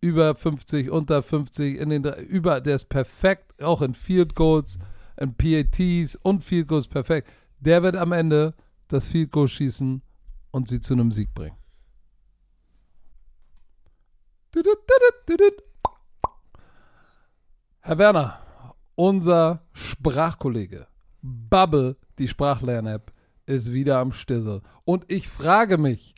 [0.00, 4.80] Über 50, unter 50, in den, über, der ist perfekt, auch in Field Goals,
[5.18, 7.28] in PATs und Field Goals perfekt.
[7.60, 8.54] Der wird am Ende
[8.88, 10.02] das Field Goal schießen
[10.50, 11.56] und sie zu einem Sieg bringen.
[17.80, 18.40] Herr Werner,
[18.94, 20.86] unser Sprachkollege
[21.20, 23.12] Bubble, die Sprachlern-App,
[23.46, 24.62] ist wieder am Stissel.
[24.84, 26.14] Und ich frage mich,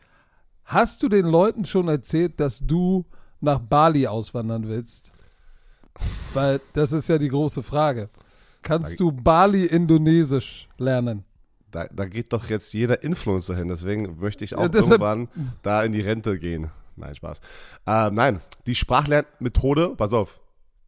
[0.65, 3.07] hast du den Leuten schon erzählt, dass du
[3.41, 5.13] nach Bali auswandern willst?
[6.35, 8.11] Weil das ist ja die große Frage.
[8.63, 11.25] Kannst du Bali Indonesisch lernen?
[11.71, 15.29] Da, da geht doch jetzt jeder Influencer hin, deswegen möchte ich auch Ja, deshalb- irgendwann
[15.63, 16.71] da in die Rente gehen.
[16.97, 17.41] Nein, Spaß.
[17.87, 20.41] Ähm, nein, die Sprachlernmethode, pass auf,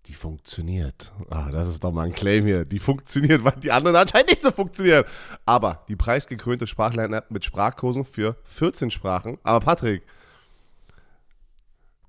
[0.07, 1.13] die funktioniert.
[1.31, 2.65] Ah, das ist doch mal ein Claim hier.
[2.65, 5.05] Die funktioniert, weil die anderen anscheinend nicht so funktionieren.
[5.47, 9.39] Aber die preisgekrönte Sprachlern-App mit Sprachkursen für 14 Sprachen.
[9.45, 10.03] Aber Patrick,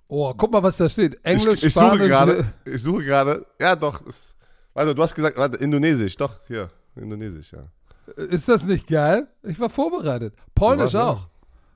[0.08, 1.18] Oh, guck mal, was da steht.
[1.24, 2.08] Englisch, ich, ich suche Spanisch.
[2.08, 4.36] gerade, ich suche gerade, ja doch, ist,
[4.74, 7.64] also du hast gesagt, warte, Indonesisch, doch, hier, Indonesisch, ja.
[8.16, 9.28] Ist das nicht geil?
[9.44, 10.34] Ich war vorbereitet.
[10.54, 11.10] Polnisch warst, ja.
[11.10, 11.28] auch.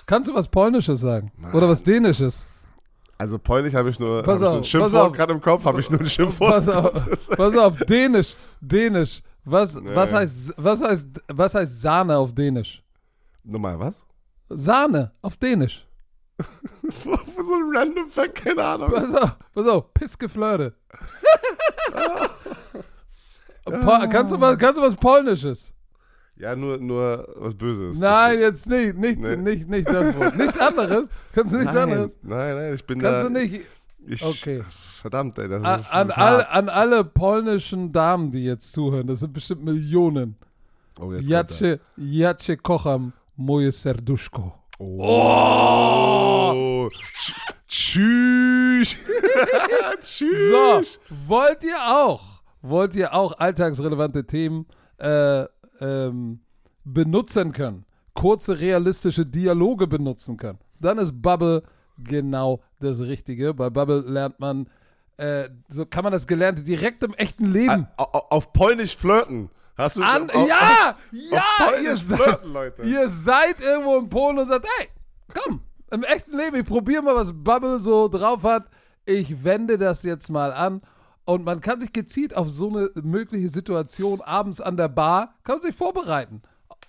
[0.06, 1.32] Kannst du was Polnisches sagen?
[1.54, 2.46] Oder was Dänisches?
[3.18, 5.90] Also Polnisch habe ich nur, hab ich nur ein Schimpfwort gerade im Kopf, habe ich
[5.90, 6.52] nur ein Schimpfwort.
[6.52, 9.22] Pass auf, pass auf, Dänisch, Dänisch.
[9.44, 10.18] Was, was, Nee.
[10.18, 12.84] heißt, was, heißt, was heißt Sahne auf Dänisch?
[13.44, 14.06] Nochmal, was?
[14.50, 15.88] Sahne auf Dänisch.
[17.04, 18.92] so ein random Fact, keine Ahnung.
[18.92, 20.74] Pass auf, pass auf, Pissgeflirte.
[23.72, 25.74] Po kannst, du was, kannst du was Polnisches?
[26.38, 27.98] Ja, nur, nur was Böses.
[28.00, 29.36] Nein, jetzt nicht, nicht, Nee.
[29.38, 30.36] nicht, nicht das Wort.
[30.38, 31.10] Nichts anderes.
[31.34, 32.18] Kannst du nichts nein, anderes?
[32.22, 33.30] nein, nein, ich bin Kannst da.
[33.30, 33.66] du nicht.
[34.08, 34.64] Ich, Okay.
[35.02, 39.20] Verdammt, ey, das An, ist, an, all, an alle polnischen Damen, die jetzt zuhören, das
[39.20, 40.36] sind bestimmt Millionen.
[41.00, 44.54] Oh, jetzt kommt Jacie, Jacie kocham moje serduszko.
[44.80, 44.86] er.
[44.90, 46.88] Oh.
[47.68, 48.96] Tschüss.
[50.02, 51.00] Tschüss.
[51.00, 54.66] So, wollt ihr auch, wollt ihr auch alltagsrelevante Themen
[54.98, 55.46] äh,
[55.80, 56.40] ähm,
[56.84, 61.64] benutzen können, kurze realistische Dialoge benutzen können, dann ist Bubble
[61.98, 63.54] genau das Richtige.
[63.54, 64.70] Bei Bubble lernt man,
[65.18, 69.50] äh, so kann man das Gelernte direkt im echten Leben Au- au- Auf Polnisch flirten.
[69.78, 70.30] Hast du an.
[70.32, 70.56] auf, ja,
[70.92, 72.82] auf ja, ihr Polnisch seid, flirten, Leute.
[72.84, 74.88] ihr seid irgendwo in Polen und sagt, hey,
[75.34, 75.62] komm,
[75.92, 78.66] im echten Leben, ich probiere mal, was Bubble so drauf hat.
[79.06, 80.82] Ich wende das jetzt mal an.
[81.28, 85.60] Und man kann sich gezielt auf so eine mögliche Situation abends an der Bar, kann
[85.60, 86.42] sich vorbereiten.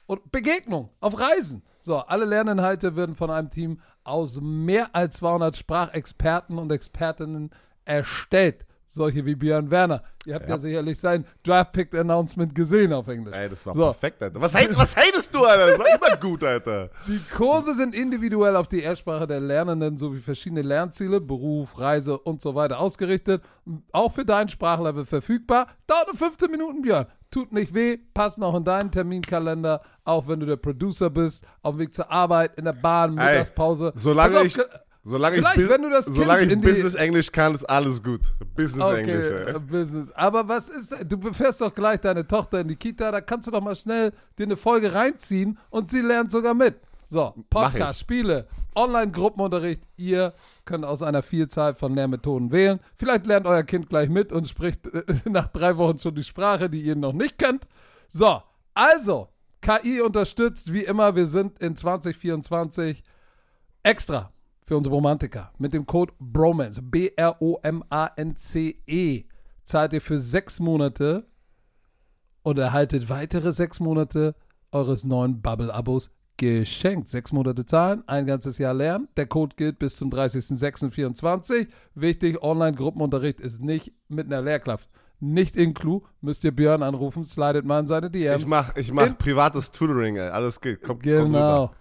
[0.06, 1.64] Und Begegnung auf Reisen.
[1.80, 7.50] So, alle Lerninhalte werden von einem Team aus mehr als 200 Sprachexperten und Expertinnen
[7.84, 8.64] erstellt.
[8.90, 10.02] Solche wie Björn Werner.
[10.24, 10.58] Ihr habt ja, Ja.
[10.58, 13.34] sicherlich sein Draft-Pick-Announcement gesehen auf Englisch.
[13.36, 13.84] Ey, das war So.
[13.84, 14.40] perfekt, Alter.
[14.40, 15.66] Was, hate- was hatest du, Alter?
[15.68, 16.88] Das war immer gut, Alter.
[17.06, 22.40] Die Kurse sind individuell auf die Erstsprache der Lernenden sowie verschiedene Lernziele, Beruf, Reise und
[22.40, 23.42] so weiter ausgerichtet.
[23.92, 25.68] Auch für dein Sprachlevel verfügbar.
[25.86, 27.06] Dauert nur 15 Minuten, Björn.
[27.30, 31.74] Tut nicht weh, passt noch in deinen Terminkalender, auch wenn du der Producer bist, auf
[31.74, 33.92] dem Weg zur Arbeit, in der Bahn, Mittagspause.
[33.96, 34.56] Solange auf, ich,
[35.08, 37.54] ge- solange ich, gleich, Bus- wenn du das solange Kind ich in die- Business-Englisch kann,
[37.54, 38.20] ist alles gut.
[38.54, 39.56] Business-Englisch, Okay, ey.
[39.56, 40.10] äh, Business.
[40.12, 43.50] Aber was ist, du befährst doch gleich deine Tochter in die Kita, da kannst du
[43.52, 46.76] doch mal schnell dir eine Folge reinziehen und sie lernt sogar mit.
[47.10, 48.04] So, Podcast, ich.
[48.04, 50.34] Spiele, Online-Gruppenunterricht, ihr
[50.66, 52.80] könnt aus einer Vielzahl von Lehrmethoden wählen.
[52.96, 56.68] Vielleicht lernt euer Kind gleich mit und spricht äh, nach drei Wochen schon die Sprache,
[56.68, 57.66] die ihr noch nicht kennt.
[58.08, 58.42] So,
[58.74, 59.28] also,
[59.62, 63.02] KI unterstützt, wie immer, wir sind in 2024
[63.82, 64.30] extra
[64.68, 66.82] für unsere Romantiker mit dem Code BROMANCE,
[67.98, 69.24] B-R-O-M-A-N-C-E,
[69.64, 71.24] zahlt ihr für sechs Monate
[72.42, 74.34] und erhaltet weitere sechs Monate
[74.70, 77.08] eures neuen Bubble-Abos geschenkt.
[77.10, 79.08] Sechs Monate zahlen, ein ganzes Jahr lernen.
[79.16, 81.66] Der Code gilt bis zum 30.06.24.
[81.94, 84.88] Wichtig, Online-Gruppenunterricht ist nicht mit einer Lehrkraft.
[85.20, 88.42] Nicht in Clou, müsst ihr Björn anrufen, slidet mal in seine DMs.
[88.42, 90.28] Ich mach, ich mach In- privates Tutoring, ey.
[90.28, 90.82] Alles geht.
[90.82, 91.64] Kommt, kommt Genau.
[91.64, 91.74] rüber.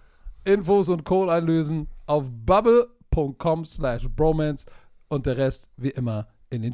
[0.48, 4.64] Infos und Code einlösen auf bubble.com slash bromance
[5.08, 6.72] und der Rest wie immer in den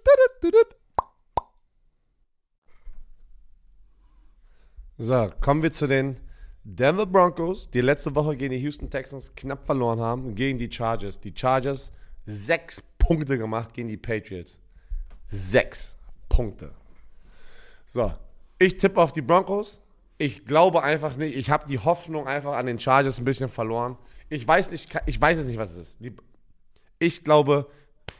[0.00, 0.76] tudut, tudut.
[4.96, 6.16] So, kommen wir zu den
[6.64, 11.20] Denver Broncos, die letzte Woche gegen die Houston Texans knapp verloren haben, gegen die Chargers.
[11.20, 11.92] Die Chargers
[12.24, 14.58] sechs Punkte gemacht gegen die Patriots.
[15.26, 15.98] Sechs
[16.30, 16.72] Punkte.
[17.86, 18.14] So,
[18.58, 19.81] ich tippe auf die Broncos.
[20.22, 23.98] Ich glaube einfach nicht, ich habe die Hoffnung einfach an den Chargers ein bisschen verloren.
[24.28, 25.98] Ich weiß nicht, ich weiß es nicht, was es ist.
[27.00, 27.68] Ich glaube,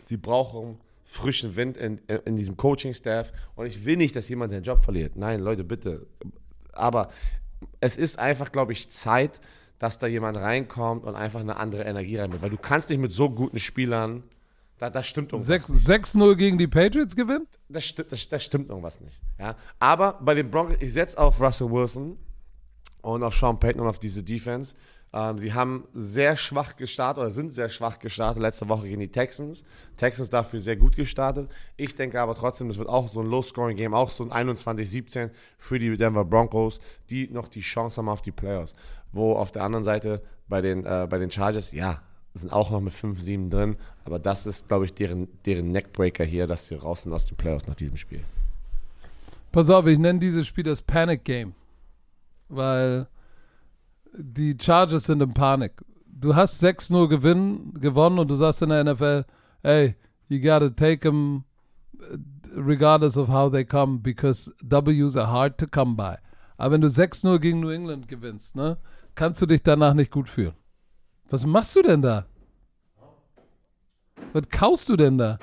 [0.08, 4.64] die brauchen frischen Wind in, in diesem Coaching-Staff und ich will nicht, dass jemand seinen
[4.64, 5.14] Job verliert.
[5.14, 6.08] Nein, Leute, bitte.
[6.72, 7.10] Aber
[7.78, 9.40] es ist einfach, glaube ich, Zeit,
[9.78, 12.42] dass da jemand reinkommt und einfach eine andere Energie reinbringt.
[12.42, 14.24] Weil du kannst nicht mit so guten Spielern,
[14.82, 15.46] da, das stimmt irgendwas.
[15.46, 17.46] Sechs- 6-0 gegen die Patriots gewinnt?
[17.68, 19.20] Das, sti das, das stimmt irgendwas nicht.
[19.38, 19.54] Ja?
[19.78, 22.18] Aber bei den Broncos, ich setze auf Russell Wilson
[23.00, 24.74] und auf Sean Payton und auf diese Defense.
[25.12, 29.10] Ähm, sie haben sehr schwach gestartet oder sind sehr schwach gestartet letzte Woche gegen die
[29.12, 29.62] Texans.
[29.96, 31.48] Texans dafür sehr gut gestartet.
[31.76, 35.78] Ich denke aber trotzdem, das wird auch so ein Low-Scoring-Game, auch so ein 21-17 für
[35.78, 38.74] die Denver Broncos, die noch die Chance haben auf die Playoffs.
[39.12, 42.02] Wo auf der anderen Seite bei den, äh, bei den Chargers, ja,
[42.34, 46.46] sind auch noch mit 5-7 drin, aber das ist, glaube ich, deren, deren Neckbreaker hier,
[46.46, 48.24] dass sie raus sind aus den Playoffs nach diesem Spiel.
[49.50, 51.54] Pass auf, ich nenne dieses Spiel das Panic Game.
[52.48, 53.06] Weil
[54.14, 55.72] die Chargers sind in Panik.
[56.06, 59.24] Du hast 6-0 gewinnen, gewonnen und du sagst in der NFL,
[59.62, 59.96] hey,
[60.28, 61.44] you gotta take them
[62.54, 66.16] regardless of how they come, because W's are hard to come by.
[66.56, 68.78] Aber wenn du 6-0 gegen New England gewinnst, ne,
[69.14, 70.54] kannst du dich danach nicht gut fühlen.
[71.32, 72.26] Was machst du denn da?
[74.34, 75.38] Was kaust du denn da?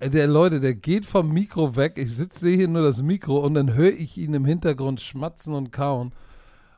[0.00, 1.98] Ey, Der Leute, der geht vom Mikro weg.
[1.98, 5.54] Ich sitze sehe hier nur das Mikro und dann höre ich ihn im Hintergrund schmatzen
[5.54, 6.12] und kauen.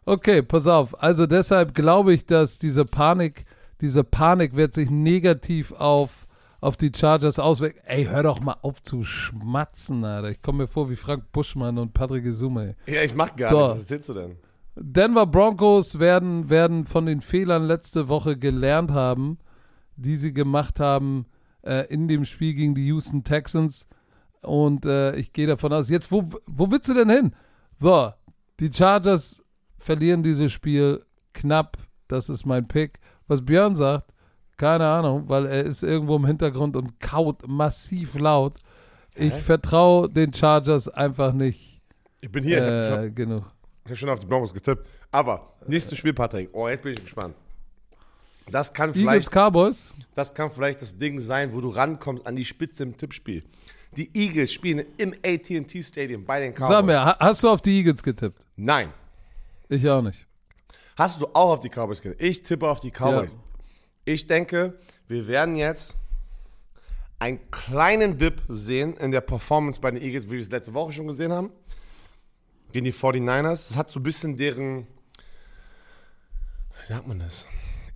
[0.04, 1.00] Okay, pass auf.
[1.00, 3.44] Also deshalb glaube ich, dass diese Panik,
[3.80, 6.26] diese Panik wird sich negativ auf,
[6.60, 7.80] auf die Chargers auswirken.
[7.84, 10.30] Ey, hör doch mal auf zu schmatzen, Alter.
[10.30, 12.74] Ich komme mir vor wie Frank Buschmann und Patrick Isume.
[12.86, 13.58] Ja, ich mach gar So.
[13.60, 13.70] nicht.
[13.70, 14.36] Was erzählst du denn?
[14.78, 19.38] Denver Broncos werden, werden von den Fehlern letzte Woche gelernt haben,
[19.96, 21.26] die sie gemacht haben
[21.62, 23.86] äh, in dem Spiel gegen die Houston Texans.
[24.42, 27.34] Und äh, ich gehe davon aus, jetzt, wo, wo willst du denn hin?
[27.74, 28.12] So,
[28.60, 29.42] die Chargers
[29.78, 31.78] verlieren dieses Spiel knapp.
[32.08, 33.00] Das ist mein Pick.
[33.26, 34.12] Was Björn sagt,
[34.56, 38.54] keine Ahnung, weil er ist irgendwo im Hintergrund und kaut massiv laut.
[39.14, 41.80] Ich vertraue den Chargers einfach nicht
[42.20, 42.58] Ich bin hier.
[42.58, 43.44] ich hab- äh, genug.
[43.86, 44.86] Ich habe schon auf die Broncos getippt.
[45.10, 46.50] Aber, nächstes Spiel, Patrick.
[46.52, 47.34] Oh, jetzt bin ich gespannt.
[48.50, 49.94] Das kann Eagles, vielleicht, Cowboys.
[50.14, 53.42] das kann vielleicht das Ding sein, wo du rankommst an die Spitze im Tippspiel.
[53.96, 56.68] Die Eagles spielen im AT&T Stadium bei den Cowboys.
[56.68, 58.44] Sag mir, ha- hast du auf die Eagles getippt?
[58.56, 58.92] Nein.
[59.68, 60.26] Ich auch nicht.
[60.96, 62.22] Hast du auch auf die Cowboys getippt?
[62.22, 63.32] Ich tippe auf die Cowboys.
[63.32, 63.38] Ja.
[64.04, 65.96] Ich denke, wir werden jetzt
[67.18, 70.92] einen kleinen Dip sehen in der Performance bei den Eagles, wie wir es letzte Woche
[70.92, 71.50] schon gesehen haben.
[72.72, 73.68] Gegen die 49ers.
[73.68, 74.86] Das hat so ein bisschen deren,
[76.82, 77.46] wie sagt man das?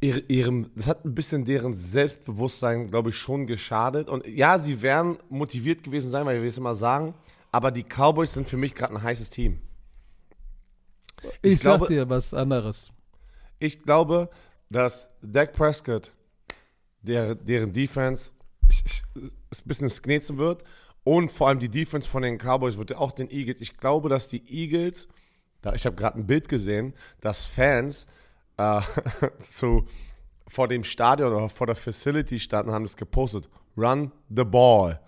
[0.03, 4.09] Ihre, ihrem, das hat ein bisschen deren Selbstbewusstsein, glaube ich, schon geschadet.
[4.09, 7.15] Und ja, sie werden motiviert gewesen sein, weil wir es immer sagen.
[7.53, 9.61] Aber die Cowboys sind für mich gerade ein heißes Team.
[11.43, 12.91] Ich, Ich glaube- sag dir was anderes.
[13.59, 14.31] Ich glaube,
[14.71, 16.13] dass Dak Prescott,
[17.03, 18.31] der, deren Defense
[19.17, 19.31] ein
[19.67, 20.65] bisschen sknetzen wird
[21.11, 23.61] und vor allem die Defense von den Cowboys wird auch den Eagles.
[23.61, 25.09] Ich glaube, dass die Eagles,
[25.61, 28.07] da ich habe gerade ein Bild gesehen, dass Fans
[28.59, 28.81] äh,
[29.51, 29.89] zu,
[30.47, 33.49] vor dem Stadion oder vor der Facility standen haben das gepostet.
[33.77, 35.01] Run the ball.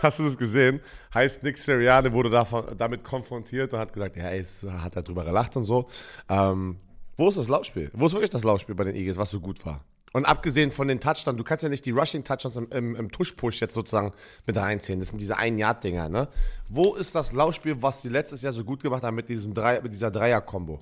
[0.00, 0.80] Hast du das gesehen?
[1.12, 5.26] Heißt, Nick Sirianni wurde davon, damit konfrontiert und hat gesagt, ja, es hat er drüber
[5.26, 5.86] gelacht und so.
[6.30, 6.76] Ähm,
[7.18, 7.90] wo ist das Laufspiel?
[7.92, 9.84] Wo ist wirklich das Laufspiel bei den Eagles, was so gut war?
[10.12, 13.60] Und abgesehen von den Touchdowns, du kannst ja nicht die Rushing-Touchdowns im, im, im Tush-Push
[13.60, 14.12] jetzt sozusagen
[14.44, 14.98] mit reinziehen.
[14.98, 16.28] Das sind diese Ein-Yard-Dinger, ne?
[16.68, 19.80] Wo ist das Laufspiel, was die letztes Jahr so gut gemacht haben mit, diesem Drei,
[19.80, 20.80] mit dieser Dreier-Kombo?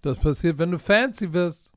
[0.00, 1.72] Das passiert, wenn du fancy wirst.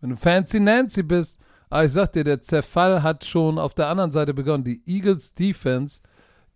[0.00, 1.38] Wenn du fancy Nancy bist.
[1.68, 4.64] Aber ich sag dir, der Zerfall hat schon auf der anderen Seite begonnen.
[4.64, 6.00] Die Eagles Defense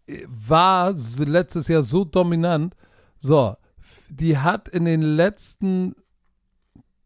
[0.06, 2.74] äh, war letztes Jahr so dominant.
[3.18, 3.56] So,
[4.08, 5.94] die hat in den letzten.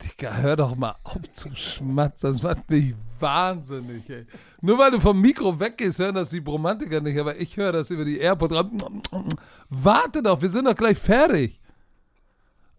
[0.03, 2.31] Digga, hör doch mal auf zu schmatzen.
[2.31, 4.27] Das macht mich wahnsinnig, ey.
[4.61, 7.91] Nur weil du vom Mikro weggehst, hören das die Bromantiker nicht, aber ich höre das
[7.91, 8.55] über die AirPods.
[9.69, 11.61] Warte doch, wir sind doch gleich fertig.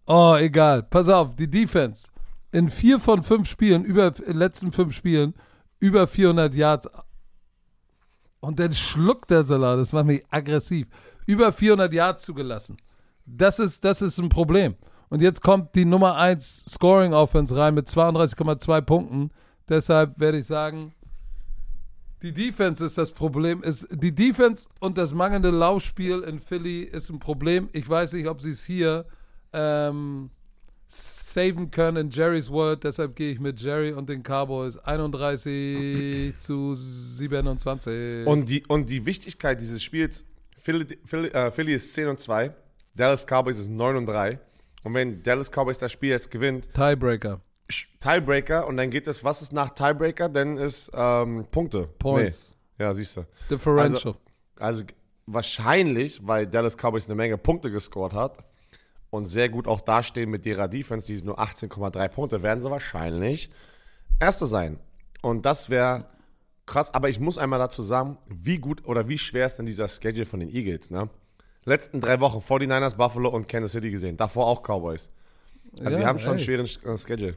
[0.06, 0.82] Oh, egal.
[0.82, 2.08] Pass auf, die Defense.
[2.50, 5.34] In vier von fünf Spielen, über in letzten fünf Spielen,
[5.78, 6.88] über 400 Yards.
[8.40, 9.78] Und dann schluckt der Salat.
[9.78, 10.88] Das macht mich aggressiv.
[11.26, 12.76] Über 400 Yards zugelassen.
[13.24, 14.74] Das ist, das ist ein Problem.
[15.12, 19.30] Und jetzt kommt die Nummer 1 Scoring Offense rein mit 32,2 Punkten.
[19.68, 20.94] Deshalb werde ich sagen,
[22.22, 23.62] die Defense ist das Problem.
[23.62, 27.68] Ist, die Defense und das mangelnde Laufspiel in Philly ist ein Problem.
[27.74, 29.04] Ich weiß nicht, ob sie es hier
[29.52, 30.30] ähm,
[30.88, 32.84] saven können in Jerry's Word.
[32.84, 38.26] Deshalb gehe ich mit Jerry und den Cowboys 31 zu 27.
[38.26, 40.24] Und die, und die Wichtigkeit dieses Spiels,
[40.56, 42.54] Philly, Philly, äh, Philly ist 10 und 2,
[42.94, 44.40] Dallas Cowboys ist 9 und 3.
[44.84, 47.40] Und wenn Dallas Cowboys das Spiel jetzt gewinnt, Tiebreaker.
[48.00, 50.28] Tiebreaker und dann geht es, was ist nach Tiebreaker?
[50.28, 51.88] Dann ist ähm, Punkte.
[51.98, 52.56] Points.
[52.78, 52.84] Nee.
[52.84, 53.26] Ja, siehst du.
[53.50, 54.14] Differential.
[54.58, 54.84] Also
[55.26, 58.44] wahrscheinlich, weil Dallas Cowboys eine Menge Punkte gescored hat
[59.10, 63.50] und sehr gut auch dastehen mit ihrer Defense, die nur 18,3 Punkte, werden sie wahrscheinlich
[64.20, 64.78] Erste sein.
[65.20, 66.06] Und das wäre
[66.66, 69.88] krass, aber ich muss einmal dazu sagen, wie gut oder wie schwer ist denn dieser
[69.88, 71.08] Schedule von den Eagles, ne?
[71.64, 74.16] Letzten drei Wochen 49ers, Buffalo und Kansas City gesehen.
[74.16, 75.08] Davor auch Cowboys.
[75.78, 76.44] Also Ja, die haben schon einen ey.
[76.44, 77.36] schweren äh, Schedule.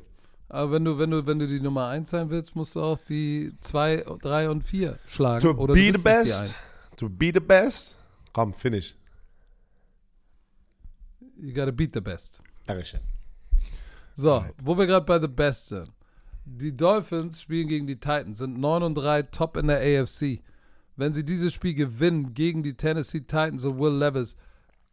[0.49, 2.97] Aber wenn du, wenn du, wenn du die Nummer 1 sein willst, musst du auch
[2.97, 5.41] die 2, 3 und 4 schlagen.
[5.41, 6.53] To Oder be the best.
[6.97, 7.95] To be the best.
[8.33, 8.95] Komm, finish.
[11.37, 12.41] You gotta beat the best.
[12.65, 13.01] Dankeschön.
[14.15, 15.91] So, wo wir gerade bei The Best sind.
[16.45, 20.41] Die Dolphins spielen gegen die Titans, sind 9 und 3 top in der AFC.
[20.95, 24.35] Wenn sie dieses Spiel gewinnen gegen die Tennessee Titans und Will Levis,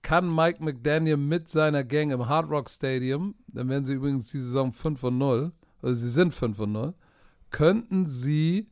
[0.02, 4.40] kann Mike McDaniel mit seiner Gang im Hard Rock Stadium, dann werden sie übrigens die
[4.40, 6.94] Saison 5 und 0, also sie sind 5 und 0,
[7.50, 8.68] könnten sie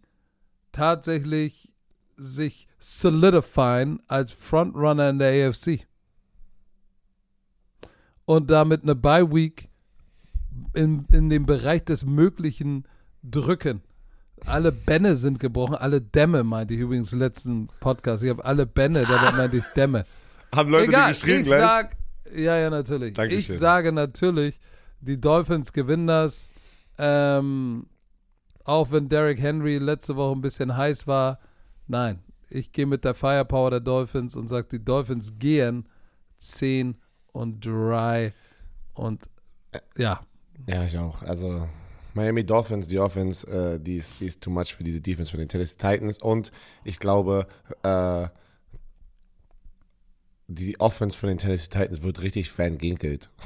[0.73, 1.73] tatsächlich
[2.17, 5.87] sich solidifieren als Frontrunner in der AFC.
[8.25, 9.69] Und damit eine Bye Week
[10.75, 12.87] in, in dem Bereich des Möglichen
[13.23, 13.83] drücken.
[14.47, 18.23] Alle Bänne sind gebrochen, alle Dämme, meinte ich übrigens im letzten Podcast.
[18.23, 20.05] Ich habe alle Bänne, da meinte ich Dämme.
[20.55, 21.61] Haben Leute Egal, geschrieben ich gleich?
[21.61, 21.97] sag,
[22.35, 23.15] ja, ja, natürlich.
[23.15, 23.55] Dankeschön.
[23.55, 24.59] Ich sage natürlich,
[25.01, 26.49] die Dolphins gewinnen das.
[26.99, 27.87] Ähm,
[28.65, 31.39] auch wenn Derrick Henry letzte Woche ein bisschen heiß war.
[31.87, 32.19] Nein,
[32.49, 35.89] ich gehe mit der Firepower der Dolphins und sage, die Dolphins gehen
[36.39, 36.97] 10
[37.33, 38.33] und 3
[38.95, 39.25] und
[39.97, 40.21] ja,
[40.67, 41.23] Ja, ich auch.
[41.23, 41.69] Also
[42.15, 45.37] Miami Dolphins, die Offense, äh, die, ist, die ist too much für diese Defense, für
[45.37, 46.19] den Tennessee Titans.
[46.19, 46.53] Und
[46.85, 47.47] ich glaube,
[47.83, 48.29] äh,
[50.49, 53.31] die Offense von den Tennessee Titans wird richtig fanginkelt.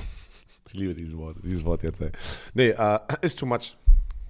[0.67, 2.01] Ich liebe dieses Wort, dieses Wort jetzt.
[2.01, 2.11] Ey.
[2.55, 3.77] Nee, äh, ist too much.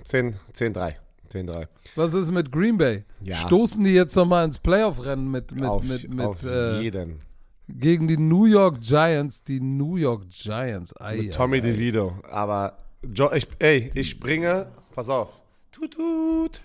[0.02, 0.96] 10, 10-3.
[1.32, 1.68] 10-3.
[1.94, 3.04] Was ist mit Green Bay?
[3.20, 3.36] Ja.
[3.36, 7.20] Stoßen die jetzt nochmal ins Playoff-Rennen mit, mit, auf mit, mit auf äh, jeden.
[7.68, 9.42] gegen die New York Giants?
[9.44, 10.92] Die New York Giants.
[11.00, 11.60] Ei, Mit Tommy ei.
[11.60, 12.18] DeVito.
[12.28, 12.83] Aber
[13.14, 14.66] Jo ich, ey, ich springe.
[14.94, 15.28] Pass auf.
[15.72, 16.60] Tut, tut.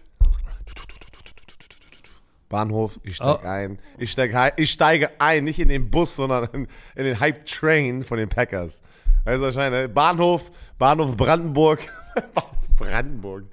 [2.48, 3.48] Bahnhof, ich steige Oh.
[3.48, 3.80] ein.
[4.00, 8.04] Ich steige, ich steige ein, nicht in den Bus, sondern in, in den Hype Train
[8.04, 8.82] von den Packers.
[9.24, 10.50] Also wahrscheinlich Bahnhof,
[10.80, 11.80] Bahnhof Brandenburg.
[12.78, 13.46] Brandenburg.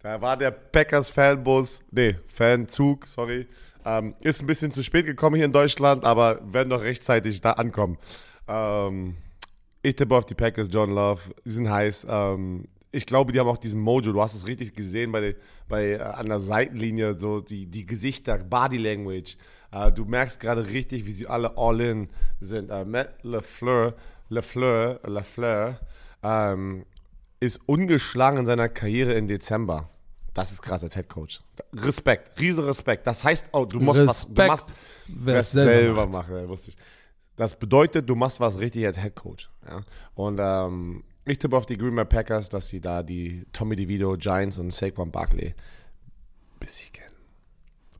[0.00, 3.46] Da war der Packers Fanbus, nee, Fanzug, sorry.
[3.84, 7.52] Ähm, ist ein bisschen zu spät gekommen hier in Deutschland, aber werden doch rechtzeitig da
[7.52, 7.98] ankommen.
[8.46, 9.16] Ähm,
[9.82, 11.20] ich tippe auf die Packers, John Love.
[11.44, 12.06] Die sind heiß.
[12.08, 14.12] Ähm, ich glaube, die haben auch diesen Mojo.
[14.12, 15.36] Du hast es richtig gesehen bei,
[15.68, 19.36] bei äh, an der Seitenlinie, so die, die Gesichter, Body Language.
[19.72, 22.08] Äh, du merkst gerade richtig, wie sie alle all in
[22.40, 22.70] sind.
[22.70, 23.94] Äh, Matt LeFleur,
[24.30, 25.78] LeFleur, LeFleur
[26.22, 26.84] ähm,
[27.40, 29.90] ist ungeschlagen in seiner Karriere in Dezember.
[30.34, 31.40] Das ist krass als Head Coach.
[31.74, 33.06] Respekt, riesen Respekt.
[33.06, 34.74] Das heißt, oh, du musst was, du Respekt, machst
[35.08, 36.28] wer selber selber macht.
[36.30, 36.76] machen, wusste ich.
[37.38, 39.48] Das bedeutet, du machst was richtig als Head Coach.
[39.64, 39.82] Ja?
[40.16, 44.16] Und ähm, ich tippe auf die Green Bay Packers, dass sie da die Tommy DeVito,
[44.16, 45.54] Giants und Saquon Barkley
[46.58, 47.04] besiegen.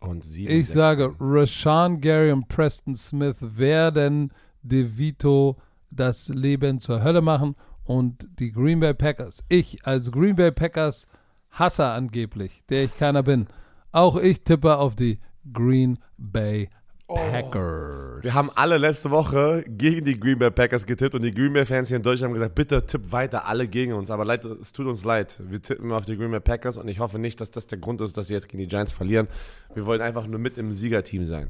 [0.01, 1.15] Und sieben, Ich sage.
[1.20, 4.32] Rashawn Gary und Preston Smith werden
[4.62, 5.56] DeVito
[5.90, 7.55] das Leben zur Hölle machen
[7.85, 9.44] und die Green Bay Packers.
[9.48, 11.06] Ich als Green Bay Packers
[11.51, 13.47] Hasser angeblich, der ich keiner bin.
[13.93, 15.20] Auch ich tippe auf die
[15.52, 16.69] Green Bay
[17.09, 18.22] Packers.
[18.22, 21.64] Wir haben alle letzte Woche gegen die Green Bay Packers getippt und die Green Bay
[21.64, 24.10] Fans hier in Deutschland haben gesagt, bitte tipp weiter alle gegen uns.
[24.10, 25.40] Aber leid, es tut uns leid.
[25.48, 28.01] Wir tippen auf die Green Bay Packers und ich hoffe nicht, dass das der Grund
[28.02, 29.26] ist, dass sie jetzt gegen die Giants verlieren.
[29.74, 31.48] Wir wollen einfach nur mit im Siegerteam sein.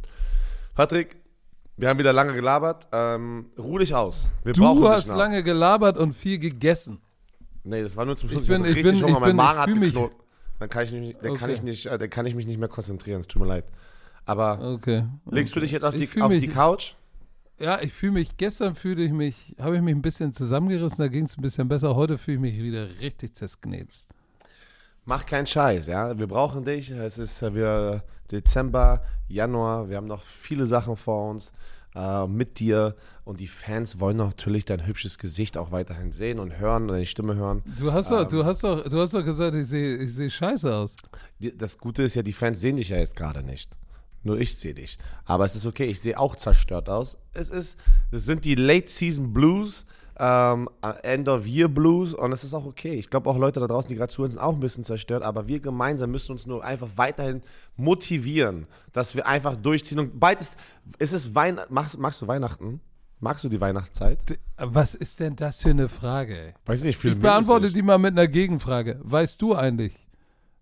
[0.76, 1.16] Patrick,
[1.76, 2.86] wir haben wieder lange gelabert.
[2.92, 4.30] Ähm, ruh dich aus.
[4.44, 7.00] Wir Du hast lange gelabert und viel gegessen.
[7.64, 8.42] Nee, das war nur zum Schluss.
[8.44, 9.16] Ich bin- hatte ich richtig bin- Hunger.
[9.16, 10.12] ich mein Magen ich hat mich- geknurrt.
[10.60, 11.52] Dann kann ich, nicht, dann, kann Okay.
[11.52, 13.20] ich nicht, äh, dann kann ich mich nicht mehr konzentrieren.
[13.20, 13.64] Es tut mir leid.
[14.28, 15.04] Aber Okay.
[15.30, 16.92] legst du dich jetzt auf, die, auf mich- die Couch?
[17.58, 21.08] Ja, ich fühle mich, gestern fühlte ich mich, habe ich mich ein bisschen zusammengerissen, da
[21.08, 21.96] ging es ein bisschen besser.
[21.96, 24.08] Heute fühle ich mich wieder richtig zersknetzt.
[25.04, 26.16] Mach keinen Scheiß, ja.
[26.18, 26.90] Wir brauchen dich.
[26.90, 29.88] Es ist äh, wir Dezember, Januar.
[29.88, 31.52] Wir haben noch viele Sachen vor uns
[31.96, 32.94] äh, mit dir.
[33.24, 37.06] Und die Fans wollen natürlich dein hübsches Gesicht auch weiterhin sehen und hören und deine
[37.06, 37.62] Stimme hören.
[37.78, 40.72] Du hast doch, du hast doch, du hast doch gesagt, ich sehe, ich sehe scheiße
[40.74, 40.94] aus.
[41.56, 43.70] Das Gute ist ja, die Fans sehen dich ja jetzt gerade nicht.
[44.22, 44.98] Nur ich sehe dich.
[45.24, 47.18] Aber es ist okay, ich sehe auch zerstört aus.
[47.32, 47.76] Es ist,
[48.10, 49.86] es sind die Late Season Blues,
[50.18, 50.68] ähm,
[51.02, 52.94] End of Year Blues und es ist auch okay.
[52.94, 55.46] Ich glaube auch Leute da draußen, die gerade zuhören, sind auch ein bisschen zerstört, aber
[55.46, 57.42] wir gemeinsam müssen uns nur einfach weiterhin
[57.76, 60.00] motivieren, dass wir einfach durchziehen.
[60.00, 60.56] Und bald ist,
[60.98, 62.80] ist es Weihnachten, magst, magst du Weihnachten?
[63.20, 64.18] Magst du die Weihnachtszeit?
[64.56, 66.54] Was ist denn das für eine Frage, ey?
[66.66, 69.00] Weiß nicht, viel Ich beantworte die mal mit einer Gegenfrage.
[69.02, 69.92] Weißt du eigentlich,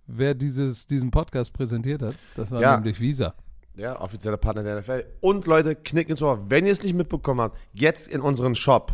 [0.07, 2.15] wer dieses, diesen Podcast präsentiert hat?
[2.35, 2.77] Das war Ja.
[2.77, 3.35] nämlich Visa.
[3.77, 5.05] Ja, offizieller Partner der NFL.
[5.20, 6.40] Und Leute, knickt ins Ohr.
[6.48, 8.93] Wenn ihr es nicht mitbekommen habt, jetzt in unseren Shop,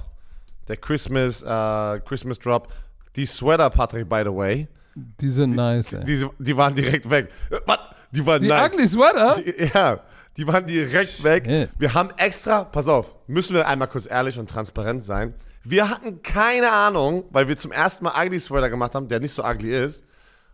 [0.68, 2.68] der Christmas, äh, Christmas Drop,
[3.16, 6.04] die Sweater, Patrick, by the way, Die sind nice, ey.
[6.04, 7.28] die, die waren direkt weg.
[7.50, 7.78] Äh, Was?
[8.10, 8.72] Die waren Die nice.
[8.74, 9.40] ugly sweater?
[9.40, 10.00] Die, ja,
[10.36, 11.70] die waren direkt weg.
[11.78, 15.34] Wir haben extra, pass auf, müssen wir einmal kurz ehrlich und transparent sein.
[15.64, 19.32] Wir hatten keine Ahnung, weil wir zum ersten Mal Ugly Sweater gemacht haben, der nicht
[19.32, 20.04] so ugly ist,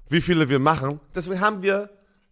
[0.09, 1.01] wie viele wir machen.
[1.15, 1.89] Deswegen haben wir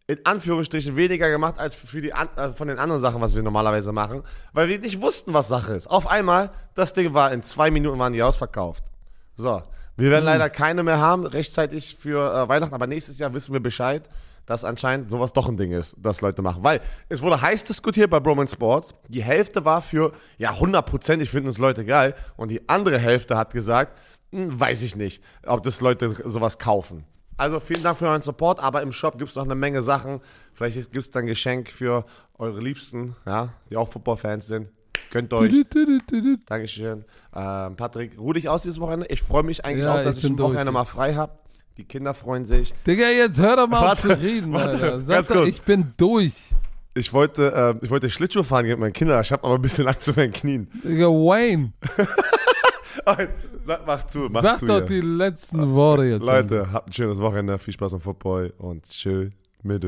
[0.09, 3.43] in Anführungsstrichen weniger gemacht als für die an, äh, von den anderen Sachen, was wir
[3.43, 4.23] normalerweise machen,
[4.53, 5.89] weil wir nicht wussten, was Sache ist.
[5.89, 8.85] Auf einmal, das Ding war in zwei Minuten waren die ausverkauft.
[9.37, 9.63] So,
[9.97, 13.61] wir werden leider keine mehr haben, rechtzeitig für äh, Weihnachten, aber nächstes Jahr wissen wir
[13.61, 14.09] Bescheid,
[14.45, 16.63] dass anscheinend sowas doch ein Ding ist, das Leute machen.
[16.63, 18.95] Weil es wurde heiß diskutiert bei Broman Sports.
[19.09, 22.15] Die Hälfte war für, ja, hundertprozentig finden es Leute geil.
[22.37, 23.99] Und die andere Hälfte hat gesagt,
[24.31, 27.05] hm, weiß ich nicht, ob das Leute sowas kaufen.
[27.37, 30.21] Also vielen Dank für euren Support, aber im Shop gibt es noch eine Menge Sachen.
[30.55, 32.05] Vielleicht gibt es dann ein Geschenk für
[32.39, 34.69] eure Liebsten, ja, die auch Football-Fans sind.
[35.11, 35.53] Gönnt euch.
[36.47, 37.05] Dankeschön.
[37.35, 39.07] Ähm, Patrick, ruh dich aus dieses Wochenende.
[39.09, 41.33] Ich freue mich eigentlich Ja, auch, dass ich ich, am Wochenende mal frei habe.
[41.77, 42.73] Die Kinder freuen sich.
[42.87, 44.91] Digga, jetzt hör doch mal auf Warte, zu reden, warte, Alter.
[44.93, 46.33] ganz Sag doch, ich bin durch.
[46.95, 49.21] Ich wollte, ähm, ich wollte Schlittschuh fahren gegen meine Kinder.
[49.21, 50.71] Ich habe aber ein bisschen Angst um meinen Knien.
[50.83, 51.73] Digga, Wayne,
[53.67, 54.67] Sag, mach zu, mach sag zu.
[54.67, 54.87] doch hier.
[54.87, 56.25] die letzten Worte jetzt.
[56.25, 57.59] Leute, habt ein schönes Wochenende.
[57.59, 59.31] Viel Spaß am Football und tschö
[59.63, 59.85] mit.